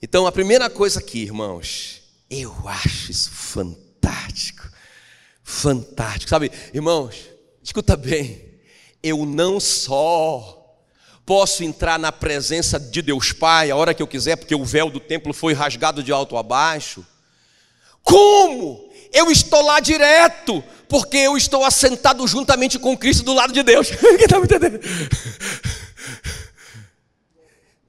Então, 0.00 0.26
a 0.26 0.32
primeira 0.32 0.70
coisa 0.70 0.98
aqui, 0.98 1.20
irmãos, 1.20 2.00
eu 2.30 2.56
acho 2.66 3.10
isso 3.10 3.30
fantástico. 3.30 4.66
Fantástico. 5.42 6.30
Sabe, 6.30 6.50
irmãos, 6.72 7.16
escuta 7.62 7.98
bem. 7.98 8.58
Eu 9.02 9.26
não 9.26 9.60
só 9.60 10.74
posso 11.26 11.62
entrar 11.62 11.98
na 11.98 12.10
presença 12.10 12.80
de 12.80 13.02
Deus 13.02 13.30
Pai 13.30 13.70
a 13.70 13.76
hora 13.76 13.92
que 13.92 14.02
eu 14.02 14.06
quiser, 14.06 14.36
porque 14.36 14.54
o 14.54 14.64
véu 14.64 14.90
do 14.90 14.98
templo 14.98 15.34
foi 15.34 15.52
rasgado 15.52 16.02
de 16.02 16.12
alto 16.12 16.38
a 16.38 16.42
baixo. 16.42 17.06
Como? 18.02 18.90
eu 19.12 19.30
estou 19.30 19.62
lá 19.62 19.80
direto, 19.80 20.62
porque 20.90 21.16
eu 21.16 21.36
estou 21.36 21.64
assentado 21.64 22.26
juntamente 22.26 22.78
com 22.78 22.98
Cristo 22.98 23.22
do 23.22 23.32
lado 23.32 23.52
de 23.52 23.62
Deus. 23.62 23.88
Quem 23.94 24.24
está 24.24 24.38
me 24.38 24.44
entendendo? 24.44 24.80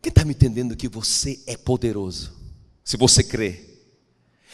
Quem 0.02 0.10
está 0.10 0.24
me 0.24 0.32
entendendo 0.32 0.76
que 0.76 0.88
você 0.88 1.42
é 1.48 1.58
poderoso? 1.58 2.32
Se 2.84 2.96
você 2.98 3.24
crê. 3.24 3.80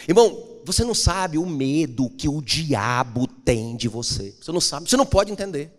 Irmão, 0.07 0.61
você 0.63 0.83
não 0.83 0.93
sabe 0.93 1.37
o 1.37 1.45
medo 1.45 2.09
que 2.09 2.29
o 2.29 2.41
diabo 2.41 3.27
tem 3.27 3.75
de 3.75 3.87
você. 3.87 4.33
Você 4.41 4.51
não 4.51 4.61
sabe, 4.61 4.89
você 4.89 4.97
não 4.97 5.05
pode 5.05 5.31
entender. 5.31 5.71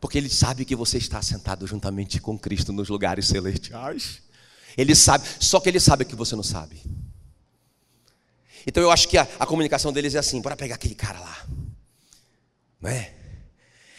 Porque 0.00 0.18
ele 0.18 0.28
sabe 0.28 0.64
que 0.64 0.76
você 0.76 0.98
está 0.98 1.20
sentado 1.20 1.66
juntamente 1.66 2.20
com 2.20 2.38
Cristo 2.38 2.72
nos 2.72 2.88
lugares 2.88 3.26
celestiais. 3.26 4.22
Ele 4.76 4.94
sabe, 4.94 5.26
só 5.40 5.58
que 5.58 5.68
ele 5.68 5.80
sabe 5.80 6.04
que 6.04 6.14
você 6.14 6.36
não 6.36 6.42
sabe. 6.42 6.80
Então 8.66 8.82
eu 8.82 8.90
acho 8.90 9.08
que 9.08 9.16
a, 9.16 9.22
a 9.38 9.46
comunicação 9.46 9.92
deles 9.92 10.14
é 10.14 10.18
assim: 10.18 10.40
bora 10.40 10.56
pegar 10.56 10.74
aquele 10.74 10.94
cara 10.94 11.20
lá, 11.20 11.46
não 12.80 12.90
é? 12.90 13.14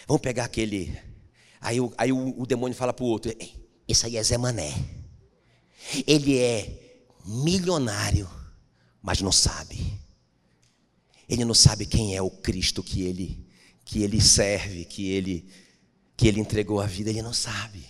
Vamos 0.07 0.21
pegar 0.21 0.45
aquele. 0.45 0.97
Aí, 1.59 1.79
o, 1.79 1.93
aí 1.97 2.11
o, 2.11 2.41
o 2.41 2.45
demônio 2.45 2.75
fala 2.75 2.93
para 2.93 3.05
o 3.05 3.07
outro: 3.07 3.33
esse 3.87 4.05
aí 4.05 4.17
é 4.17 4.23
Zé 4.23 4.37
Mané. 4.37 4.73
Ele 6.05 6.37
é 6.37 7.03
milionário, 7.25 8.29
mas 9.01 9.21
não 9.21 9.31
sabe. 9.31 9.97
Ele 11.29 11.45
não 11.45 11.53
sabe 11.53 11.85
quem 11.85 12.15
é 12.15 12.21
o 12.21 12.29
Cristo 12.29 12.83
que 12.83 13.03
ele 13.03 13.47
que 13.85 14.03
ele 14.03 14.19
serve, 14.19 14.83
que 14.83 15.09
ele 15.09 15.47
que 16.15 16.27
ele 16.27 16.41
entregou 16.41 16.81
a 16.81 16.85
vida, 16.85 17.09
ele 17.09 17.21
não 17.21 17.33
sabe. 17.33 17.85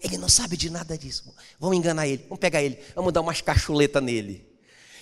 Ele 0.00 0.16
não 0.16 0.28
sabe 0.28 0.56
de 0.56 0.70
nada 0.70 0.96
disso. 0.96 1.34
Vamos 1.58 1.76
enganar 1.76 2.06
ele, 2.06 2.22
vamos 2.22 2.38
pegar 2.38 2.62
ele, 2.62 2.78
vamos 2.94 3.12
dar 3.12 3.20
umas 3.20 3.40
cachuletas 3.40 4.02
nele. 4.02 4.45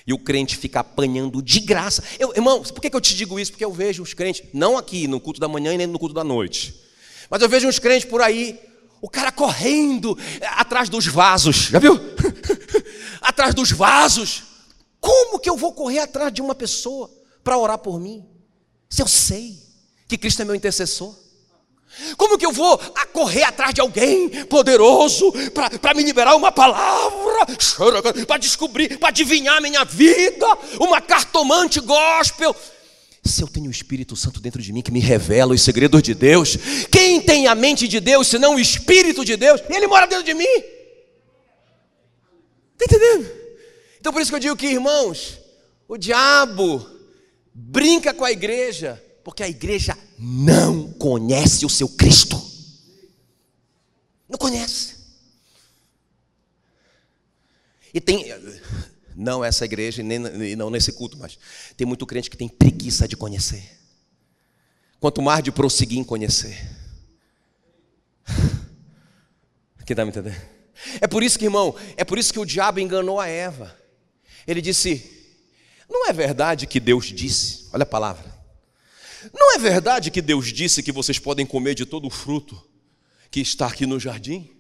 E 0.06 0.12
o 0.12 0.18
crente 0.18 0.56
fica 0.56 0.80
apanhando 0.80 1.40
de 1.40 1.60
graça. 1.60 2.02
Eu, 2.18 2.32
irmão, 2.34 2.62
por 2.62 2.80
que 2.80 2.94
eu 2.94 3.00
te 3.00 3.14
digo 3.14 3.40
isso? 3.40 3.52
Porque 3.52 3.64
eu 3.64 3.72
vejo 3.72 4.02
os 4.02 4.12
crentes, 4.12 4.44
não 4.52 4.76
aqui 4.76 5.08
no 5.08 5.18
culto 5.18 5.40
da 5.40 5.48
manhã 5.48 5.72
e 5.72 5.78
nem 5.78 5.86
no 5.86 5.98
culto 5.98 6.14
da 6.14 6.22
noite, 6.22 6.74
mas 7.30 7.40
eu 7.40 7.48
vejo 7.48 7.66
uns 7.66 7.78
crentes 7.78 8.08
por 8.08 8.20
aí, 8.20 8.60
o 9.00 9.08
cara 9.08 9.32
correndo 9.32 10.16
atrás 10.42 10.88
dos 10.88 11.06
vasos, 11.06 11.68
já 11.70 11.78
viu? 11.78 11.98
atrás 13.20 13.54
dos 13.54 13.70
vasos. 13.70 14.42
Como 15.00 15.38
que 15.38 15.48
eu 15.48 15.56
vou 15.56 15.72
correr 15.72 16.00
atrás 16.00 16.32
de 16.32 16.40
uma 16.40 16.54
pessoa 16.54 17.10
para 17.42 17.58
orar 17.58 17.78
por 17.78 17.98
mim? 17.98 18.24
Se 18.88 19.02
eu 19.02 19.08
sei 19.08 19.58
que 20.08 20.18
Cristo 20.18 20.42
é 20.42 20.44
meu 20.44 20.54
intercessor. 20.54 21.14
Como 22.16 22.38
que 22.38 22.46
eu 22.46 22.52
vou 22.52 22.78
correr 23.12 23.44
atrás 23.44 23.72
de 23.72 23.80
alguém 23.80 24.28
poderoso 24.46 25.32
para 25.80 25.94
me 25.94 26.02
liberar 26.02 26.34
uma 26.34 26.50
palavra, 26.50 27.46
para 28.26 28.38
descobrir, 28.38 28.98
para 28.98 29.10
adivinhar 29.10 29.62
minha 29.62 29.84
vida, 29.84 30.46
uma 30.80 31.00
cartomante 31.00 31.80
gospel? 31.80 32.54
Se 33.24 33.42
eu 33.42 33.48
tenho 33.48 33.68
o 33.68 33.70
Espírito 33.70 34.14
Santo 34.16 34.40
dentro 34.40 34.60
de 34.60 34.72
mim 34.72 34.82
que 34.82 34.92
me 34.92 35.00
revela 35.00 35.54
os 35.54 35.62
segredos 35.62 36.02
de 36.02 36.14
Deus, 36.14 36.56
quem 36.90 37.20
tem 37.20 37.46
a 37.46 37.54
mente 37.54 37.88
de 37.88 38.00
Deus 38.00 38.26
senão 38.26 38.56
o 38.56 38.60
Espírito 38.60 39.24
de 39.24 39.36
Deus? 39.36 39.62
Ele 39.70 39.86
mora 39.86 40.06
dentro 40.06 40.24
de 40.24 40.34
mim. 40.34 40.44
Está 42.78 42.84
entendendo? 42.84 43.30
Então 43.98 44.12
por 44.12 44.20
isso 44.20 44.30
que 44.30 44.36
eu 44.36 44.40
digo 44.40 44.56
que, 44.56 44.66
irmãos, 44.66 45.38
o 45.88 45.96
diabo 45.96 46.86
brinca 47.54 48.12
com 48.12 48.24
a 48.24 48.32
igreja, 48.32 49.02
porque 49.24 49.42
a 49.42 49.48
igreja 49.48 49.96
não 50.18 50.92
conhece 50.92 51.64
o 51.64 51.70
seu 51.70 51.88
Cristo. 51.88 52.40
Não 54.28 54.38
conhece. 54.38 54.94
E 57.92 58.00
tem, 58.00 58.26
não 59.16 59.42
essa 59.44 59.64
igreja 59.64 60.02
e, 60.02 60.56
não 60.56 60.68
nesse 60.68 60.92
culto, 60.92 61.16
mas 61.16 61.38
tem 61.76 61.86
muito 61.86 62.04
crente 62.06 62.28
que 62.28 62.36
tem 62.36 62.48
preguiça 62.48 63.08
de 63.08 63.16
conhecer. 63.16 63.62
Quanto 65.00 65.22
mais 65.22 65.42
de 65.42 65.50
prosseguir 65.50 65.98
em 65.98 66.04
conhecer. 66.04 66.70
Quem 69.86 69.94
está 69.94 70.04
me 70.04 70.10
entendendo? 70.10 70.40
É 71.00 71.06
por 71.06 71.22
isso 71.22 71.38
que, 71.38 71.44
irmão, 71.44 71.74
é 71.96 72.04
por 72.04 72.18
isso 72.18 72.32
que 72.32 72.38
o 72.38 72.44
diabo 72.44 72.80
enganou 72.80 73.20
a 73.20 73.28
Eva. 73.28 73.76
Ele 74.46 74.60
disse: 74.60 75.32
Não 75.88 76.08
é 76.08 76.12
verdade 76.12 76.66
que 76.66 76.80
Deus 76.80 77.06
disse, 77.06 77.68
olha 77.72 77.84
a 77.84 77.86
palavra. 77.86 78.33
Não 79.32 79.54
é 79.54 79.58
verdade 79.58 80.10
que 80.10 80.20
Deus 80.20 80.52
disse 80.52 80.82
que 80.82 80.92
vocês 80.92 81.18
podem 81.18 81.46
comer 81.46 81.74
de 81.74 81.86
todo 81.86 82.06
o 82.06 82.10
fruto 82.10 82.60
que 83.30 83.40
está 83.40 83.66
aqui 83.66 83.86
no 83.86 83.98
jardim? 83.98 84.50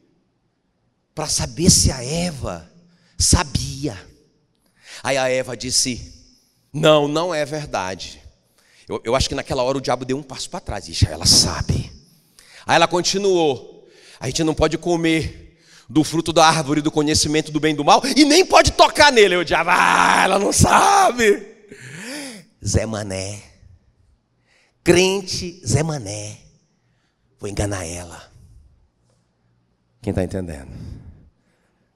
Para 1.14 1.26
saber 1.28 1.70
se 1.70 1.92
a 1.92 2.04
Eva 2.04 2.70
sabia. 3.18 3.96
Aí 5.02 5.16
a 5.16 5.28
Eva 5.28 5.56
disse: 5.56 6.12
Não, 6.72 7.06
não 7.06 7.34
é 7.34 7.44
verdade. 7.44 8.22
Eu, 8.88 9.00
eu 9.04 9.14
acho 9.14 9.28
que 9.28 9.34
naquela 9.34 9.62
hora 9.62 9.78
o 9.78 9.80
diabo 9.80 10.04
deu 10.04 10.16
um 10.16 10.22
passo 10.22 10.50
para 10.50 10.60
trás. 10.60 10.88
Ixi, 10.88 11.06
ela 11.06 11.26
sabe. 11.26 11.92
Aí 12.66 12.76
ela 12.76 12.88
continuou: 12.88 13.88
A 14.18 14.26
gente 14.26 14.42
não 14.42 14.54
pode 14.54 14.76
comer 14.78 15.58
do 15.88 16.02
fruto 16.02 16.32
da 16.32 16.46
árvore 16.46 16.80
do 16.80 16.90
conhecimento 16.90 17.52
do 17.52 17.60
bem 17.60 17.74
e 17.74 17.76
do 17.76 17.84
mal 17.84 18.02
e 18.16 18.24
nem 18.24 18.44
pode 18.44 18.72
tocar 18.72 19.12
nele. 19.12 19.36
O 19.36 19.44
diabo, 19.44 19.70
ah, 19.70 20.22
ela 20.24 20.38
não 20.38 20.52
sabe. 20.52 21.46
Zé 22.66 22.86
Mané, 22.86 23.42
crente 24.84 25.62
Zé 25.66 25.82
Mané, 25.82 26.36
vou 27.40 27.48
enganar 27.48 27.86
ela. 27.86 28.30
Quem 30.02 30.10
está 30.10 30.22
entendendo? 30.22 30.70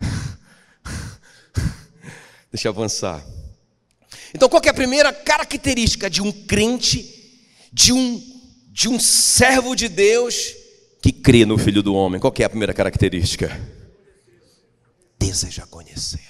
Deixa 2.50 2.68
eu 2.68 2.72
avançar. 2.72 3.22
Então, 4.34 4.48
qual 4.48 4.62
é 4.64 4.70
a 4.70 4.74
primeira 4.74 5.12
característica 5.12 6.08
de 6.08 6.22
um 6.22 6.32
crente, 6.32 7.38
de 7.70 7.92
um, 7.92 8.18
de 8.68 8.88
um 8.88 8.98
servo 8.98 9.76
de 9.76 9.88
Deus 9.88 10.54
que 11.02 11.12
crê 11.12 11.44
no 11.44 11.58
Filho 11.58 11.82
do 11.82 11.94
Homem? 11.94 12.18
Qual 12.18 12.32
é 12.38 12.44
a 12.44 12.48
primeira 12.48 12.72
característica? 12.72 13.50
Deseja 15.18 15.66
conhecê-lo. 15.66 16.22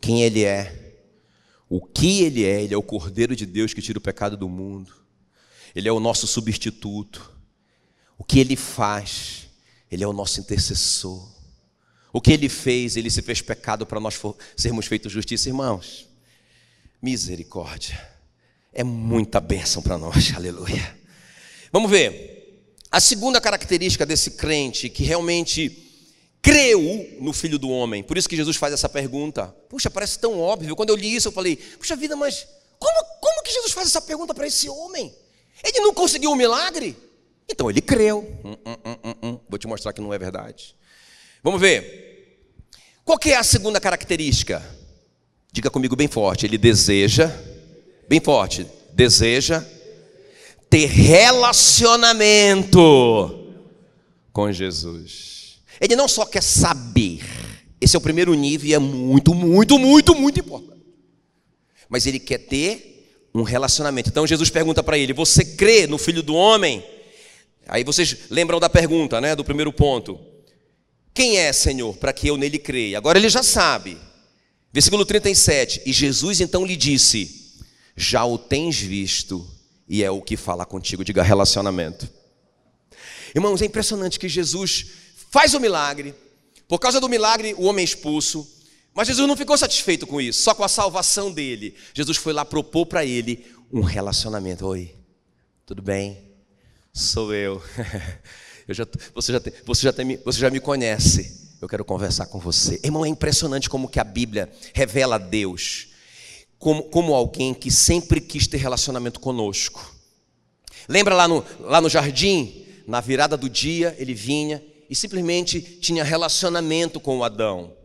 Quem 0.00 0.22
ele 0.22 0.42
é? 0.42 0.96
O 1.68 1.80
que 1.80 2.22
ele 2.22 2.44
é? 2.44 2.62
Ele 2.62 2.74
é 2.74 2.76
o 2.76 2.82
Cordeiro 2.82 3.36
de 3.36 3.46
Deus 3.46 3.72
que 3.72 3.82
tira 3.82 3.98
o 3.98 4.02
pecado 4.02 4.36
do 4.36 4.48
mundo. 4.48 5.07
Ele 5.74 5.88
é 5.88 5.92
o 5.92 6.00
nosso 6.00 6.26
substituto. 6.26 7.32
O 8.16 8.24
que 8.24 8.38
ele 8.40 8.56
faz? 8.56 9.48
Ele 9.90 10.04
é 10.04 10.06
o 10.06 10.12
nosso 10.12 10.40
intercessor. 10.40 11.28
O 12.12 12.20
que 12.20 12.32
ele 12.32 12.48
fez, 12.48 12.96
ele 12.96 13.10
se 13.10 13.22
fez 13.22 13.40
pecado 13.40 13.86
para 13.86 14.00
nós 14.00 14.18
sermos 14.56 14.86
feitos 14.86 15.12
justiça, 15.12 15.48
irmãos. 15.48 16.06
Misericórdia. 17.00 18.00
É 18.72 18.82
muita 18.82 19.40
bênção 19.40 19.82
para 19.82 19.98
nós, 19.98 20.32
aleluia. 20.36 20.98
Vamos 21.72 21.90
ver. 21.90 22.36
A 22.90 23.00
segunda 23.00 23.40
característica 23.40 24.06
desse 24.06 24.32
crente 24.32 24.88
que 24.88 25.04
realmente 25.04 25.88
creu 26.40 27.16
no 27.20 27.32
Filho 27.32 27.58
do 27.58 27.68
Homem. 27.68 28.02
Por 28.02 28.16
isso 28.16 28.28
que 28.28 28.36
Jesus 28.36 28.56
faz 28.56 28.72
essa 28.72 28.88
pergunta. 28.88 29.48
Puxa, 29.68 29.90
parece 29.90 30.18
tão 30.18 30.40
óbvio. 30.40 30.74
Quando 30.74 30.90
eu 30.90 30.96
li 30.96 31.14
isso, 31.14 31.28
eu 31.28 31.32
falei: 31.32 31.56
Puxa 31.56 31.94
vida, 31.94 32.16
mas 32.16 32.46
como, 32.78 33.04
como 33.20 33.42
que 33.42 33.52
Jesus 33.52 33.72
faz 33.72 33.88
essa 33.88 34.00
pergunta 34.00 34.34
para 34.34 34.46
esse 34.46 34.68
homem? 34.68 35.14
Ele 35.62 35.80
não 35.80 35.92
conseguiu 35.94 36.30
um 36.30 36.36
milagre? 36.36 36.96
Então 37.48 37.70
ele 37.70 37.80
creu. 37.80 38.20
Hum, 38.44 38.56
hum, 38.64 38.76
hum, 38.84 39.14
hum, 39.22 39.40
Vou 39.48 39.58
te 39.58 39.66
mostrar 39.66 39.92
que 39.92 40.00
não 40.00 40.12
é 40.12 40.18
verdade. 40.18 40.76
Vamos 41.42 41.60
ver. 41.60 42.06
Qual 43.04 43.18
que 43.18 43.30
é 43.30 43.36
a 43.36 43.42
segunda 43.42 43.80
característica? 43.80 44.62
Diga 45.52 45.70
comigo 45.70 45.96
bem 45.96 46.08
forte. 46.08 46.46
Ele 46.46 46.58
deseja, 46.58 47.32
bem 48.08 48.20
forte, 48.20 48.66
deseja 48.92 49.64
ter 50.68 50.86
relacionamento 50.86 52.78
com 54.32 54.52
Jesus. 54.52 55.60
Ele 55.80 55.96
não 55.96 56.06
só 56.06 56.26
quer 56.26 56.42
saber, 56.42 57.22
esse 57.80 57.96
é 57.96 57.98
o 57.98 58.02
primeiro 58.02 58.34
nível 58.34 58.68
e 58.68 58.74
é 58.74 58.78
muito, 58.78 59.32
muito, 59.34 59.78
muito, 59.78 60.14
muito 60.14 60.40
importante. 60.40 60.82
Mas 61.88 62.06
ele 62.06 62.18
quer 62.18 62.38
ter 62.38 62.97
um 63.34 63.42
relacionamento. 63.42 64.08
Então 64.08 64.26
Jesus 64.26 64.50
pergunta 64.50 64.82
para 64.82 64.98
ele: 64.98 65.12
Você 65.12 65.44
crê 65.44 65.86
no 65.86 65.98
Filho 65.98 66.22
do 66.22 66.34
Homem? 66.34 66.84
Aí 67.66 67.84
vocês 67.84 68.16
lembram 68.30 68.58
da 68.58 68.70
pergunta, 68.70 69.20
né? 69.20 69.36
Do 69.36 69.44
primeiro 69.44 69.72
ponto. 69.72 70.18
Quem 71.12 71.38
é, 71.38 71.52
Senhor, 71.52 71.96
para 71.96 72.12
que 72.12 72.28
eu 72.28 72.36
nele 72.36 72.58
creia? 72.58 72.96
Agora 72.96 73.18
ele 73.18 73.28
já 73.28 73.42
sabe. 73.42 73.98
Versículo 74.72 75.04
37. 75.04 75.82
E 75.84 75.92
Jesus 75.92 76.40
então 76.40 76.64
lhe 76.64 76.76
disse: 76.76 77.56
Já 77.96 78.24
o 78.24 78.38
tens 78.38 78.78
visto, 78.78 79.46
e 79.88 80.02
é 80.02 80.10
o 80.10 80.22
que 80.22 80.36
fala 80.36 80.64
contigo. 80.64 81.04
Diga 81.04 81.22
relacionamento. 81.22 82.08
Irmãos, 83.34 83.60
é 83.60 83.66
impressionante 83.66 84.18
que 84.18 84.28
Jesus 84.28 84.86
faz 85.30 85.54
o 85.54 85.60
milagre. 85.60 86.14
Por 86.66 86.78
causa 86.78 87.00
do 87.00 87.08
milagre, 87.08 87.54
o 87.56 87.64
homem 87.64 87.82
é 87.82 87.84
expulso. 87.84 88.46
Mas 88.98 89.06
Jesus 89.06 89.28
não 89.28 89.36
ficou 89.36 89.56
satisfeito 89.56 90.08
com 90.08 90.20
isso, 90.20 90.42
só 90.42 90.52
com 90.52 90.64
a 90.64 90.68
salvação 90.68 91.30
dele. 91.30 91.72
Jesus 91.94 92.16
foi 92.16 92.32
lá 92.32 92.44
propor 92.44 92.84
para 92.84 93.04
ele 93.04 93.46
um 93.72 93.80
relacionamento. 93.80 94.66
Oi, 94.66 94.92
tudo 95.64 95.80
bem? 95.80 96.18
Sou 96.92 97.32
eu. 97.32 97.62
Eu 98.66 98.74
já, 98.74 98.84
você, 99.14 99.32
já 99.32 99.40
você, 99.64 99.82
já 99.82 99.92
tem, 99.92 100.16
você 100.24 100.40
já 100.40 100.50
me 100.50 100.58
conhece. 100.58 101.54
Eu 101.62 101.68
quero 101.68 101.84
conversar 101.84 102.26
com 102.26 102.40
você. 102.40 102.80
Irmão, 102.82 103.04
é 103.04 103.08
impressionante 103.08 103.70
como 103.70 103.88
que 103.88 104.00
a 104.00 104.04
Bíblia 104.04 104.50
revela 104.74 105.16
Deus 105.16 105.90
como, 106.58 106.82
como 106.82 107.14
alguém 107.14 107.54
que 107.54 107.70
sempre 107.70 108.20
quis 108.20 108.48
ter 108.48 108.56
relacionamento 108.56 109.20
conosco. 109.20 109.94
Lembra 110.88 111.14
lá 111.14 111.28
no, 111.28 111.44
lá 111.60 111.80
no 111.80 111.88
jardim? 111.88 112.66
Na 112.84 113.00
virada 113.00 113.36
do 113.36 113.48
dia, 113.48 113.94
ele 113.96 114.12
vinha 114.12 114.60
e 114.90 114.96
simplesmente 114.96 115.60
tinha 115.60 116.02
relacionamento 116.02 116.98
com 116.98 117.18
o 117.18 117.24
Adão. 117.24 117.77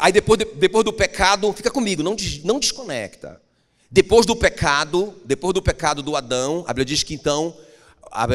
Aí 0.00 0.12
depois, 0.12 0.40
depois 0.54 0.84
do 0.84 0.92
pecado, 0.92 1.52
fica 1.52 1.70
comigo, 1.70 2.02
não, 2.02 2.16
não 2.44 2.58
desconecta. 2.58 3.40
Depois 3.90 4.26
do 4.26 4.34
pecado, 4.34 5.14
depois 5.24 5.54
do 5.54 5.62
pecado 5.62 6.02
do 6.02 6.16
Adão, 6.16 6.64
a 6.66 6.72
Bíblia 6.72 6.84
diz 6.84 7.02
que 7.02 7.14
então 7.14 7.56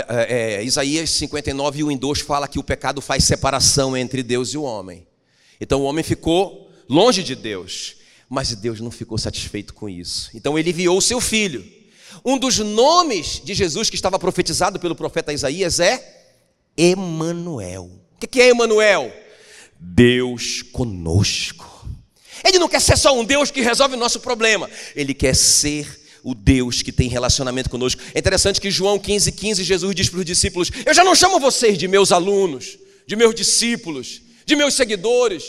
é, 0.07 0.59
é, 0.59 0.63
Isaías 0.63 1.09
59, 1.11 1.83
1 1.83 1.91
em 1.91 1.97
2 1.97 2.21
fala 2.21 2.47
que 2.47 2.59
o 2.59 2.63
pecado 2.63 3.01
faz 3.01 3.23
separação 3.23 3.97
entre 3.97 4.23
Deus 4.23 4.49
e 4.49 4.57
o 4.57 4.63
homem. 4.63 5.05
Então 5.59 5.81
o 5.81 5.83
homem 5.83 6.03
ficou 6.03 6.71
longe 6.87 7.23
de 7.23 7.35
Deus, 7.35 7.95
mas 8.29 8.53
Deus 8.55 8.79
não 8.79 8.91
ficou 8.91 9.17
satisfeito 9.17 9.73
com 9.73 9.89
isso. 9.89 10.29
Então 10.33 10.57
ele 10.57 10.69
enviou 10.69 10.97
o 10.97 11.01
seu 11.01 11.19
filho. 11.19 11.65
Um 12.23 12.37
dos 12.37 12.59
nomes 12.59 13.41
de 13.43 13.53
Jesus 13.53 13.89
que 13.89 13.95
estava 13.95 14.19
profetizado 14.19 14.79
pelo 14.79 14.95
profeta 14.95 15.33
Isaías 15.33 15.79
é 15.79 16.25
Emanuel. 16.77 17.89
O 18.15 18.27
que 18.27 18.41
é 18.41 18.49
Emanuel? 18.49 19.11
Deus 19.81 20.61
conosco. 20.61 21.89
Ele 22.45 22.59
não 22.59 22.69
quer 22.69 22.79
ser 22.79 22.97
só 22.97 23.19
um 23.19 23.25
Deus 23.25 23.49
que 23.49 23.61
resolve 23.61 23.95
o 23.95 23.99
nosso 23.99 24.19
problema, 24.19 24.69
ele 24.95 25.13
quer 25.13 25.35
ser 25.35 25.99
o 26.23 26.35
Deus 26.35 26.83
que 26.83 26.91
tem 26.91 27.09
relacionamento 27.09 27.69
conosco. 27.69 27.99
É 28.13 28.19
interessante 28.19 28.61
que 28.61 28.69
João 28.69 28.99
15, 28.99 29.31
15, 29.31 29.63
Jesus 29.63 29.95
diz 29.95 30.07
para 30.07 30.19
os 30.19 30.25
discípulos: 30.25 30.71
Eu 30.85 30.93
já 30.93 31.03
não 31.03 31.15
chamo 31.15 31.39
vocês 31.39 31.77
de 31.77 31.87
meus 31.87 32.11
alunos, 32.11 32.77
de 33.07 33.15
meus 33.15 33.33
discípulos, 33.33 34.21
de 34.45 34.55
meus 34.55 34.75
seguidores. 34.75 35.43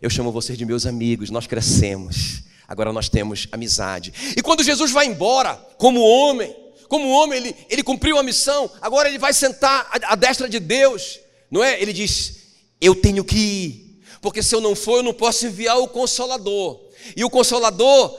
Eu 0.00 0.08
chamo 0.08 0.30
vocês 0.30 0.56
de 0.56 0.64
meus 0.64 0.86
amigos. 0.86 1.30
Nós 1.30 1.46
crescemos. 1.46 2.44
Agora 2.68 2.92
nós 2.92 3.08
temos 3.08 3.48
amizade. 3.50 4.12
E 4.36 4.42
quando 4.42 4.62
Jesus 4.62 4.90
vai 4.90 5.06
embora, 5.06 5.54
como 5.76 6.00
homem, 6.00 6.54
como 6.88 7.08
homem, 7.08 7.38
ele, 7.38 7.56
ele 7.68 7.82
cumpriu 7.82 8.18
a 8.18 8.22
missão, 8.22 8.70
agora 8.80 9.08
ele 9.08 9.18
vai 9.18 9.32
sentar 9.32 9.88
à, 9.90 10.12
à 10.12 10.14
destra 10.14 10.48
de 10.48 10.60
Deus, 10.60 11.18
não 11.50 11.62
é? 11.62 11.80
Ele 11.80 11.92
diz: 11.92 12.43
Eu 12.84 12.94
tenho 12.94 13.24
que 13.24 13.36
ir, 13.36 14.00
porque 14.20 14.42
se 14.42 14.54
eu 14.54 14.60
não 14.60 14.74
for, 14.76 14.98
eu 14.98 15.02
não 15.02 15.14
posso 15.14 15.46
enviar 15.46 15.78
o 15.78 15.88
Consolador. 15.88 16.80
E 17.16 17.24
o 17.24 17.30
Consolador 17.30 18.18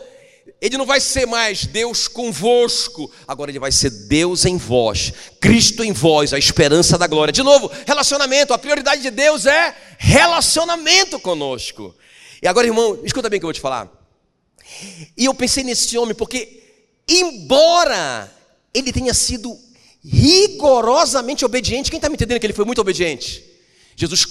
ele 0.61 0.78
não 0.78 0.86
vai 0.86 0.99
ser 0.99 1.26
mais 1.26 1.66
Deus 1.66 2.07
convosco, 2.07 3.11
agora 3.28 3.51
ele 3.51 3.59
vai 3.59 3.72
ser 3.72 3.89
Deus 3.89 4.45
em 4.45 4.57
vós, 4.57 5.13
Cristo 5.39 5.84
em 5.84 5.91
vós, 5.91 6.34
a 6.34 6.39
esperança 6.39 6.97
da 6.97 7.07
glória. 7.07 7.32
De 7.32 7.43
novo, 7.43 7.70
relacionamento, 7.86 8.53
a 8.53 8.57
prioridade 8.57 9.01
de 9.01 9.11
Deus 9.11 9.45
é 9.45 9.76
relacionamento 9.97 11.20
conosco. 11.20 11.95
E 12.41 12.47
agora, 12.47 12.68
irmão, 12.68 12.99
escuta 13.03 13.30
bem 13.30 13.38
o 13.38 13.41
que 13.41 13.45
eu 13.45 13.49
vou 13.49 13.53
te 13.53 13.61
falar. 13.61 13.91
E 15.18 15.26
eu 15.26 15.34
pensei 15.34 15.63
nesse 15.63 15.97
homem 15.97 16.16
porque, 16.16 16.63
embora 17.07 18.32
ele 18.74 18.91
tenha 18.91 19.13
sido 19.13 19.57
rigorosamente 20.03 21.45
obediente, 21.45 21.89
quem 21.89 21.97
está 21.97 22.09
me 22.09 22.16
entendendo 22.16 22.39
que 22.39 22.45
ele 22.45 22.53
foi 22.53 22.66
muito 22.66 22.82
obediente? 22.82 23.55
Jesus, 23.96 24.26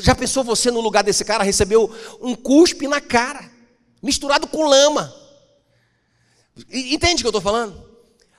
já 0.00 0.14
pensou 0.14 0.42
você 0.42 0.70
no 0.70 0.80
lugar 0.80 1.04
desse 1.04 1.24
cara, 1.24 1.44
recebeu 1.44 1.90
um 2.20 2.34
cuspe 2.34 2.88
na 2.88 3.00
cara. 3.00 3.50
misturado 4.02 4.46
com 4.46 4.66
lama. 4.66 5.14
Entende 6.70 7.16
o 7.16 7.18
que 7.18 7.26
eu 7.26 7.30
estou 7.30 7.40
falando? 7.40 7.82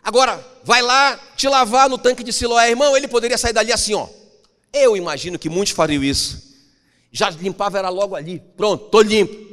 Agora, 0.04 0.46
vai 0.64 0.82
lá 0.82 1.20
te 1.36 1.48
lavar 1.48 1.90
no 1.90 1.98
tanque 1.98 2.24
de 2.24 2.32
Siloé, 2.32 2.70
irmão, 2.70 2.96
ele 2.96 3.08
poderia 3.08 3.38
sair 3.38 3.54
dali 3.54 3.74
assim, 3.74 3.96
ó. 3.96 4.08
Eu 4.72 4.96
imagino 4.96 5.40
que 5.40 5.50
muitos 5.50 5.74
fariam 5.74 6.04
isso. 6.04 6.54
Já 7.12 7.30
limpava, 7.30 7.80
era 7.80 7.90
logo 7.90 8.14
ali. 8.14 8.42
Pronto, 8.56 8.86
estou 8.86 9.02
limpo. 9.02 9.46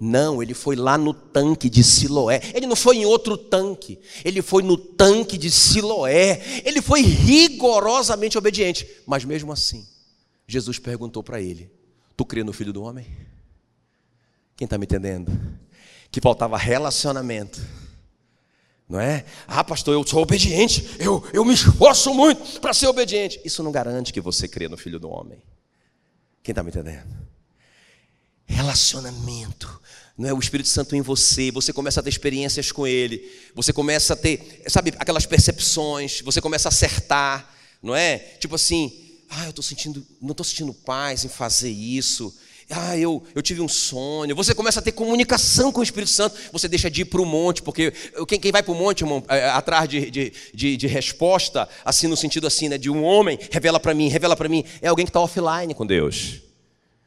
Não, 0.00 0.42
ele 0.42 0.54
foi 0.54 0.74
lá 0.74 0.96
no 0.96 1.12
tanque 1.12 1.68
de 1.68 1.84
Siloé. 1.84 2.40
Ele 2.54 2.66
não 2.66 2.74
foi 2.74 2.96
em 2.96 3.04
outro 3.04 3.36
tanque. 3.36 4.00
Ele 4.24 4.40
foi 4.40 4.62
no 4.62 4.76
tanque 4.76 5.36
de 5.36 5.50
Siloé. 5.50 6.62
Ele 6.64 6.80
foi 6.80 7.02
rigorosamente 7.02 8.38
obediente. 8.38 8.88
Mas 9.06 9.24
mesmo 9.24 9.52
assim, 9.52 9.86
Jesus 10.50 10.78
perguntou 10.78 11.22
para 11.22 11.40
ele: 11.40 11.70
Tu 12.16 12.24
crê 12.24 12.44
no 12.44 12.52
filho 12.52 12.72
do 12.72 12.82
homem? 12.82 13.06
Quem 14.56 14.66
está 14.66 14.76
me 14.76 14.84
entendendo? 14.84 15.30
Que 16.10 16.20
faltava 16.20 16.58
relacionamento. 16.58 17.60
Não 18.88 19.00
é? 19.00 19.24
Ah, 19.46 19.62
pastor, 19.62 19.94
eu 19.94 20.04
sou 20.04 20.20
obediente, 20.20 20.96
eu, 20.98 21.24
eu 21.32 21.44
me 21.44 21.54
esforço 21.54 22.12
muito 22.12 22.60
para 22.60 22.74
ser 22.74 22.88
obediente. 22.88 23.40
Isso 23.44 23.62
não 23.62 23.70
garante 23.70 24.12
que 24.12 24.20
você 24.20 24.48
crê 24.48 24.68
no 24.68 24.76
Filho 24.76 24.98
do 24.98 25.08
Homem. 25.08 25.40
Quem 26.42 26.52
está 26.52 26.62
me 26.62 26.70
entendendo? 26.70 27.06
Relacionamento, 28.44 29.80
não 30.18 30.28
é 30.28 30.34
o 30.34 30.38
Espírito 30.40 30.68
Santo 30.68 30.96
em 30.96 31.00
você, 31.00 31.52
você 31.52 31.72
começa 31.72 32.00
a 32.00 32.02
ter 32.02 32.10
experiências 32.10 32.72
com 32.72 32.84
Ele, 32.84 33.30
você 33.54 33.72
começa 33.72 34.14
a 34.14 34.16
ter, 34.16 34.60
sabe, 34.66 34.92
aquelas 34.98 35.24
percepções, 35.24 36.20
você 36.20 36.40
começa 36.40 36.66
a 36.66 36.70
acertar, 36.70 37.48
não 37.80 37.94
é? 37.94 38.18
Tipo 38.18 38.56
assim, 38.56 39.09
ah, 39.30 39.44
eu 39.44 39.50
estou 39.50 39.62
sentindo, 39.62 40.04
não 40.20 40.32
estou 40.32 40.44
sentindo 40.44 40.74
paz 40.74 41.24
em 41.24 41.28
fazer 41.28 41.70
isso, 41.70 42.34
ah, 42.70 42.96
eu, 42.96 43.22
eu 43.34 43.42
tive 43.42 43.60
um 43.60 43.68
sonho. 43.68 44.34
Você 44.36 44.54
começa 44.54 44.78
a 44.78 44.82
ter 44.82 44.92
comunicação 44.92 45.72
com 45.72 45.80
o 45.80 45.82
Espírito 45.82 46.10
Santo. 46.10 46.36
Você 46.52 46.68
deixa 46.68 46.88
de 46.88 47.02
ir 47.02 47.04
para 47.04 47.20
o 47.20 47.26
monte, 47.26 47.62
porque 47.62 47.92
quem, 48.28 48.38
quem 48.38 48.52
vai 48.52 48.62
para 48.62 48.72
o 48.72 48.76
monte, 48.76 49.00
irmão, 49.00 49.24
é, 49.28 49.38
é, 49.38 49.50
atrás 49.50 49.88
de, 49.88 50.08
de, 50.08 50.32
de, 50.54 50.76
de, 50.76 50.86
resposta, 50.86 51.68
assim, 51.84 52.06
no 52.06 52.16
sentido 52.16 52.46
assim, 52.46 52.68
né, 52.68 52.78
de 52.78 52.88
um 52.88 53.02
homem, 53.02 53.38
revela 53.50 53.80
para 53.80 53.92
mim, 53.92 54.08
revela 54.08 54.36
para 54.36 54.48
mim, 54.48 54.64
é 54.80 54.86
alguém 54.86 55.04
que 55.04 55.10
está 55.10 55.20
offline 55.20 55.74
com 55.74 55.84
Deus. 55.84 56.42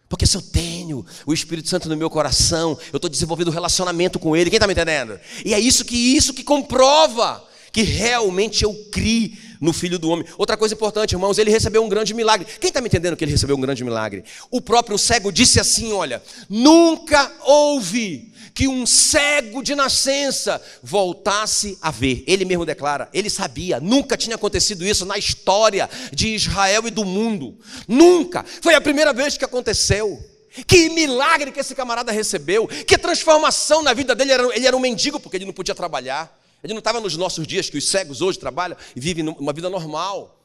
Porque 0.09 0.27
se 0.27 0.35
eu 0.35 0.41
tenho 0.41 1.05
o 1.25 1.33
Espírito 1.33 1.69
Santo 1.69 1.87
no 1.87 1.95
meu 1.95 2.09
coração, 2.09 2.77
eu 2.91 2.97
estou 2.97 3.09
desenvolvendo 3.09 3.47
um 3.47 3.51
relacionamento 3.51 4.19
com 4.19 4.35
Ele. 4.35 4.49
Quem 4.49 4.57
está 4.57 4.67
me 4.67 4.73
entendendo? 4.73 5.17
E 5.45 5.53
é 5.53 5.59
isso 5.59 5.85
que 5.85 5.95
isso 5.95 6.33
que 6.33 6.43
comprova 6.43 7.43
que 7.71 7.81
realmente 7.81 8.63
eu 8.63 8.73
criei 8.91 9.35
no 9.63 9.71
Filho 9.71 9.97
do 9.97 10.09
Homem. 10.09 10.27
Outra 10.37 10.57
coisa 10.57 10.75
importante, 10.75 11.13
irmãos, 11.13 11.37
ele 11.37 11.49
recebeu 11.49 11.83
um 11.83 11.89
grande 11.89 12.13
milagre. 12.13 12.45
Quem 12.59 12.67
está 12.67 12.81
me 12.81 12.87
entendendo 12.87 13.15
que 13.15 13.23
ele 13.23 13.31
recebeu 13.31 13.55
um 13.55 13.61
grande 13.61 13.83
milagre? 13.83 14.23
O 14.51 14.59
próprio 14.59 14.97
cego 14.97 15.31
disse 15.31 15.59
assim: 15.59 15.93
Olha, 15.93 16.21
nunca 16.49 17.31
houve 17.45 18.33
que 18.53 18.67
um 18.67 18.85
cego 18.85 19.63
de 19.63 19.73
nascença 19.73 20.61
voltasse 20.83 21.77
a 21.81 21.89
ver. 21.89 22.23
Ele 22.27 22.45
mesmo 22.45 22.65
declara, 22.65 23.09
ele 23.13 23.29
sabia, 23.29 23.79
nunca 23.79 24.17
tinha 24.17 24.35
acontecido 24.35 24.85
isso 24.85 25.05
na 25.05 25.17
história 25.17 25.89
de 26.11 26.35
Israel 26.35 26.85
e 26.85 26.91
do 26.91 27.05
mundo. 27.05 27.57
Nunca. 27.87 28.45
Foi 28.61 28.75
a 28.75 28.81
primeira 28.81 29.13
vez 29.13 29.37
que 29.37 29.45
aconteceu. 29.45 30.21
Que 30.67 30.89
milagre 30.89 31.51
que 31.51 31.59
esse 31.59 31.73
camarada 31.73 32.11
recebeu, 32.11 32.67
que 32.67 32.95
transformação 32.95 33.81
na 33.81 33.91
vida 33.91 34.13
dele. 34.13 34.33
Ele 34.53 34.67
era 34.67 34.77
um 34.77 34.79
mendigo 34.79 35.19
porque 35.19 35.37
ele 35.37 35.45
não 35.45 35.53
podia 35.53 35.73
trabalhar. 35.73 36.42
Ele 36.63 36.73
não 36.73 36.79
estava 36.79 37.01
nos 37.01 37.17
nossos 37.17 37.45
dias 37.45 37.69
que 37.69 37.77
os 37.77 37.89
cegos 37.89 38.21
hoje 38.21 38.39
trabalham 38.39 38.77
e 38.95 38.99
vivem 38.99 39.27
uma 39.27 39.51
vida 39.51 39.69
normal. 39.69 40.39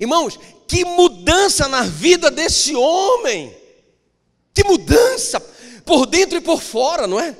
Irmãos, 0.00 0.38
que 0.66 0.84
mudança 0.84 1.68
na 1.68 1.82
vida 1.82 2.30
desse 2.30 2.74
homem! 2.74 3.56
Que 4.52 4.64
mudança 4.64 5.40
por 5.84 6.06
dentro 6.06 6.36
e 6.36 6.40
por 6.40 6.60
fora, 6.60 7.06
não 7.06 7.20
é? 7.20 7.36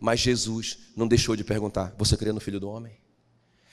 Mas 0.00 0.20
Jesus 0.20 0.78
não 0.96 1.06
deixou 1.06 1.36
de 1.36 1.44
perguntar: 1.44 1.94
Você 1.98 2.16
crê 2.16 2.32
no 2.32 2.40
Filho 2.40 2.58
do 2.58 2.68
Homem? 2.68 2.96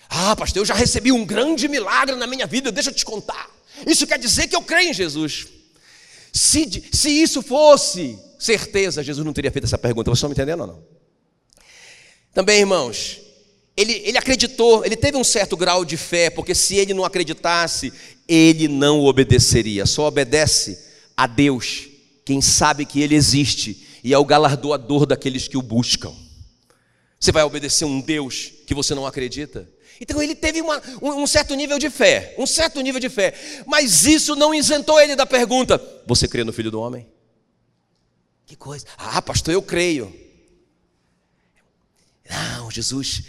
Ah, 0.10 0.36
pastor, 0.36 0.62
eu 0.62 0.66
já 0.66 0.74
recebi 0.74 1.12
um 1.12 1.26
grande 1.26 1.70
milagre 1.70 2.18
na 2.18 2.28
minha 2.28 2.46
vida, 2.46 2.72
deixa 2.72 2.90
eu 2.90 2.94
te 2.94 3.06
contar. 3.06 3.50
Isso 3.88 4.06
quer 4.06 4.20
dizer 4.20 4.48
que 4.48 4.56
eu 4.56 4.62
creio 4.62 4.90
em 4.90 4.94
Jesus. 4.94 5.48
Se, 6.34 6.90
se 6.92 7.10
isso 7.10 7.42
fosse 7.42 8.20
certeza, 8.38 9.02
Jesus 9.02 9.26
não 9.26 9.32
teria 9.32 9.52
feito 9.52 9.64
essa 9.64 9.78
pergunta. 9.78 10.10
Vocês 10.10 10.18
estão 10.18 10.30
me 10.30 10.34
entendendo 10.34 10.62
ou 10.62 10.68
não? 10.68 10.84
Também, 12.34 12.60
irmãos, 12.60 13.21
ele, 13.82 14.02
ele 14.06 14.18
acreditou, 14.18 14.86
ele 14.86 14.96
teve 14.96 15.18
um 15.18 15.24
certo 15.24 15.58
grau 15.58 15.84
de 15.84 15.98
fé, 15.98 16.30
porque 16.30 16.54
se 16.54 16.76
ele 16.76 16.94
não 16.94 17.04
acreditasse, 17.04 17.92
ele 18.28 18.68
não 18.68 19.02
obedeceria. 19.02 19.86
Só 19.86 20.08
obedece 20.08 20.80
a 21.18 21.28
Deus, 21.28 21.88
quem 22.24 22.42
sabe 22.42 22.86
que 22.86 23.02
ele 23.02 23.16
existe 23.16 23.88
e 24.04 24.14
é 24.14 24.18
o 24.18 24.26
galardoador 24.26 25.06
daqueles 25.06 25.48
que 25.48 25.58
o 25.58 25.62
buscam. 25.62 26.14
Você 27.20 27.32
vai 27.32 27.44
obedecer 27.44 27.86
um 27.86 28.02
Deus 28.02 28.52
que 28.66 28.74
você 28.74 28.96
não 28.96 29.06
acredita? 29.06 29.70
Então 30.00 30.22
ele 30.22 30.34
teve 30.34 30.62
uma, 30.62 30.82
um, 31.02 31.28
certo 31.28 31.54
nível 31.54 31.78
de 31.78 31.90
fé, 31.90 32.34
um 32.38 32.48
certo 32.48 32.82
nível 32.82 33.00
de 33.00 33.10
fé, 33.10 33.34
mas 33.68 34.06
isso 34.06 34.36
não 34.36 34.54
isentou 34.54 35.00
ele 35.00 35.16
da 35.16 35.28
pergunta: 35.28 35.80
Você 36.08 36.28
crê 36.28 36.44
no 36.44 36.52
Filho 36.52 36.72
do 36.72 36.82
Homem? 36.82 37.08
Que 38.48 38.56
coisa! 38.56 38.86
Ah, 38.98 39.22
pastor, 39.22 39.54
eu 39.54 39.62
creio. 39.62 40.12
Não, 42.28 42.72
Jesus, 42.72 43.24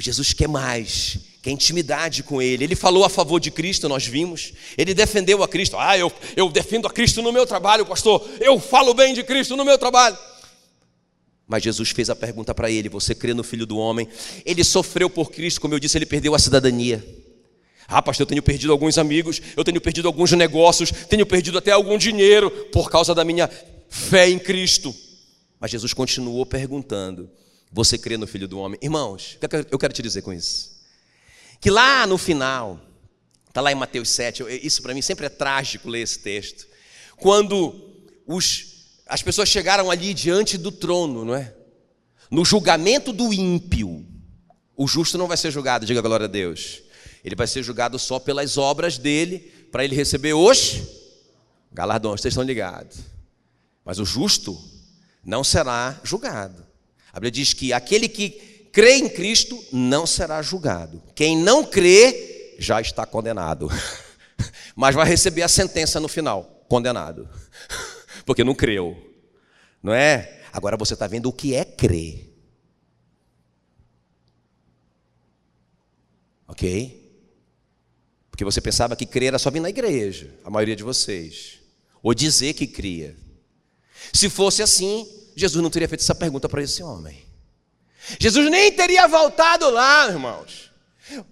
Jesus 0.00 0.32
quer 0.32 0.48
mais, 0.48 1.18
quer 1.42 1.50
intimidade 1.50 2.22
com 2.22 2.40
Ele. 2.40 2.64
Ele 2.64 2.76
falou 2.76 3.04
a 3.04 3.08
favor 3.08 3.40
de 3.40 3.50
Cristo, 3.50 3.88
nós 3.88 4.06
vimos. 4.06 4.52
Ele 4.76 4.94
defendeu 4.94 5.42
a 5.42 5.48
Cristo. 5.48 5.76
Ah, 5.76 5.98
eu, 5.98 6.12
eu 6.36 6.48
defendo 6.50 6.86
a 6.86 6.90
Cristo 6.90 7.20
no 7.20 7.32
meu 7.32 7.46
trabalho, 7.46 7.84
pastor. 7.84 8.26
Eu 8.40 8.60
falo 8.60 8.94
bem 8.94 9.12
de 9.12 9.24
Cristo 9.24 9.56
no 9.56 9.64
meu 9.64 9.76
trabalho. 9.76 10.16
Mas 11.48 11.62
Jesus 11.62 11.90
fez 11.90 12.10
a 12.10 12.14
pergunta 12.14 12.54
para 12.54 12.70
ele: 12.70 12.88
Você 12.90 13.14
crê 13.14 13.32
no 13.32 13.42
Filho 13.42 13.66
do 13.66 13.78
Homem? 13.78 14.06
Ele 14.44 14.62
sofreu 14.62 15.08
por 15.08 15.32
Cristo, 15.32 15.60
como 15.60 15.74
eu 15.74 15.80
disse, 15.80 15.96
ele 15.96 16.06
perdeu 16.06 16.34
a 16.34 16.38
cidadania. 16.38 17.04
Ah, 17.88 18.02
pastor, 18.02 18.24
eu 18.24 18.28
tenho 18.28 18.42
perdido 18.42 18.70
alguns 18.70 18.98
amigos, 18.98 19.40
eu 19.56 19.64
tenho 19.64 19.80
perdido 19.80 20.06
alguns 20.06 20.30
negócios, 20.32 20.92
tenho 21.08 21.24
perdido 21.24 21.56
até 21.56 21.70
algum 21.70 21.96
dinheiro 21.96 22.50
por 22.70 22.90
causa 22.90 23.14
da 23.14 23.24
minha 23.24 23.50
fé 23.88 24.28
em 24.28 24.38
Cristo. 24.38 24.94
Mas 25.58 25.70
Jesus 25.70 25.94
continuou 25.94 26.44
perguntando: 26.44 27.30
você 27.70 27.98
crê 27.98 28.16
no 28.16 28.26
Filho 28.26 28.48
do 28.48 28.58
Homem. 28.58 28.78
Irmãos, 28.82 29.38
eu 29.70 29.78
quero 29.78 29.92
te 29.92 30.02
dizer 30.02 30.22
com 30.22 30.32
isso? 30.32 30.78
Que 31.60 31.70
lá 31.70 32.06
no 32.06 32.16
final, 32.16 32.80
está 33.48 33.60
lá 33.60 33.72
em 33.72 33.74
Mateus 33.74 34.10
7, 34.10 34.44
isso 34.62 34.82
para 34.82 34.94
mim 34.94 35.02
sempre 35.02 35.26
é 35.26 35.28
trágico 35.28 35.88
ler 35.88 36.02
esse 36.02 36.18
texto. 36.18 36.66
Quando 37.16 37.74
os, 38.26 38.84
as 39.06 39.22
pessoas 39.22 39.48
chegaram 39.48 39.90
ali 39.90 40.14
diante 40.14 40.56
do 40.56 40.70
trono, 40.70 41.24
não 41.24 41.34
é? 41.34 41.54
No 42.30 42.44
julgamento 42.44 43.12
do 43.12 43.32
ímpio, 43.32 44.06
o 44.76 44.86
justo 44.86 45.18
não 45.18 45.26
vai 45.26 45.36
ser 45.36 45.50
julgado, 45.50 45.86
diga 45.86 46.00
glória 46.00 46.24
a 46.24 46.28
Deus. 46.28 46.82
Ele 47.24 47.34
vai 47.34 47.46
ser 47.46 47.62
julgado 47.62 47.98
só 47.98 48.18
pelas 48.18 48.56
obras 48.56 48.96
dele, 48.96 49.40
para 49.72 49.84
ele 49.84 49.96
receber 49.96 50.34
os 50.34 50.82
galardões, 51.72 52.20
vocês 52.20 52.32
estão 52.32 52.44
ligados. 52.44 52.98
Mas 53.84 53.98
o 53.98 54.04
justo 54.04 54.58
não 55.24 55.42
será 55.42 55.98
julgado. 56.04 56.67
A 57.18 57.20
Bíblia 57.20 57.32
diz 57.32 57.52
que 57.52 57.72
aquele 57.72 58.08
que 58.08 58.30
crê 58.72 58.94
em 58.94 59.08
Cristo 59.08 59.60
não 59.72 60.06
será 60.06 60.40
julgado. 60.40 61.02
Quem 61.16 61.36
não 61.36 61.64
crê 61.64 62.54
já 62.60 62.80
está 62.80 63.04
condenado. 63.04 63.68
Mas 64.76 64.94
vai 64.94 65.04
receber 65.04 65.42
a 65.42 65.48
sentença 65.48 65.98
no 65.98 66.06
final, 66.06 66.64
condenado. 66.68 67.28
Porque 68.24 68.44
não 68.44 68.54
creu. 68.54 68.96
Não 69.82 69.92
é? 69.92 70.42
Agora 70.52 70.76
você 70.76 70.94
está 70.94 71.08
vendo 71.08 71.28
o 71.28 71.32
que 71.32 71.56
é 71.56 71.64
crer. 71.64 72.32
Ok? 76.46 77.20
Porque 78.30 78.44
você 78.44 78.60
pensava 78.60 78.94
que 78.94 79.04
crer 79.04 79.28
era 79.28 79.40
só 79.40 79.50
vir 79.50 79.58
na 79.58 79.70
igreja, 79.70 80.32
a 80.44 80.50
maioria 80.50 80.76
de 80.76 80.84
vocês. 80.84 81.58
Ou 82.00 82.14
dizer 82.14 82.54
que 82.54 82.68
cria. 82.68 83.16
Se 84.12 84.30
fosse 84.30 84.62
assim, 84.62 85.04
Jesus 85.38 85.62
não 85.62 85.70
teria 85.70 85.88
feito 85.88 86.00
essa 86.00 86.14
pergunta 86.14 86.48
para 86.48 86.62
esse 86.62 86.82
homem. 86.82 87.24
Jesus 88.18 88.50
nem 88.50 88.72
teria 88.72 89.06
voltado 89.06 89.70
lá, 89.70 90.08
irmãos. 90.08 90.68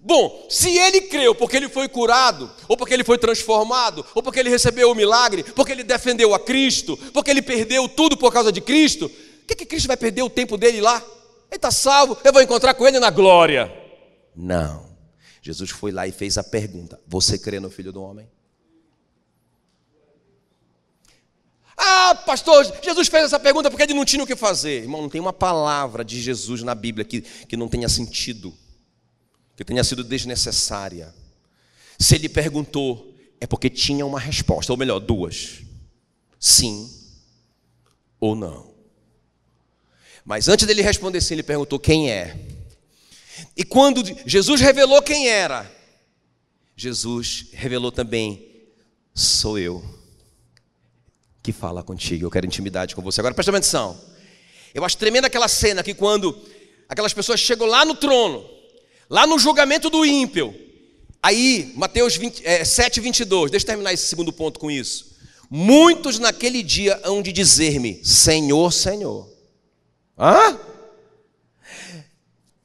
Bom, 0.01 0.47
se 0.49 0.77
ele 0.77 1.03
creu 1.03 1.35
porque 1.35 1.57
ele 1.57 1.69
foi 1.69 1.89
curado, 1.89 2.51
ou 2.69 2.77
porque 2.77 2.95
ele 2.95 3.05
foi 3.05 3.19
transformado, 3.19 4.05
ou 4.15 4.23
porque 4.23 4.41
ele 4.41 4.49
recebeu 4.49 4.91
o 4.91 4.95
milagre, 4.95 5.43
porque 5.43 5.73
ele 5.73 5.83
defendeu 5.83 6.35
a 6.35 6.39
Cristo, 6.39 6.97
porque 7.13 7.31
ele 7.31 7.43
perdeu 7.43 7.89
tudo 7.89 8.17
por 8.17 8.33
causa 8.33 8.51
de 8.51 8.61
Cristo, 8.61 9.07
o 9.07 9.47
que, 9.47 9.55
que 9.55 9.67
Cristo 9.67 9.87
vai 9.87 9.97
perder 9.97 10.23
o 10.23 10.31
tempo 10.31 10.57
dele 10.57 10.81
lá? 10.81 10.97
Ele 11.51 11.57
está 11.57 11.71
salvo, 11.71 12.17
eu 12.25 12.33
vou 12.33 12.43
encontrar 12.43 12.75
com 12.75 12.87
ele 12.87 12.99
na 12.99 13.11
glória. 13.11 13.73
Não. 14.35 14.87
Jesus 15.43 15.71
foi 15.71 15.93
lá 15.93 16.07
e 16.07 16.13
fez 16.13 16.39
a 16.39 16.45
pergunta: 16.45 17.01
Você 17.07 17.39
crê 17.39 17.61
no 17.61 17.71
Filho 17.71 17.93
do 17.93 18.03
Homem? 18.03 18.29
Ah, 21.89 22.17
pastor, 22.17 22.65
Jesus 22.83 23.07
fez 23.07 23.27
essa 23.27 23.39
pergunta 23.39 23.71
porque 23.71 23.85
ele 23.85 23.95
não 23.95 24.05
tinha 24.05 24.25
o 24.25 24.27
que 24.27 24.35
fazer. 24.35 24.83
Irmão, 24.83 25.03
não 25.03 25.09
tem 25.09 25.21
uma 25.21 25.33
palavra 25.33 26.05
de 26.05 26.21
Jesus 26.21 26.65
na 26.65 26.75
Bíblia 26.75 27.05
que, 27.05 27.21
que 27.21 27.57
não 27.57 27.69
tenha 27.69 27.89
sentido, 27.89 28.53
que 29.57 29.65
tenha 29.65 29.85
sido 29.85 30.03
desnecessária. 30.03 31.15
Se 31.97 32.17
ele 32.17 32.29
perguntou, 32.29 33.15
é 33.41 33.47
porque 33.47 33.71
tinha 33.71 34.05
uma 34.05 34.19
resposta, 34.19 34.73
ou 34.73 34.77
melhor, 34.77 34.99
duas: 34.99 35.63
sim 36.41 36.91
ou 38.19 38.35
não. 38.35 38.75
Mas 40.25 40.49
antes 40.49 40.67
dele 40.67 40.83
responder 40.83 41.21
sim, 41.21 41.35
ele 41.35 41.45
perguntou 41.45 41.79
quem 41.79 42.11
é. 42.11 42.37
E 43.57 43.63
quando 43.63 44.03
Jesus 44.27 44.61
revelou 44.61 45.01
quem 45.03 45.29
era, 45.29 45.71
Jesus 46.77 47.47
revelou 47.53 47.93
também: 47.93 48.45
sou 49.15 49.57
eu 49.57 49.96
que 51.47 51.53
fala 51.53 51.81
contigo, 51.81 52.27
eu 52.27 52.31
quero 52.31 52.45
intimidade 52.45 52.97
com 52.97 53.03
você. 53.03 53.21
Agora 53.21 53.33
presta 53.33 53.53
atenção. 53.53 53.97
Eu 54.75 54.85
acho 54.85 54.99
tremenda 54.99 55.29
aquela 55.29 55.47
cena 55.47 55.81
que 55.81 55.95
quando 55.95 56.37
aquelas 56.89 57.15
pessoas 57.15 57.39
chegam 57.39 57.69
lá 57.69 57.85
no 57.85 57.95
trono, 57.95 58.45
lá 59.09 59.29
no 59.29 59.39
julgamento 59.39 59.89
do 59.89 60.05
ímpio, 60.05 60.53
aí, 61.23 61.73
Mateus 61.77 62.17
20, 62.17 62.45
é, 62.45 62.65
7, 62.65 63.01
22, 63.01 63.53
deixa 63.53 63.63
eu 63.63 63.69
terminar 63.69 63.93
esse 63.93 64.09
segundo 64.09 64.33
ponto 64.33 64.59
com 64.59 64.69
isso. 64.69 65.15
Muitos 65.49 66.19
naquele 66.19 66.65
dia 66.65 67.01
hão 67.05 67.23
de 67.23 67.31
dizer-me: 67.31 68.05
Senhor, 68.05 68.73
Senhor. 68.73 69.31
Hã? 70.19 70.59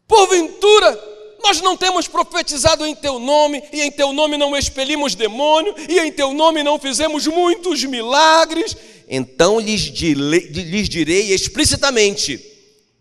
Porventura, 0.08 1.11
nós 1.44 1.62
não 1.62 1.76
temos 1.76 2.08
profetizado 2.08 2.86
em 2.86 2.96
teu 2.96 3.20
nome, 3.20 3.64
e 3.72 3.82
em 3.82 3.92
teu 3.92 4.14
nome 4.14 4.38
não 4.38 4.56
expelimos 4.56 5.16
demônio, 5.16 5.74
e 5.90 6.00
em 6.00 6.12
teu 6.12 6.34
nome 6.34 6.64
não 6.64 6.80
fizemos 6.80 7.28
muitos 7.28 7.84
milagres. 7.84 8.76
Então 9.08 9.60
lhes, 9.60 9.82
direi, 9.82 10.48
lhes 10.48 10.88
direi 10.88 11.34
explicitamente: 11.34 12.40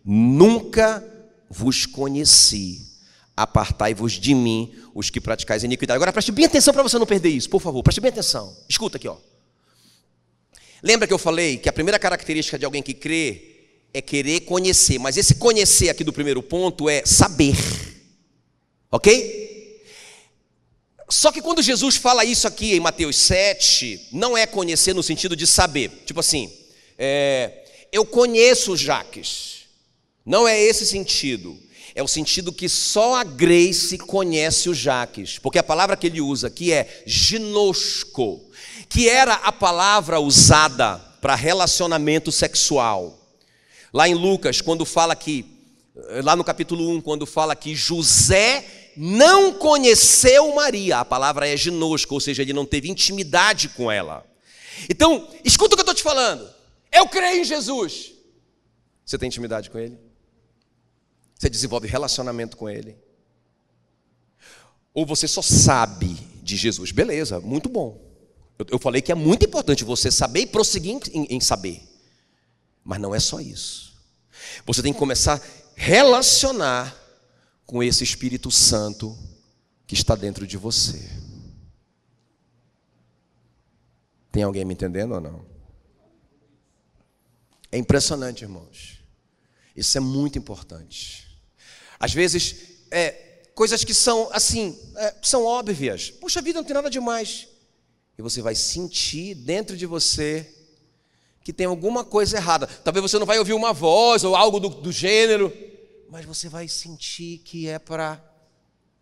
Nunca 0.04 1.04
vos 1.48 1.86
conheci, 1.86 2.80
apartai-vos 3.36 4.12
de 4.12 4.34
mim, 4.34 4.72
os 4.94 5.10
que 5.10 5.20
praticais 5.20 5.62
iniquidade. 5.62 5.96
Agora 5.96 6.12
preste 6.12 6.32
bem 6.32 6.46
atenção 6.46 6.72
para 6.72 6.82
você 6.82 6.98
não 6.98 7.06
perder 7.06 7.30
isso, 7.30 7.50
por 7.50 7.60
favor, 7.60 7.82
preste 7.82 8.00
bem 8.00 8.10
atenção. 8.10 8.56
Escuta 8.68 8.96
aqui, 8.96 9.08
ó. 9.08 9.16
Lembra 10.82 11.06
que 11.06 11.12
eu 11.12 11.18
falei 11.18 11.58
que 11.58 11.68
a 11.68 11.72
primeira 11.72 11.98
característica 11.98 12.58
de 12.58 12.64
alguém 12.64 12.82
que 12.82 12.94
crê 12.94 13.50
é 13.92 14.00
querer 14.00 14.40
conhecer, 14.40 14.98
mas 14.98 15.16
esse 15.16 15.34
conhecer 15.34 15.90
aqui 15.90 16.02
do 16.02 16.12
primeiro 16.12 16.42
ponto 16.42 16.88
é 16.88 17.02
saber. 17.04 17.56
Ok? 18.90 19.82
Só 21.08 21.32
que 21.32 21.42
quando 21.42 21.62
Jesus 21.62 21.96
fala 21.96 22.24
isso 22.24 22.46
aqui 22.46 22.74
em 22.74 22.80
Mateus 22.80 23.16
7, 23.16 24.08
não 24.12 24.36
é 24.36 24.46
conhecer 24.46 24.94
no 24.94 25.02
sentido 25.02 25.34
de 25.34 25.46
saber. 25.46 25.90
Tipo 26.06 26.20
assim, 26.20 26.52
é, 26.96 27.64
eu 27.90 28.04
conheço 28.04 28.76
Jaques. 28.76 29.60
Não 30.24 30.46
é 30.46 30.60
esse 30.60 30.86
sentido. 30.86 31.58
É 31.94 32.02
o 32.02 32.08
sentido 32.08 32.52
que 32.52 32.68
só 32.68 33.16
a 33.16 33.24
Grace 33.24 33.98
conhece 33.98 34.68
o 34.68 34.74
Jaques. 34.74 35.38
Porque 35.38 35.58
a 35.58 35.62
palavra 35.64 35.96
que 35.96 36.06
ele 36.06 36.20
usa 36.20 36.46
aqui 36.46 36.72
é 36.72 37.02
ginosco 37.04 38.50
que 38.90 39.08
era 39.08 39.34
a 39.34 39.52
palavra 39.52 40.18
usada 40.18 40.98
para 41.20 41.36
relacionamento 41.36 42.32
sexual. 42.32 43.16
Lá 43.92 44.08
em 44.08 44.14
Lucas, 44.14 44.60
quando 44.60 44.84
fala 44.84 45.14
que, 45.14 45.46
lá 46.24 46.34
no 46.34 46.42
capítulo 46.42 46.90
1, 46.96 47.00
quando 47.00 47.24
fala 47.24 47.54
que 47.54 47.74
José 47.74 48.79
não 49.02 49.54
conheceu 49.54 50.54
Maria, 50.54 50.98
a 50.98 51.04
palavra 51.06 51.48
é 51.48 51.56
ginosco, 51.56 52.12
ou 52.12 52.20
seja, 52.20 52.42
ele 52.42 52.52
não 52.52 52.66
teve 52.66 52.90
intimidade 52.90 53.70
com 53.70 53.90
ela. 53.90 54.26
Então, 54.90 55.26
escuta 55.42 55.74
o 55.74 55.76
que 55.78 55.80
eu 55.80 55.84
estou 55.84 55.94
te 55.94 56.02
falando. 56.02 56.46
Eu 56.92 57.08
creio 57.08 57.40
em 57.40 57.44
Jesus. 57.44 58.12
Você 59.06 59.16
tem 59.16 59.28
intimidade 59.28 59.70
com 59.70 59.78
Ele? 59.78 59.98
Você 61.34 61.48
desenvolve 61.48 61.88
relacionamento 61.88 62.58
com 62.58 62.68
Ele? 62.68 62.94
Ou 64.92 65.06
você 65.06 65.26
só 65.26 65.40
sabe 65.40 66.18
de 66.42 66.58
Jesus? 66.58 66.92
Beleza, 66.92 67.40
muito 67.40 67.70
bom. 67.70 67.98
Eu, 68.70 68.78
falei 68.78 69.00
que 69.00 69.10
é 69.10 69.14
muito 69.14 69.46
importante 69.46 69.82
você 69.82 70.10
saber 70.10 70.40
e 70.40 70.46
prosseguir 70.46 71.00
em, 71.10 71.36
em 71.36 71.40
saber. 71.40 71.82
Mas 72.84 73.00
não 73.00 73.14
é 73.14 73.20
só 73.20 73.40
isso. 73.40 73.94
Você 74.66 74.82
tem 74.82 74.92
que 74.92 74.98
começar 74.98 75.36
a 75.36 75.40
relacionar 75.74 76.99
com 77.70 77.84
esse 77.84 78.02
Espírito 78.02 78.50
Santo 78.50 79.16
que 79.86 79.94
está 79.94 80.16
dentro 80.16 80.44
de 80.44 80.56
você. 80.56 81.08
Tem 84.32 84.42
alguém 84.42 84.64
me 84.64 84.74
entendendo 84.74 85.14
ou 85.14 85.20
não? 85.20 85.46
É 87.70 87.78
impressionante, 87.78 88.42
irmãos. 88.42 88.98
Isso 89.76 89.96
é 89.96 90.00
muito 90.00 90.36
importante. 90.36 91.28
Às 92.00 92.12
vezes, 92.12 92.56
é, 92.90 93.10
coisas 93.54 93.84
que 93.84 93.94
são 93.94 94.28
assim, 94.32 94.76
é, 94.96 95.14
são 95.22 95.44
óbvias. 95.44 96.10
Puxa 96.10 96.42
vida, 96.42 96.58
não 96.58 96.66
tem 96.66 96.74
nada 96.74 96.90
demais 96.90 97.46
e 98.18 98.22
você 98.22 98.42
vai 98.42 98.56
sentir 98.56 99.36
dentro 99.36 99.76
de 99.76 99.86
você 99.86 100.44
que 101.44 101.52
tem 101.52 101.66
alguma 101.66 102.04
coisa 102.04 102.36
errada. 102.36 102.66
Talvez 102.66 103.00
você 103.00 103.16
não 103.16 103.26
vai 103.26 103.38
ouvir 103.38 103.52
uma 103.52 103.72
voz 103.72 104.24
ou 104.24 104.34
algo 104.34 104.58
do, 104.58 104.70
do 104.70 104.90
gênero, 104.90 105.69
mas 106.10 106.24
você 106.24 106.48
vai 106.48 106.66
sentir 106.66 107.38
que 107.38 107.68
é 107.68 107.78
para 107.78 108.20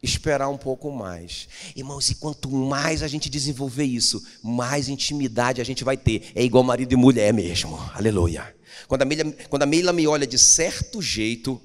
esperar 0.02 0.48
um 0.50 0.58
pouco 0.58 0.92
mais. 0.92 1.48
Irmãos, 1.74 2.10
e 2.10 2.14
quanto 2.14 2.50
mais 2.50 3.02
a 3.02 3.08
gente 3.08 3.30
desenvolver 3.30 3.84
isso, 3.84 4.22
mais 4.42 4.88
intimidade 4.88 5.60
a 5.60 5.64
gente 5.64 5.82
vai 5.82 5.96
ter. 5.96 6.30
É 6.34 6.44
igual 6.44 6.62
marido 6.62 6.92
e 6.92 6.96
mulher 6.96 7.32
mesmo. 7.32 7.76
Aleluia. 7.94 8.54
Quando 8.86 9.62
a 9.62 9.66
Meila, 9.66 9.92
me 9.92 10.06
olha 10.06 10.26
de 10.26 10.38
certo 10.38 11.00
jeito, 11.00 11.60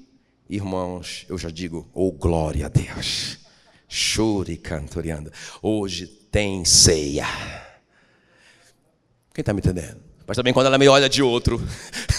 irmãos, 0.48 1.26
eu 1.28 1.36
já 1.36 1.50
digo, 1.50 1.88
oh 1.92 2.10
glória 2.10 2.64
a 2.64 2.68
Deus. 2.70 3.38
Chore 3.86 4.56
cantoriando. 4.56 5.30
Hoje 5.62 6.06
tem 6.06 6.64
ceia. 6.64 7.26
Quem 9.34 9.42
está 9.42 9.52
me 9.52 9.60
entendendo? 9.60 10.00
Mas 10.26 10.36
também 10.36 10.54
quando 10.54 10.66
ela 10.66 10.78
me 10.78 10.88
olha 10.88 11.08
de 11.08 11.22
outro, 11.22 11.60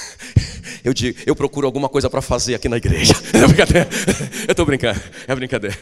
eu 0.85 0.93
digo, 0.93 1.19
eu 1.25 1.35
procuro 1.35 1.65
alguma 1.65 1.89
coisa 1.89 2.11
para 2.11 2.21
fazer 2.21 2.53
aqui 2.53 2.69
na 2.69 2.77
igreja. 2.77 3.13
É 3.33 3.47
brincadeira. 3.47 3.89
Eu 4.47 4.51
estou 4.51 4.65
brincando, 4.67 5.01
é 5.27 5.35
brincadeira. 5.35 5.75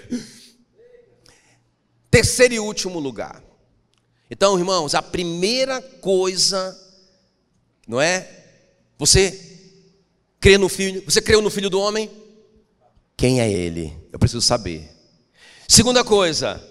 Terceiro 2.10 2.54
e 2.54 2.60
último 2.60 3.00
lugar. 3.00 3.44
Então, 4.32 4.58
irmãos, 4.58 4.96
a 4.96 5.02
primeira 5.02 5.82
coisa, 5.82 6.80
não 7.86 8.00
é? 8.00 8.46
Você 8.98 9.60
crê 10.40 10.58
no 10.58 10.70
filho, 10.70 11.04
você 11.06 11.22
creu 11.22 11.42
no 11.42 11.50
filho 11.50 11.70
do 11.70 11.82
homem? 11.82 12.10
Quem 13.18 13.42
é 13.42 13.52
ele? 13.52 13.94
Eu 14.10 14.18
preciso 14.18 14.42
saber. 14.42 14.90
Segunda 15.68 16.02
coisa, 16.04 16.66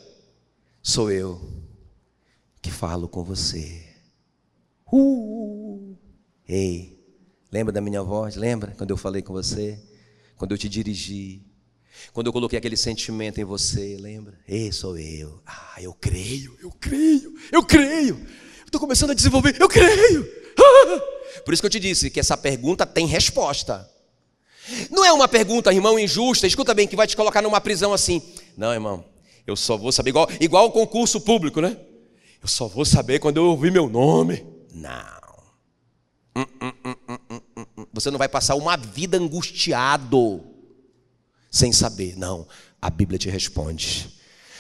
sou 0.82 1.10
eu 1.10 1.38
que 2.62 2.70
falo 2.70 3.06
com 3.08 3.22
você. 3.22 3.82
Uh, 4.90 5.94
ei, 6.48 6.91
lembra 7.52 7.72
da 7.72 7.80
minha 7.80 8.02
voz? 8.02 8.34
Lembra 8.34 8.74
quando 8.76 8.90
eu 8.90 8.96
falei 8.96 9.22
com 9.22 9.32
você? 9.32 9.78
Quando 10.36 10.52
eu 10.52 10.58
te 10.58 10.68
dirigi? 10.68 11.42
Quando 12.12 12.26
eu 12.26 12.32
coloquei 12.32 12.58
aquele 12.58 12.76
sentimento 12.76 13.40
em 13.40 13.44
você, 13.44 13.96
lembra? 14.00 14.38
Ei, 14.48 14.72
sou 14.72 14.98
eu. 14.98 15.40
Ah, 15.46 15.76
eu 15.80 15.92
creio, 15.92 16.56
eu 16.62 16.70
creio, 16.72 17.34
eu 17.52 17.62
creio. 17.62 18.26
Estou 18.64 18.80
começando 18.80 19.10
a 19.10 19.14
desenvolver, 19.14 19.56
eu 19.60 19.68
creio. 19.68 20.28
Ah! 20.58 21.40
Por 21.44 21.52
isso 21.52 21.62
que 21.62 21.66
eu 21.66 21.70
te 21.70 21.78
disse 21.78 22.10
que 22.10 22.18
essa 22.18 22.36
pergunta 22.36 22.86
tem 22.86 23.06
resposta. 23.06 23.88
Não 24.90 25.04
é 25.04 25.12
uma 25.12 25.28
pergunta, 25.28 25.72
irmão, 25.72 25.98
injusta, 25.98 26.46
escuta 26.46 26.72
bem, 26.72 26.86
que 26.86 26.96
vai 26.96 27.06
te 27.06 27.16
colocar 27.16 27.42
numa 27.42 27.60
prisão 27.60 27.92
assim. 27.92 28.22
Não, 28.56 28.72
irmão, 28.72 29.04
eu 29.46 29.56
só 29.56 29.76
vou 29.76 29.92
saber, 29.92 30.10
igual, 30.10 30.28
igual 30.40 30.66
o 30.66 30.72
concurso 30.72 31.20
público, 31.20 31.60
né? 31.60 31.76
Eu 32.40 32.48
só 32.48 32.66
vou 32.66 32.84
saber 32.84 33.18
quando 33.18 33.36
eu 33.36 33.44
ouvir 33.44 33.70
meu 33.70 33.88
nome. 33.88 34.44
Não. 34.74 35.21
Você 37.92 38.10
não 38.10 38.18
vai 38.18 38.28
passar 38.28 38.54
uma 38.54 38.76
vida 38.76 39.18
angustiado 39.18 40.42
sem 41.50 41.72
saber. 41.72 42.16
Não. 42.16 42.46
A 42.80 42.88
Bíblia 42.88 43.18
te 43.18 43.28
responde. 43.28 44.08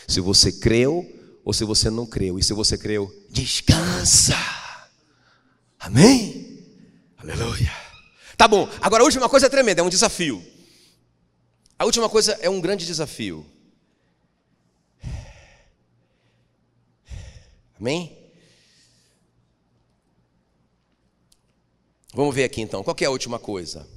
Se 0.06 0.20
você 0.20 0.52
creu 0.52 1.06
ou 1.44 1.52
se 1.52 1.64
você 1.64 1.90
não 1.90 2.06
creu. 2.06 2.38
E 2.38 2.42
se 2.42 2.52
você 2.52 2.76
creu, 2.76 3.12
descansa. 3.30 4.36
Amém? 5.78 6.64
Aleluia. 7.16 7.72
Tá 8.36 8.46
bom. 8.46 8.68
Agora 8.80 9.02
a 9.02 9.06
última 9.06 9.28
coisa 9.28 9.46
é 9.46 9.48
tremenda, 9.48 9.80
é 9.80 9.84
um 9.84 9.88
desafio. 9.88 10.44
A 11.78 11.84
última 11.84 12.08
coisa 12.08 12.32
é 12.40 12.48
um 12.48 12.60
grande 12.60 12.86
desafio. 12.86 13.46
Amém? 17.78 18.21
Vamos 22.14 22.34
ver 22.34 22.44
aqui 22.44 22.60
então, 22.60 22.82
qual 22.82 22.94
é 23.00 23.04
a 23.06 23.10
última 23.10 23.38
coisa? 23.38 23.88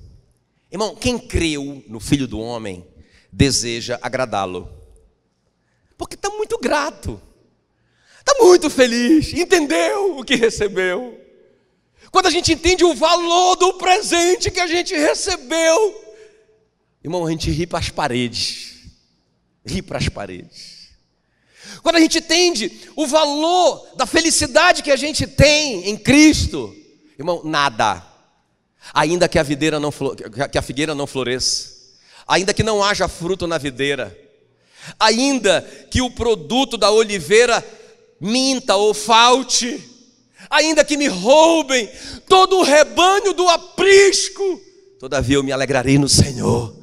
Irmão, 0.72 0.96
quem 0.96 1.20
creu 1.20 1.84
no 1.88 2.00
Filho 2.00 2.28
do 2.28 2.40
Homem 2.40 2.88
deseja 3.32 4.00
agradá-lo, 4.02 4.70
porque 5.98 6.16
está 6.16 6.30
muito 6.30 6.58
grato, 6.58 7.22
está 8.20 8.34
muito 8.42 8.70
feliz, 8.70 9.34
entendeu 9.34 10.18
o 10.18 10.24
que 10.24 10.36
recebeu. 10.36 11.20
Quando 12.10 12.28
a 12.28 12.30
gente 12.30 12.54
entende 12.54 12.86
o 12.86 12.96
valor 12.96 13.58
do 13.58 13.74
presente 13.74 14.50
que 14.50 14.62
a 14.62 14.68
gente 14.68 14.96
recebeu, 14.96 16.02
irmão, 17.04 17.26
a 17.26 17.32
gente 17.32 17.52
ri 17.52 17.68
para 17.68 17.80
as 17.80 17.90
paredes, 17.90 18.76
ri 19.66 19.82
para 19.82 19.98
as 19.98 20.08
paredes. 20.08 20.90
Quando 21.84 21.98
a 21.98 22.00
gente 22.00 22.20
entende 22.20 22.72
o 22.96 23.06
valor 23.06 23.96
da 23.98 24.06
felicidade 24.06 24.82
que 24.82 24.92
a 24.92 24.96
gente 24.96 25.28
tem 25.28 25.90
em 25.90 25.98
Cristo, 25.98 26.74
irmão, 27.18 27.42
nada, 27.44 28.04
ainda 28.94 29.28
que 29.28 29.40
a, 29.40 29.44
videira 29.44 29.80
não, 29.80 29.92
que 30.52 30.58
a 30.58 30.62
figueira 30.62 30.94
não 30.94 31.08
floresça, 31.08 31.74
ainda 32.28 32.54
que 32.54 32.64
não 32.64 32.84
haja 32.84 33.08
fruto 33.08 33.48
na 33.48 33.58
videira, 33.58 34.18
ainda 35.00 35.62
que 35.90 36.02
o 36.02 36.12
produto 36.12 36.78
da 36.78 36.92
oliveira 36.92 37.64
minta 38.20 38.76
ou 38.76 38.94
falte, 38.94 39.84
ainda 40.50 40.84
que 40.84 40.98
me 40.98 41.08
roubem 41.08 41.90
todo 42.28 42.58
o 42.58 42.64
rebanho 42.64 43.34
do 43.34 43.48
aprisco, 43.48 44.62
todavia 45.00 45.38
eu 45.38 45.44
me 45.44 45.52
alegrarei 45.52 45.98
no 45.98 46.10
Senhor, 46.10 46.76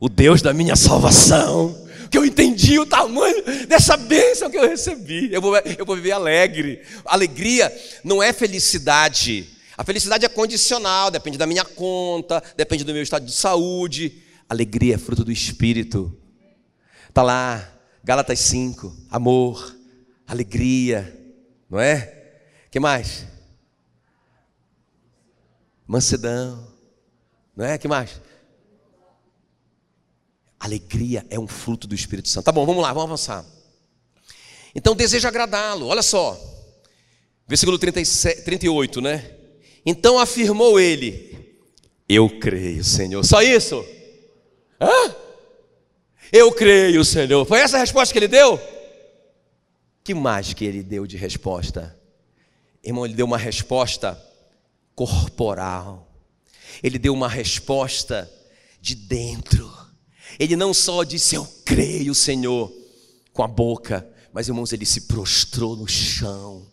o 0.00 0.08
Deus 0.08 0.42
da 0.42 0.52
minha 0.52 0.76
salvação 0.76 1.88
que 2.10 2.16
eu 2.16 2.24
entendi 2.24 2.78
o 2.78 2.86
tamanho 2.86 3.42
dessa 3.66 3.96
bênção 3.96 4.50
que 4.50 4.56
eu 4.56 4.66
recebi. 4.66 5.28
Eu 5.32 5.40
vou, 5.40 5.56
eu 5.56 5.84
vou 5.84 5.94
viver 5.94 6.12
alegre. 6.12 6.80
Alegria 7.04 7.70
não 8.02 8.22
é 8.22 8.32
felicidade. 8.32 9.46
A 9.78 9.84
felicidade 9.84 10.26
é 10.26 10.28
condicional, 10.28 11.08
depende 11.08 11.38
da 11.38 11.46
minha 11.46 11.64
conta, 11.64 12.42
depende 12.56 12.82
do 12.82 12.92
meu 12.92 13.00
estado 13.00 13.24
de 13.24 13.32
saúde. 13.32 14.20
Alegria 14.48 14.96
é 14.96 14.98
fruto 14.98 15.24
do 15.24 15.30
Espírito. 15.30 16.20
Está 17.08 17.22
lá, 17.22 17.80
Gálatas 18.02 18.40
5, 18.40 18.92
amor, 19.08 19.76
alegria, 20.26 21.16
não 21.70 21.78
é? 21.78 22.12
que 22.72 22.80
mais? 22.80 23.24
Mansidão, 25.86 26.66
não 27.56 27.64
é? 27.64 27.78
que 27.78 27.86
mais? 27.86 28.20
Alegria 30.58 31.24
é 31.30 31.38
um 31.38 31.46
fruto 31.46 31.86
do 31.86 31.94
Espírito 31.94 32.28
Santo. 32.28 32.46
Tá 32.46 32.50
bom, 32.50 32.66
vamos 32.66 32.82
lá, 32.82 32.92
vamos 32.92 33.10
avançar. 33.10 33.44
Então 34.74 34.96
deseja 34.96 35.28
agradá-lo, 35.28 35.86
olha 35.86 36.02
só, 36.02 36.36
versículo 37.46 37.78
37, 37.78 38.42
38, 38.42 39.00
né? 39.00 39.37
Então 39.90 40.18
afirmou 40.18 40.78
ele: 40.78 41.56
Eu 42.06 42.28
creio, 42.28 42.84
Senhor. 42.84 43.24
Só 43.24 43.40
isso? 43.40 43.82
Hã? 44.78 45.16
Eu 46.30 46.52
creio, 46.52 47.02
Senhor. 47.06 47.46
Foi 47.46 47.58
essa 47.58 47.78
a 47.78 47.80
resposta 47.80 48.12
que 48.12 48.18
ele 48.18 48.28
deu? 48.28 48.60
Que 50.04 50.12
mais 50.12 50.52
que 50.52 50.66
ele 50.66 50.82
deu 50.82 51.06
de 51.06 51.16
resposta? 51.16 51.98
Irmão, 52.84 53.06
ele 53.06 53.14
deu 53.14 53.24
uma 53.24 53.38
resposta 53.38 54.22
corporal. 54.94 56.06
Ele 56.82 56.98
deu 56.98 57.14
uma 57.14 57.28
resposta 57.28 58.30
de 58.82 58.94
dentro. 58.94 59.74
Ele 60.38 60.54
não 60.54 60.74
só 60.74 61.02
disse 61.02 61.34
eu 61.34 61.48
creio, 61.64 62.14
Senhor, 62.14 62.70
com 63.32 63.42
a 63.42 63.48
boca, 63.48 64.06
mas 64.32 64.48
irmãos, 64.48 64.72
ele 64.72 64.84
se 64.84 65.02
prostrou 65.02 65.74
no 65.74 65.88
chão, 65.88 66.66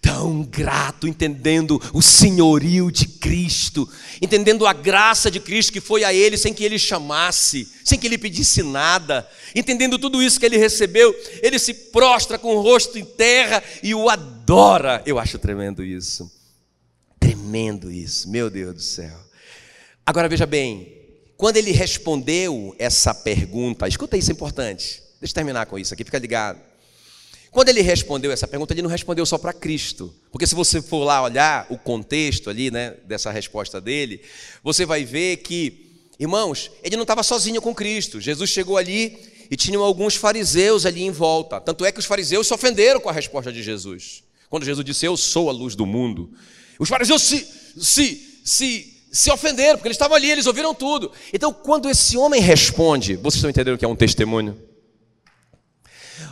tão 0.00 0.42
grato, 0.42 1.06
entendendo 1.06 1.80
o 1.92 2.00
senhorio 2.00 2.90
de 2.90 3.06
Cristo, 3.06 3.88
entendendo 4.20 4.66
a 4.66 4.72
graça 4.72 5.30
de 5.30 5.40
Cristo 5.40 5.72
que 5.72 5.80
foi 5.80 6.04
a 6.04 6.12
ele 6.12 6.36
sem 6.36 6.54
que 6.54 6.64
ele 6.64 6.78
chamasse, 6.78 7.68
sem 7.84 7.98
que 7.98 8.06
ele 8.06 8.18
pedisse 8.18 8.62
nada, 8.62 9.28
entendendo 9.54 9.98
tudo 9.98 10.22
isso 10.22 10.40
que 10.40 10.46
ele 10.46 10.56
recebeu, 10.56 11.14
ele 11.42 11.58
se 11.58 11.74
prostra 11.74 12.38
com 12.38 12.54
o 12.56 12.62
rosto 12.62 12.98
em 12.98 13.04
terra 13.04 13.62
e 13.82 13.94
o 13.94 14.08
adora. 14.08 15.02
Eu 15.04 15.18
acho 15.18 15.38
tremendo 15.38 15.84
isso, 15.84 16.30
tremendo 17.20 17.90
isso, 17.90 18.28
meu 18.30 18.48
Deus 18.48 18.74
do 18.74 18.82
céu. 18.82 19.18
Agora 20.04 20.28
veja 20.28 20.46
bem, 20.46 20.92
quando 21.36 21.56
ele 21.58 21.72
respondeu 21.72 22.74
essa 22.78 23.14
pergunta, 23.14 23.86
escuta 23.86 24.16
isso 24.16 24.30
é 24.30 24.34
importante, 24.34 25.02
deixa 25.20 25.32
eu 25.32 25.34
terminar 25.34 25.66
com 25.66 25.78
isso 25.78 25.92
aqui, 25.92 26.04
fica 26.04 26.18
ligado. 26.18 26.75
Quando 27.50 27.68
ele 27.68 27.80
respondeu 27.80 28.30
essa 28.30 28.46
pergunta, 28.46 28.74
ele 28.74 28.82
não 28.82 28.90
respondeu 28.90 29.24
só 29.24 29.38
para 29.38 29.52
Cristo. 29.52 30.14
Porque 30.30 30.46
se 30.46 30.54
você 30.54 30.82
for 30.82 31.04
lá 31.04 31.22
olhar 31.22 31.66
o 31.70 31.78
contexto 31.78 32.50
ali, 32.50 32.70
né, 32.70 32.94
dessa 33.04 33.30
resposta 33.30 33.80
dele, 33.80 34.20
você 34.62 34.84
vai 34.84 35.04
ver 35.04 35.38
que, 35.38 35.90
irmãos, 36.18 36.70
ele 36.82 36.96
não 36.96 37.02
estava 37.02 37.22
sozinho 37.22 37.62
com 37.62 37.74
Cristo. 37.74 38.20
Jesus 38.20 38.50
chegou 38.50 38.76
ali 38.76 39.18
e 39.50 39.56
tinham 39.56 39.82
alguns 39.82 40.16
fariseus 40.16 40.84
ali 40.84 41.02
em 41.02 41.10
volta. 41.10 41.60
Tanto 41.60 41.84
é 41.84 41.92
que 41.92 42.00
os 42.00 42.06
fariseus 42.06 42.46
se 42.46 42.54
ofenderam 42.54 43.00
com 43.00 43.08
a 43.08 43.12
resposta 43.12 43.52
de 43.52 43.62
Jesus. 43.62 44.22
Quando 44.50 44.64
Jesus 44.64 44.84
disse, 44.84 45.06
Eu 45.06 45.16
sou 45.16 45.48
a 45.48 45.52
luz 45.52 45.74
do 45.74 45.86
mundo. 45.86 46.32
Os 46.78 46.88
fariseus 46.88 47.22
se, 47.22 47.46
se, 47.78 48.40
se 48.44 48.96
se 49.16 49.30
ofenderam, 49.30 49.78
porque 49.78 49.88
eles 49.88 49.94
estavam 49.94 50.14
ali, 50.14 50.30
eles 50.30 50.46
ouviram 50.46 50.74
tudo. 50.74 51.10
Então, 51.32 51.50
quando 51.50 51.88
esse 51.88 52.18
homem 52.18 52.40
responde, 52.40 53.16
vocês 53.16 53.36
estão 53.36 53.48
entendendo 53.48 53.78
que 53.78 53.84
é 53.84 53.88
um 53.88 53.96
testemunho? 53.96 54.58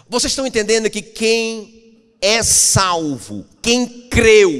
Vocês 0.08 0.32
estão 0.32 0.46
entendendo 0.46 0.90
que 0.90 1.02
quem 1.02 1.74
é 2.20 2.42
salvo, 2.42 3.44
quem 3.60 4.08
creu, 4.08 4.50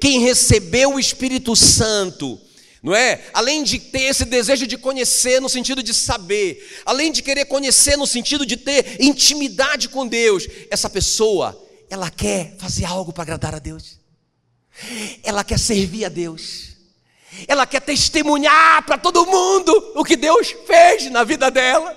quem 0.00 0.20
recebeu 0.20 0.94
o 0.94 1.00
Espírito 1.00 1.56
Santo, 1.56 2.40
não 2.82 2.94
é? 2.94 3.24
Além 3.32 3.62
de 3.62 3.78
ter 3.78 4.02
esse 4.02 4.24
desejo 4.24 4.66
de 4.66 4.78
conhecer 4.78 5.40
no 5.40 5.48
sentido 5.48 5.82
de 5.82 5.92
saber, 5.92 6.82
além 6.84 7.10
de 7.10 7.22
querer 7.22 7.46
conhecer 7.46 7.96
no 7.96 8.06
sentido 8.06 8.46
de 8.46 8.56
ter 8.56 9.00
intimidade 9.00 9.88
com 9.88 10.06
Deus, 10.06 10.46
essa 10.70 10.88
pessoa, 10.88 11.60
ela 11.90 12.10
quer 12.10 12.54
fazer 12.58 12.84
algo 12.84 13.12
para 13.12 13.22
agradar 13.22 13.54
a 13.54 13.58
Deus. 13.58 13.98
Ela 15.22 15.42
quer 15.42 15.58
servir 15.58 16.04
a 16.04 16.08
Deus. 16.08 16.76
Ela 17.46 17.66
quer 17.66 17.80
testemunhar 17.80 18.84
para 18.86 18.96
todo 18.96 19.26
mundo 19.26 19.92
o 19.96 20.04
que 20.04 20.16
Deus 20.16 20.54
fez 20.66 21.10
na 21.10 21.24
vida 21.24 21.50
dela. 21.50 21.96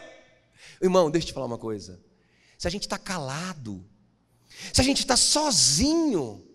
Irmão, 0.82 1.12
deixa 1.12 1.26
eu 1.26 1.30
te 1.30 1.34
falar 1.34 1.46
uma 1.46 1.58
coisa. 1.58 2.00
Se 2.62 2.68
a 2.68 2.70
gente 2.70 2.84
está 2.84 3.00
calado, 3.00 3.84
se 4.72 4.80
a 4.80 4.84
gente 4.84 5.00
está 5.00 5.18
sozinho, 5.18 6.48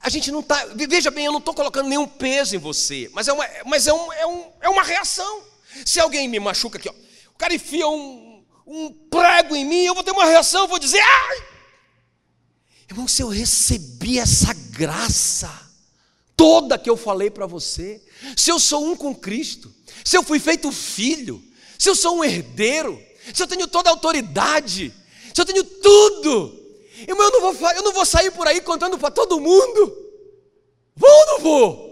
a 0.00 0.10
gente 0.10 0.32
não 0.32 0.40
está. 0.40 0.70
Veja 0.74 1.08
bem, 1.08 1.26
eu 1.26 1.30
não 1.30 1.38
estou 1.38 1.54
colocando 1.54 1.88
nenhum 1.88 2.08
peso 2.08 2.56
em 2.56 2.58
você, 2.58 3.08
mas 3.12 3.28
é 3.28 3.32
uma, 3.32 3.46
mas 3.64 3.86
é, 3.86 3.92
um, 3.92 4.12
é, 4.12 4.26
um, 4.26 4.52
é 4.60 4.68
uma 4.68 4.82
reação. 4.82 5.44
Se 5.86 6.00
alguém 6.00 6.26
me 6.26 6.40
machuca 6.40 6.78
aqui, 6.78 6.88
ó, 6.88 6.92
o 7.32 7.38
cara 7.38 7.54
enfia 7.54 7.86
um, 7.86 8.44
um 8.66 8.92
prego 9.08 9.54
em 9.54 9.64
mim, 9.64 9.84
eu 9.84 9.94
vou 9.94 10.02
ter 10.02 10.10
uma 10.10 10.24
reação, 10.24 10.62
eu 10.62 10.68
vou 10.68 10.80
dizer, 10.80 11.00
ai! 11.00 11.46
Irmão, 12.90 13.06
se 13.06 13.22
eu 13.22 13.28
recebi 13.28 14.18
essa 14.18 14.52
graça, 14.52 15.48
toda 16.34 16.76
que 16.76 16.90
eu 16.90 16.96
falei 16.96 17.30
para 17.30 17.46
você, 17.46 18.04
se 18.36 18.50
eu 18.50 18.58
sou 18.58 18.84
um 18.84 18.96
com 18.96 19.14
Cristo, 19.14 19.72
se 20.04 20.16
eu 20.16 20.24
fui 20.24 20.40
feito 20.40 20.72
filho, 20.72 21.40
se 21.78 21.88
eu 21.88 21.94
sou 21.94 22.16
um 22.16 22.24
herdeiro, 22.24 23.00
se 23.32 23.42
eu 23.42 23.46
tenho 23.46 23.66
toda 23.66 23.90
a 23.90 23.92
autoridade, 23.92 24.92
se 25.34 25.40
eu 25.40 25.44
tenho 25.44 25.64
tudo, 25.64 26.58
irmão, 27.06 27.26
eu 27.26 27.40
não 27.40 27.52
vou, 27.52 27.70
eu 27.72 27.82
não 27.82 27.92
vou 27.92 28.04
sair 28.04 28.30
por 28.30 28.46
aí 28.46 28.60
contando 28.60 28.98
para 28.98 29.10
todo 29.10 29.40
mundo. 29.40 30.06
Vou 30.94 31.10
ou 31.10 31.26
não 31.26 31.38
vou? 31.40 31.88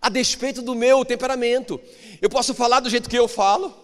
A 0.00 0.08
despeito 0.08 0.62
do 0.62 0.74
meu 0.74 1.04
temperamento, 1.04 1.80
eu 2.20 2.28
posso 2.28 2.54
falar 2.54 2.80
do 2.80 2.90
jeito 2.90 3.08
que 3.08 3.18
eu 3.18 3.26
falo, 3.26 3.74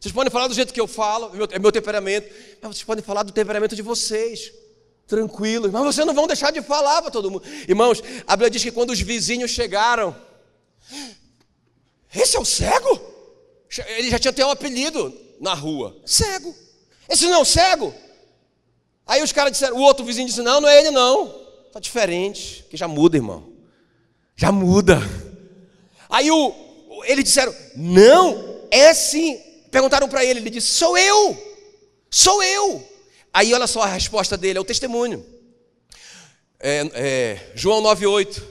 vocês 0.00 0.12
podem 0.12 0.30
falar 0.30 0.46
do 0.46 0.54
jeito 0.54 0.72
que 0.72 0.80
eu 0.80 0.86
falo, 0.86 1.32
é 1.50 1.58
meu 1.58 1.72
temperamento, 1.72 2.32
mas 2.62 2.76
vocês 2.76 2.84
podem 2.84 3.04
falar 3.04 3.22
do 3.22 3.32
temperamento 3.32 3.74
de 3.74 3.82
vocês 3.82 4.52
tranquilo, 5.06 5.70
mas 5.70 5.84
vocês 5.84 6.06
não 6.06 6.14
vão 6.14 6.26
deixar 6.26 6.50
de 6.52 6.62
falar 6.62 7.02
para 7.02 7.10
todo 7.10 7.30
mundo. 7.30 7.44
Irmãos, 7.68 8.02
a 8.26 8.36
Bíblia 8.36 8.50
diz 8.50 8.62
que 8.62 8.72
quando 8.72 8.90
os 8.90 9.00
vizinhos 9.00 9.50
chegaram, 9.50 10.14
esse 12.14 12.36
é 12.36 12.40
o 12.40 12.44
cego? 12.44 13.15
Ele 13.88 14.10
já 14.10 14.18
tinha 14.18 14.30
até 14.30 14.44
um 14.44 14.50
apelido 14.50 15.12
na 15.40 15.54
rua: 15.54 15.96
cego. 16.04 16.54
Esse 17.08 17.24
não 17.24 17.34
é 17.34 17.38
o 17.38 17.44
cego? 17.44 17.94
Aí 19.06 19.22
os 19.22 19.32
caras 19.32 19.52
disseram, 19.52 19.76
o 19.76 19.80
outro 19.80 20.04
vizinho 20.04 20.26
disse: 20.26 20.42
não, 20.42 20.60
não 20.60 20.68
é 20.68 20.78
ele 20.80 20.90
não, 20.90 21.34
está 21.66 21.78
diferente, 21.78 22.64
que 22.68 22.76
já 22.76 22.88
muda, 22.88 23.16
irmão, 23.16 23.52
já 24.34 24.50
muda. 24.50 25.00
Aí 26.08 26.30
o, 26.30 26.54
eles 27.04 27.24
disseram: 27.24 27.54
não, 27.76 28.66
é 28.70 28.92
sim. 28.92 29.40
Perguntaram 29.70 30.08
para 30.08 30.24
ele, 30.24 30.40
ele 30.40 30.50
disse: 30.50 30.68
sou 30.68 30.98
eu, 30.98 31.56
sou 32.10 32.42
eu. 32.42 32.96
Aí 33.32 33.52
olha 33.52 33.66
só 33.66 33.82
a 33.82 33.86
resposta 33.86 34.36
dele, 34.36 34.58
é 34.58 34.60
o 34.60 34.64
testemunho. 34.64 35.24
É, 36.58 36.90
é, 36.94 37.52
João 37.54 37.82
9,8. 37.82 38.42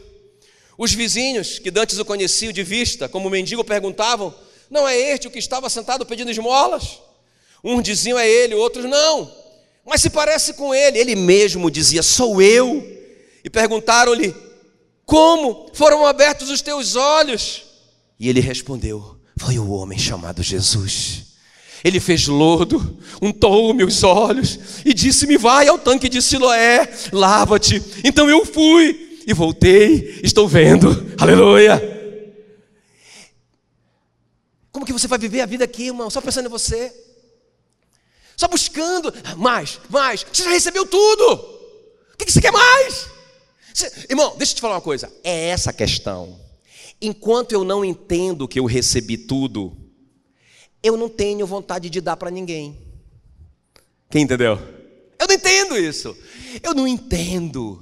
Os 0.78 0.94
vizinhos 0.94 1.58
que 1.58 1.72
dantes 1.72 1.98
o 1.98 2.06
conheciam 2.06 2.52
de 2.52 2.64
vista, 2.64 3.10
como 3.10 3.30
mendigo, 3.30 3.64
perguntavam: 3.64 4.34
Não 4.70 4.88
é 4.88 4.98
este 4.98 5.28
o 5.28 5.32
que 5.32 5.40
estava 5.40 5.70
sentado 5.70 6.06
pedindo 6.06 6.32
esmolas? 6.32 7.00
Uns 7.64 7.84
diziam 7.84 8.18
é 8.18 8.30
ele, 8.30 8.56
outros 8.56 8.86
não. 8.86 9.32
Mas 9.86 10.02
se 10.02 10.10
parece 10.10 10.54
com 10.54 10.74
ele. 10.74 10.98
Ele 10.98 11.16
mesmo 11.16 11.70
dizia: 11.70 12.02
Sou 12.02 12.42
eu. 12.42 12.86
E 13.44 13.50
perguntaram-lhe: 13.50 14.36
Como 15.06 15.70
foram 15.74 16.06
abertos 16.06 16.50
os 16.50 16.62
teus 16.62 16.96
olhos? 16.96 17.64
E 18.20 18.30
ele 18.30 18.40
respondeu: 18.40 19.18
Foi 19.38 19.58
o 19.60 19.72
homem 19.72 19.98
chamado 19.98 20.42
Jesus 20.42 21.26
ele 21.86 22.00
fez 22.00 22.28
lodo, 22.28 22.98
untou 23.22 23.72
meus 23.72 24.04
olhos 24.04 24.58
e 24.84 24.92
disse-me: 24.92 25.38
Vai 25.38 25.68
ao 25.68 25.78
tanque 25.78 26.10
de 26.10 26.20
Siloé, 26.20 26.90
lava-te. 27.12 27.80
Então 28.04 28.28
eu 28.28 28.44
fui 28.44 29.20
e 29.28 29.32
voltei, 29.36 30.20
estou 30.24 30.48
vendo. 30.48 31.14
Aleluia. 31.16 31.95
Como 34.76 34.86
que 34.86 34.92
você 34.92 35.08
vai 35.08 35.18
viver 35.18 35.40
a 35.40 35.46
vida 35.46 35.64
aqui, 35.64 35.86
irmão? 35.86 36.10
Só 36.10 36.20
pensando 36.20 36.48
em 36.48 36.50
você. 36.50 36.94
Só 38.36 38.46
buscando 38.46 39.14
mais, 39.38 39.80
mais. 39.90 40.26
Você 40.30 40.44
já 40.44 40.50
recebeu 40.50 40.86
tudo. 40.86 41.32
O 42.14 42.18
que 42.18 42.30
você 42.30 42.42
quer 42.42 42.52
mais? 42.52 43.08
Você... 43.74 43.90
Irmão, 44.10 44.36
deixa 44.38 44.52
eu 44.52 44.56
te 44.58 44.60
falar 44.60 44.76
uma 44.76 44.82
coisa. 44.82 45.10
É 45.24 45.48
essa 45.48 45.70
a 45.70 45.74
questão. 45.74 46.38
enquanto 47.02 47.54
eu 47.54 47.64
não 47.64 47.86
entendo 47.86 48.50
que 48.50 48.60
eu 48.60 48.66
recebi 48.66 49.18
tudo, 49.18 49.78
eu 50.84 50.98
não 50.98 51.08
tenho 51.08 51.48
vontade 51.48 51.90
de 51.90 52.02
dar 52.02 52.18
para 52.18 52.30
ninguém. 52.30 52.78
Quem 54.10 54.24
entendeu? 54.24 54.60
Eu 55.18 55.26
não 55.26 55.36
entendo 55.36 55.78
isso. 55.78 56.18
Eu 56.62 56.74
não 56.74 56.86
entendo 56.86 57.82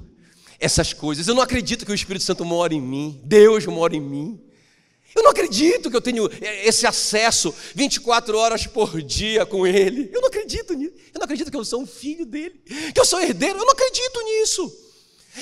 essas 0.60 0.92
coisas. 0.92 1.26
Eu 1.26 1.34
não 1.34 1.42
acredito 1.42 1.84
que 1.84 1.90
o 1.90 1.94
Espírito 1.94 2.24
Santo 2.24 2.44
mora 2.44 2.72
em 2.72 2.80
mim. 2.80 3.20
Deus 3.24 3.66
mora 3.66 3.96
em 3.96 4.00
mim. 4.00 4.43
Eu 5.14 5.22
não 5.22 5.30
acredito 5.30 5.90
que 5.90 5.96
eu 5.96 6.00
tenho 6.00 6.28
esse 6.64 6.86
acesso 6.86 7.54
24 7.74 8.36
horas 8.36 8.66
por 8.66 9.00
dia 9.00 9.46
com 9.46 9.66
Ele. 9.66 10.10
Eu 10.12 10.20
não 10.20 10.28
acredito 10.28 10.74
nisso. 10.74 10.92
Eu 11.14 11.18
não 11.18 11.24
acredito 11.24 11.50
que 11.50 11.56
eu 11.56 11.64
sou 11.64 11.82
um 11.82 11.86
filho 11.86 12.26
dele, 12.26 12.60
que 12.92 12.98
eu 12.98 13.04
sou 13.04 13.20
herdeiro. 13.20 13.58
Eu 13.58 13.64
não 13.64 13.72
acredito 13.72 14.20
nisso. 14.22 14.84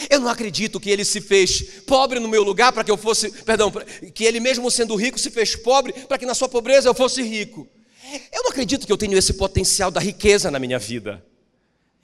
Eu 0.09 0.21
não 0.21 0.29
acredito 0.29 0.81
que 0.81 0.91
ele 0.91 1.05
se 1.05 1.21
fez 1.21 1.63
pobre 1.87 2.19
no 2.19 2.29
meu 2.29 2.43
lugar 2.43 2.73
para 2.73 2.83
que 2.83 2.91
eu 2.91 2.97
fosse, 2.97 3.31
perdão, 3.31 3.71
que 4.15 4.25
ele 4.25 4.41
mesmo 4.41 4.71
sendo 4.71 4.97
rico 4.97 5.19
se 5.19 5.31
fez 5.31 5.55
pobre 5.55 5.93
para 5.93 6.17
que 6.17 6.25
na 6.25 6.35
sua 6.35 6.49
pobreza 6.49 6.89
eu 6.89 6.95
fosse 6.95 7.23
rico. 7.23 7.69
Eu 8.33 8.43
não 8.43 8.51
acredito 8.51 8.87
que 8.87 8.93
eu 8.93 8.97
tenho 8.97 9.17
esse 9.17 9.35
potencial 9.35 9.91
da 9.91 10.01
riqueza 10.01 10.51
na 10.51 10.59
minha 10.59 10.79
vida. 10.79 11.23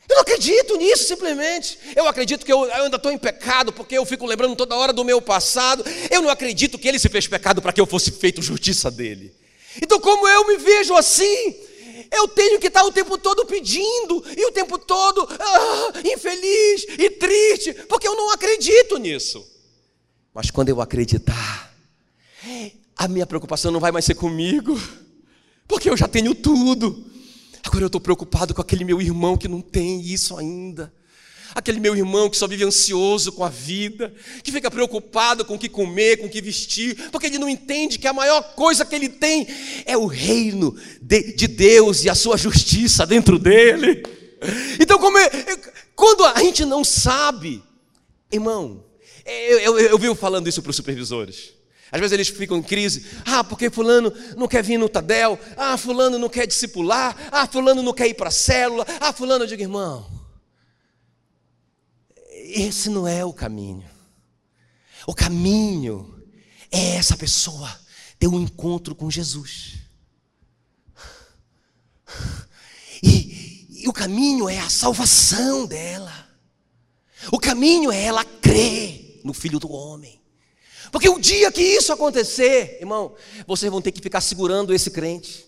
Eu 0.09 0.17
não 0.17 0.23
acredito 0.23 0.77
nisso 0.77 1.05
simplesmente. 1.05 1.79
Eu 1.95 2.07
acredito 2.07 2.45
que 2.45 2.53
eu, 2.53 2.65
eu 2.65 2.85
ainda 2.85 2.97
estou 2.97 3.13
em 3.13 3.19
pecado 3.19 3.73
porque 3.73 3.97
eu 3.97 4.07
fico 4.07 4.25
lembrando 4.25 4.57
toda 4.57 4.75
hora 4.75 4.93
do 4.93 5.05
meu 5.05 5.21
passado. 5.21 5.85
Eu 6.11 6.23
não 6.23 6.31
acredito 6.31 6.79
que 6.79 6.89
ele 6.89 6.99
se 6.99 7.09
fez 7.09 7.27
pecado 7.27 7.61
para 7.61 7.73
que 7.73 7.81
eu 7.81 7.87
fosse 7.87 8.11
feito 8.11 8.41
justiça 8.41 8.91
dele. 8.91 9.35
Então, 9.83 10.01
como 10.01 10.27
eu 10.27 10.47
me 10.47 10.57
vejo 10.57 10.95
assim, 10.95 11.55
eu 12.11 12.27
tenho 12.29 12.59
que 12.59 12.69
estar 12.69 12.85
o 12.85 12.93
tempo 12.93 13.19
todo 13.19 13.45
pedindo, 13.45 14.25
e 14.37 14.47
o 14.47 14.53
tempo 14.53 14.79
todo 14.79 15.29
ah, 15.31 15.93
infeliz 16.05 16.87
e 16.99 17.11
triste, 17.11 17.75
porque 17.89 18.09
eu 18.09 18.17
não 18.17 18.31
acredito 18.31 18.97
nisso. 18.99 19.47
Mas 20.33 20.51
quando 20.51 20.71
eu 20.71 20.81
acreditar, 20.81 21.75
a 22.97 23.09
minha 23.09 23.27
preocupação 23.27 23.71
não 23.71 23.81
vai 23.81 23.93
mais 23.93 24.05
ser 24.05 24.15
comigo, 24.15 24.81
porque 25.67 25.91
eu 25.91 25.97
já 25.97 26.09
tenho 26.09 26.35
tudo. 26.35 27.05
Agora 27.65 27.85
eu 27.85 27.89
estou 27.89 28.01
preocupado 28.01 28.55
com 28.55 28.61
aquele 28.61 28.85
meu 28.85 29.01
irmão 29.01 29.37
que 29.37 29.49
não 29.49 29.61
tem 29.61 30.01
isso 30.01 30.37
ainda. 30.37 30.93
Aquele 31.55 31.81
meu 31.81 31.97
irmão 31.97 32.29
que 32.29 32.37
só 32.37 32.47
vive 32.47 32.65
ansioso 32.65 33.33
com 33.33 33.43
a 33.43 33.49
vida, 33.49 34.15
que 34.43 34.53
fica 34.53 34.71
preocupado 34.71 35.45
com 35.45 35.55
o 35.55 35.59
que 35.59 35.69
comer, 35.69 36.19
com 36.19 36.27
o 36.27 36.29
que 36.29 36.43
vestir, 36.43 37.11
porque 37.11 37.27
ele 37.27 37.39
não 37.39 37.49
entende 37.49 37.99
que 37.99 38.07
a 38.07 38.13
maior 38.13 38.55
coisa 38.55 38.85
que 38.85 38.95
ele 38.95 39.09
tem 39.09 39.47
é 39.87 39.97
o 39.97 40.07
reino 40.07 40.77
de, 41.01 41.35
de 41.35 41.49
Deus 41.49 42.05
e 42.05 42.11
a 42.11 42.15
sua 42.15 42.37
justiça 42.37 43.07
dentro 43.07 43.39
dele. 43.39 44.03
Então, 44.79 44.99
como 44.99 45.19
é, 45.19 45.31
quando 45.97 46.25
a 46.25 46.39
gente 46.41 46.65
não 46.65 46.85
sabe, 46.85 47.63
irmão, 48.31 48.85
eu, 49.25 49.59
eu, 49.59 49.79
eu 49.81 49.99
vivo 49.99 50.15
falando 50.15 50.49
isso 50.49 50.63
para 50.63 50.71
os 50.71 50.77
supervisores. 50.77 51.58
Às 51.91 52.01
vezes 52.01 52.13
eles 52.13 52.29
ficam 52.29 52.59
em 52.59 52.63
crise. 52.63 53.07
Ah, 53.25 53.43
porque 53.43 53.71
fulano 53.71 54.13
não 54.37 54.47
quer 54.47 54.63
vir 54.63 54.79
no 54.79 54.89
Tadel. 54.89 55.39
Ah, 55.57 55.77
fulano 55.77 56.19
não 56.19 56.29
quer 56.29 56.47
discipular. 56.47 57.17
Ah, 57.33 57.47
fulano 57.47 57.83
não 57.83 57.95
quer 57.95 58.09
ir 58.09 58.15
para 58.15 58.29
a 58.29 58.33
célula. 58.33 58.87
Ah, 59.01 59.13
fulano, 59.13 59.45
eu 59.45 59.49
digo, 59.49 59.63
irmão, 59.63 60.07
esse 62.31 62.89
não 62.91 63.07
é 63.07 63.25
o 63.25 63.33
caminho. 63.33 63.85
O 65.07 65.15
caminho 65.15 66.23
é 66.71 66.97
essa 66.97 67.17
pessoa 67.17 67.71
ter 68.19 68.27
um 68.27 68.41
encontro 68.41 68.95
com 68.95 69.11
Jesus. 69.11 69.79
E, 73.03 73.85
e, 73.85 73.89
o 73.89 73.93
caminho 73.93 74.49
é 74.49 74.59
a 74.59 74.69
salvação 74.69 75.67
dela. 75.67 76.13
O 77.31 77.39
caminho 77.39 77.93
é 77.93 78.03
ela 78.03 78.25
crer 78.25 79.21
no 79.25 79.33
Filho 79.33 79.59
do 79.59 79.71
Homem. 79.71 80.18
Porque 80.91 81.09
o 81.09 81.19
dia 81.19 81.51
que 81.53 81.63
isso 81.63 81.93
acontecer, 81.93 82.79
irmão, 82.81 83.15
vocês 83.47 83.71
vão 83.71 83.83
ter 83.83 83.93
que 83.93 84.01
ficar 84.01 84.21
segurando 84.21 84.75
esse 84.75 84.91
crente. 84.91 85.47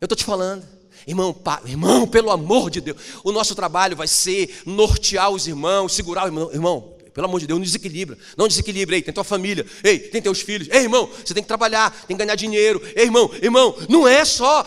Eu 0.00 0.06
estou 0.06 0.16
te 0.16 0.24
falando. 0.24 0.64
Irmão, 1.06 1.32
pá, 1.32 1.62
irmão, 1.64 2.06
pelo 2.06 2.30
amor 2.30 2.70
de 2.70 2.80
Deus, 2.80 2.98
o 3.22 3.30
nosso 3.30 3.54
trabalho 3.54 3.96
vai 3.96 4.08
ser 4.08 4.62
nortear 4.66 5.30
os 5.30 5.46
irmãos, 5.46 5.94
segurar 5.94 6.24
o 6.24 6.28
irmão. 6.28 6.50
Irmão, 6.52 6.96
pelo 7.16 7.28
amor 7.28 7.40
de 7.40 7.46
Deus, 7.46 7.58
não 7.58 7.64
desequilibra. 7.64 8.18
Não 8.36 8.46
desequilibra. 8.46 8.94
Ei, 8.96 9.02
tem 9.02 9.14
tua 9.14 9.24
família. 9.24 9.64
Ei, 9.82 9.98
tem 9.98 10.20
teus 10.20 10.42
filhos. 10.42 10.68
Ei, 10.70 10.82
irmão, 10.82 11.08
você 11.24 11.32
tem 11.32 11.42
que 11.42 11.48
trabalhar, 11.48 11.90
tem 12.06 12.14
que 12.16 12.22
ganhar 12.22 12.34
dinheiro. 12.34 12.82
Ei, 12.94 13.04
irmão, 13.04 13.30
irmão, 13.40 13.74
não 13.88 14.06
é 14.06 14.22
só. 14.24 14.66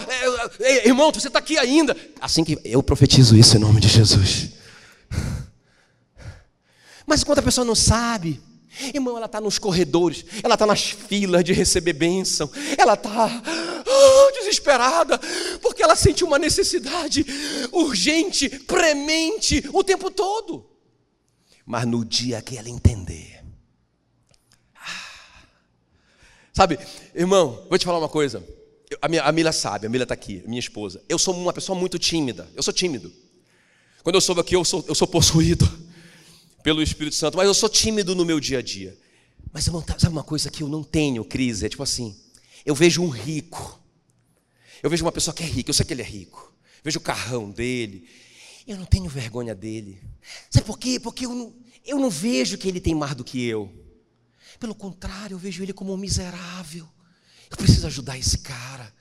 É, 0.59 0.63
é, 0.63 0.87
irmão, 0.87 1.11
você 1.11 1.27
está 1.27 1.37
aqui 1.37 1.59
ainda. 1.59 1.95
Assim 2.19 2.43
que 2.43 2.57
eu 2.63 2.81
profetizo 2.81 3.37
isso 3.37 3.55
em 3.55 3.59
nome 3.59 3.79
de 3.79 3.87
Jesus. 3.87 4.49
Mas 7.05 7.23
quando 7.23 7.37
a 7.39 7.43
pessoa 7.43 7.65
não 7.65 7.75
sabe, 7.75 8.41
Irmão, 8.93 9.17
ela 9.17 9.25
está 9.25 9.41
nos 9.41 9.59
corredores, 9.59 10.25
ela 10.41 10.55
está 10.55 10.65
nas 10.65 10.91
filas 10.91 11.43
de 11.43 11.53
receber 11.53 11.93
bênção, 11.93 12.49
ela 12.77 12.93
está 12.93 13.41
oh, 13.85 14.31
desesperada, 14.31 15.19
porque 15.61 15.83
ela 15.83 15.95
sente 15.95 16.23
uma 16.23 16.39
necessidade 16.39 17.25
urgente, 17.71 18.49
premente, 18.49 19.63
o 19.73 19.83
tempo 19.83 20.09
todo. 20.09 20.65
Mas 21.65 21.85
no 21.85 22.05
dia 22.05 22.41
que 22.41 22.57
ela 22.57 22.69
entender, 22.69 23.43
ah, 24.75 25.43
sabe, 26.53 26.79
irmão, 27.13 27.65
vou 27.69 27.77
te 27.77 27.85
falar 27.85 27.99
uma 27.99 28.09
coisa. 28.09 28.43
A, 29.01 29.07
minha, 29.07 29.23
a 29.23 29.31
Mila 29.31 29.51
sabe, 29.51 29.85
a 29.85 29.89
Mila 29.89 30.03
está 30.03 30.13
aqui, 30.13 30.41
minha 30.47 30.59
esposa. 30.59 31.03
Eu 31.07 31.19
sou 31.19 31.35
uma 31.35 31.53
pessoa 31.53 31.77
muito 31.77 31.99
tímida, 31.99 32.47
eu 32.55 32.63
sou 32.63 32.73
tímido. 32.73 33.11
Quando 34.03 34.15
eu 34.15 34.21
soube 34.21 34.41
aqui, 34.41 34.55
eu 34.55 34.63
sou, 34.63 34.83
eu 34.87 34.95
sou 34.95 35.07
possuído 35.07 35.88
pelo 36.63 36.81
Espírito 36.81 37.15
Santo, 37.15 37.37
mas 37.37 37.47
eu 37.47 37.53
sou 37.53 37.69
tímido 37.69 38.15
no 38.15 38.25
meu 38.25 38.39
dia 38.39 38.59
a 38.59 38.61
dia. 38.61 38.97
Mas 39.51 39.65
irmão, 39.65 39.81
tá, 39.81 39.97
sabe 39.97 40.13
uma 40.13 40.23
coisa 40.23 40.49
que 40.49 40.63
eu 40.63 40.67
não 40.67 40.83
tenho, 40.83 41.25
crise? 41.25 41.65
É 41.65 41.69
tipo 41.69 41.83
assim: 41.83 42.15
eu 42.65 42.75
vejo 42.75 43.01
um 43.01 43.09
rico, 43.09 43.81
eu 44.83 44.89
vejo 44.89 45.03
uma 45.03 45.11
pessoa 45.11 45.33
que 45.33 45.43
é 45.43 45.45
rica, 45.45 45.69
eu 45.69 45.73
sei 45.73 45.85
que 45.85 45.93
ele 45.93 46.01
é 46.01 46.05
rico, 46.05 46.53
eu 46.77 46.81
vejo 46.83 46.99
o 46.99 47.01
carrão 47.01 47.49
dele, 47.49 48.07
eu 48.67 48.77
não 48.77 48.85
tenho 48.85 49.09
vergonha 49.09 49.55
dele. 49.55 50.01
Sabe 50.49 50.65
por 50.65 50.77
quê? 50.77 50.99
Porque 50.99 51.25
eu 51.25 51.53
eu 51.85 51.97
não 51.97 52.09
vejo 52.09 52.57
que 52.57 52.67
ele 52.67 52.79
tem 52.79 52.93
mais 52.93 53.15
do 53.15 53.23
que 53.23 53.43
eu. 53.43 53.73
Pelo 54.59 54.75
contrário, 54.75 55.35
eu 55.35 55.39
vejo 55.39 55.63
ele 55.63 55.73
como 55.73 55.93
um 55.93 55.97
miserável. 55.97 56.87
Eu 57.49 57.57
preciso 57.57 57.87
ajudar 57.87 58.17
esse 58.17 58.39
cara 58.39 58.93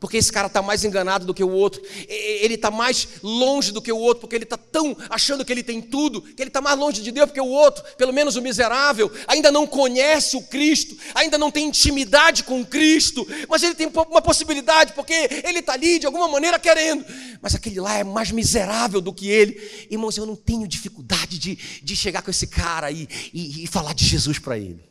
porque 0.00 0.16
esse 0.16 0.32
cara 0.32 0.46
está 0.46 0.62
mais 0.62 0.82
enganado 0.82 1.26
do 1.26 1.34
que 1.34 1.44
o 1.44 1.50
outro, 1.50 1.82
ele 2.08 2.54
está 2.54 2.70
mais 2.70 3.06
longe 3.22 3.70
do 3.70 3.82
que 3.82 3.92
o 3.92 3.98
outro, 3.98 4.22
porque 4.22 4.34
ele 4.34 4.44
está 4.44 4.56
tão 4.56 4.96
achando 5.10 5.44
que 5.44 5.52
ele 5.52 5.62
tem 5.62 5.82
tudo, 5.82 6.22
que 6.22 6.42
ele 6.42 6.48
está 6.48 6.62
mais 6.62 6.78
longe 6.78 7.02
de 7.02 7.12
Deus 7.12 7.26
porque 7.26 7.40
o 7.40 7.46
outro, 7.46 7.84
pelo 7.98 8.12
menos 8.12 8.34
o 8.34 8.42
miserável, 8.42 9.12
ainda 9.28 9.52
não 9.52 9.66
conhece 9.66 10.38
o 10.38 10.42
Cristo, 10.42 10.96
ainda 11.14 11.36
não 11.36 11.50
tem 11.50 11.68
intimidade 11.68 12.44
com 12.44 12.64
Cristo, 12.64 13.28
mas 13.46 13.62
ele 13.62 13.74
tem 13.74 13.88
uma 13.88 14.22
possibilidade, 14.22 14.94
porque 14.94 15.12
ele 15.44 15.58
está 15.58 15.74
ali 15.74 15.98
de 15.98 16.06
alguma 16.06 16.26
maneira 16.26 16.58
querendo, 16.58 17.04
mas 17.42 17.54
aquele 17.54 17.78
lá 17.78 17.98
é 17.98 18.04
mais 18.04 18.30
miserável 18.30 19.02
do 19.02 19.12
que 19.12 19.28
ele. 19.28 19.86
Irmãos, 19.90 20.16
eu 20.16 20.24
não 20.24 20.34
tenho 20.34 20.66
dificuldade 20.66 21.38
de, 21.38 21.56
de 21.82 21.94
chegar 21.94 22.22
com 22.22 22.30
esse 22.30 22.46
cara 22.46 22.86
aí 22.86 23.06
e, 23.34 23.64
e 23.64 23.66
falar 23.66 23.92
de 23.92 24.06
Jesus 24.06 24.38
para 24.38 24.58
ele. 24.58 24.82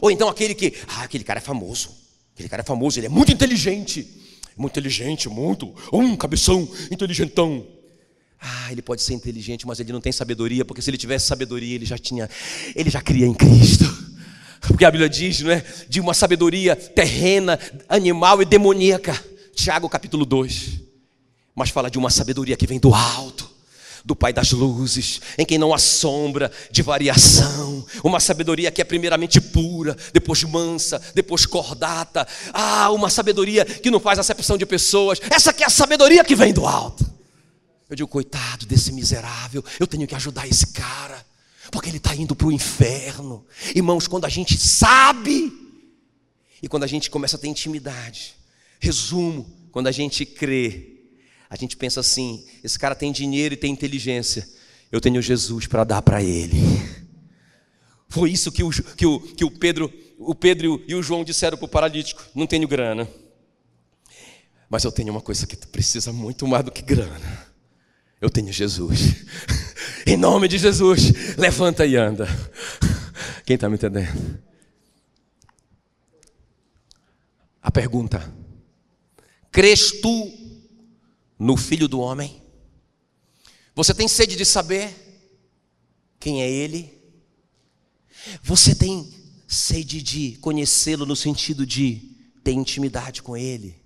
Ou 0.00 0.10
então 0.10 0.28
aquele 0.28 0.54
que, 0.54 0.74
ah, 0.86 1.02
aquele 1.02 1.24
cara 1.24 1.38
é 1.38 1.42
famoso. 1.42 2.03
Aquele 2.34 2.48
cara 2.48 2.62
é 2.62 2.64
famoso, 2.64 2.98
ele 2.98 3.06
é 3.06 3.08
muito 3.08 3.32
inteligente. 3.32 4.06
Muito 4.56 4.72
inteligente, 4.72 5.28
muito. 5.28 5.72
Um 5.92 6.16
cabeção, 6.16 6.68
inteligentão. 6.90 7.66
Ah, 8.40 8.70
ele 8.70 8.82
pode 8.82 9.02
ser 9.02 9.14
inteligente, 9.14 9.66
mas 9.66 9.80
ele 9.80 9.92
não 9.92 10.00
tem 10.00 10.12
sabedoria, 10.12 10.64
porque 10.64 10.82
se 10.82 10.90
ele 10.90 10.98
tivesse 10.98 11.26
sabedoria, 11.26 11.74
ele 11.74 11.86
já 11.86 11.96
tinha, 11.96 12.28
ele 12.74 12.90
já 12.90 13.00
cria 13.00 13.26
em 13.26 13.34
Cristo. 13.34 13.84
Porque 14.66 14.82
a 14.86 14.90
Bíblia 14.90 15.10
diz, 15.10 15.42
não 15.42 15.50
é? 15.50 15.62
De 15.90 16.00
uma 16.00 16.14
sabedoria 16.14 16.74
terrena, 16.74 17.60
animal 17.86 18.40
e 18.40 18.46
demoníaca. 18.46 19.12
Tiago 19.54 19.90
capítulo 19.90 20.24
2. 20.24 20.80
Mas 21.54 21.68
fala 21.68 21.90
de 21.90 21.98
uma 21.98 22.08
sabedoria 22.08 22.56
que 22.56 22.66
vem 22.66 22.80
do 22.80 22.94
alto 22.94 23.53
do 24.04 24.14
Pai 24.14 24.34
das 24.34 24.52
luzes, 24.52 25.20
em 25.38 25.46
quem 25.46 25.56
não 25.56 25.72
há 25.72 25.78
sombra 25.78 26.52
de 26.70 26.82
variação, 26.82 27.86
uma 28.04 28.20
sabedoria 28.20 28.70
que 28.70 28.82
é 28.82 28.84
primeiramente 28.84 29.40
pura, 29.40 29.96
depois 30.12 30.42
mansa, 30.44 31.00
depois 31.14 31.46
cordata. 31.46 32.28
Ah, 32.52 32.90
uma 32.90 33.08
sabedoria 33.08 33.64
que 33.64 33.90
não 33.90 33.98
faz 33.98 34.18
acepção 34.18 34.58
de 34.58 34.66
pessoas. 34.66 35.18
Essa 35.30 35.54
que 35.54 35.62
é 35.62 35.66
a 35.66 35.70
sabedoria 35.70 36.22
que 36.22 36.36
vem 36.36 36.52
do 36.52 36.66
alto. 36.66 37.04
Eu 37.88 37.96
digo, 37.96 38.08
coitado 38.08 38.66
desse 38.66 38.92
miserável, 38.92 39.64
eu 39.80 39.86
tenho 39.86 40.06
que 40.06 40.14
ajudar 40.14 40.46
esse 40.46 40.66
cara, 40.68 41.24
porque 41.70 41.88
ele 41.88 41.96
está 41.96 42.14
indo 42.14 42.34
para 42.34 42.46
o 42.46 42.52
inferno. 42.52 43.46
Irmãos, 43.74 44.06
quando 44.06 44.26
a 44.26 44.28
gente 44.28 44.58
sabe 44.58 45.50
e 46.62 46.68
quando 46.68 46.84
a 46.84 46.86
gente 46.86 47.10
começa 47.10 47.36
a 47.36 47.38
ter 47.38 47.48
intimidade, 47.48 48.34
resumo, 48.80 49.50
quando 49.72 49.86
a 49.86 49.92
gente 49.92 50.26
crê, 50.26 50.93
a 51.54 51.56
gente 51.56 51.76
pensa 51.76 52.00
assim: 52.00 52.44
esse 52.64 52.76
cara 52.76 52.96
tem 52.96 53.12
dinheiro 53.12 53.54
e 53.54 53.56
tem 53.56 53.70
inteligência, 53.70 54.44
eu 54.90 55.00
tenho 55.00 55.22
Jesus 55.22 55.68
para 55.68 55.84
dar 55.84 56.02
para 56.02 56.20
ele. 56.20 56.56
Foi 58.08 58.28
isso 58.28 58.50
que 58.50 58.64
o, 58.64 58.70
que 58.70 59.06
o, 59.06 59.20
que 59.20 59.44
o 59.44 59.50
Pedro, 59.52 59.92
o 60.18 60.34
Pedro 60.34 60.82
e 60.88 60.96
o 60.96 61.02
João 61.02 61.22
disseram 61.22 61.56
para 61.56 61.66
o 61.66 61.68
paralítico: 61.68 62.24
não 62.34 62.44
tenho 62.44 62.66
grana, 62.66 63.08
mas 64.68 64.82
eu 64.82 64.90
tenho 64.90 65.12
uma 65.12 65.20
coisa 65.20 65.46
que 65.46 65.54
tu 65.54 65.68
precisa 65.68 66.12
muito 66.12 66.44
mais 66.44 66.64
do 66.64 66.72
que 66.72 66.82
grana. 66.82 67.46
Eu 68.20 68.28
tenho 68.28 68.52
Jesus. 68.52 69.24
em 70.04 70.16
nome 70.16 70.48
de 70.48 70.58
Jesus, 70.58 71.36
levanta 71.38 71.86
e 71.86 71.94
anda. 71.94 72.26
Quem 73.46 73.54
está 73.54 73.68
me 73.68 73.76
entendendo? 73.76 74.42
A 77.62 77.70
pergunta: 77.70 78.34
Crês 79.52 80.00
tu 80.00 80.43
no 81.38 81.56
Filho 81.56 81.88
do 81.88 82.00
Homem? 82.00 82.42
Você 83.74 83.92
tem 83.92 84.06
sede 84.06 84.36
de 84.36 84.44
saber 84.44 84.94
quem 86.20 86.42
é 86.42 86.50
Ele? 86.50 86.94
Você 88.42 88.74
tem 88.74 89.12
sede 89.46 90.00
de 90.00 90.36
conhecê-lo 90.38 91.04
no 91.04 91.16
sentido 91.16 91.66
de 91.66 92.16
ter 92.42 92.52
intimidade 92.52 93.22
com 93.22 93.36
Ele? 93.36 93.82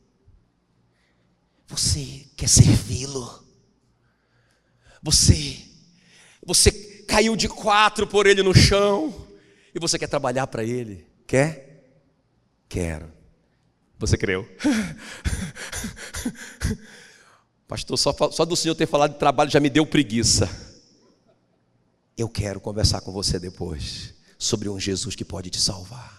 Você 1.67 2.27
quer 2.37 2.49
servi-lo? 2.49 3.47
Você, 5.03 5.59
você 6.45 6.71
caiu 7.07 7.37
de 7.37 7.49
quatro 7.49 8.07
por 8.07 8.27
Ele 8.27 8.43
no 8.43 8.55
chão 8.55 9.27
e 9.75 9.79
você 9.79 9.99
quer 9.99 10.09
trabalhar 10.09 10.47
para 10.47 10.65
Ele? 10.65 11.07
Quer? 11.27 11.67
Quero. 12.69 13.13
Você 13.99 14.17
creu? 14.17 14.49
Pastor, 17.69 17.99
só, 17.99 18.15
só 18.33 18.47
do 18.47 18.57
Senhor 18.57 18.75
ter 18.75 18.87
falado 18.87 19.13
de 19.13 19.19
trabalho 19.19 19.51
já 19.51 19.61
me 19.61 19.69
deu 19.69 19.85
preguiça. 19.85 20.49
Eu 22.17 22.27
quero 22.29 22.59
conversar 22.59 23.03
com 23.03 23.13
você 23.13 23.39
depois 23.39 24.15
sobre 24.39 24.71
um 24.71 24.81
Jesus 24.81 25.15
que 25.15 25.25
pode 25.25 25.51
te 25.51 25.61
salvar. 25.61 26.18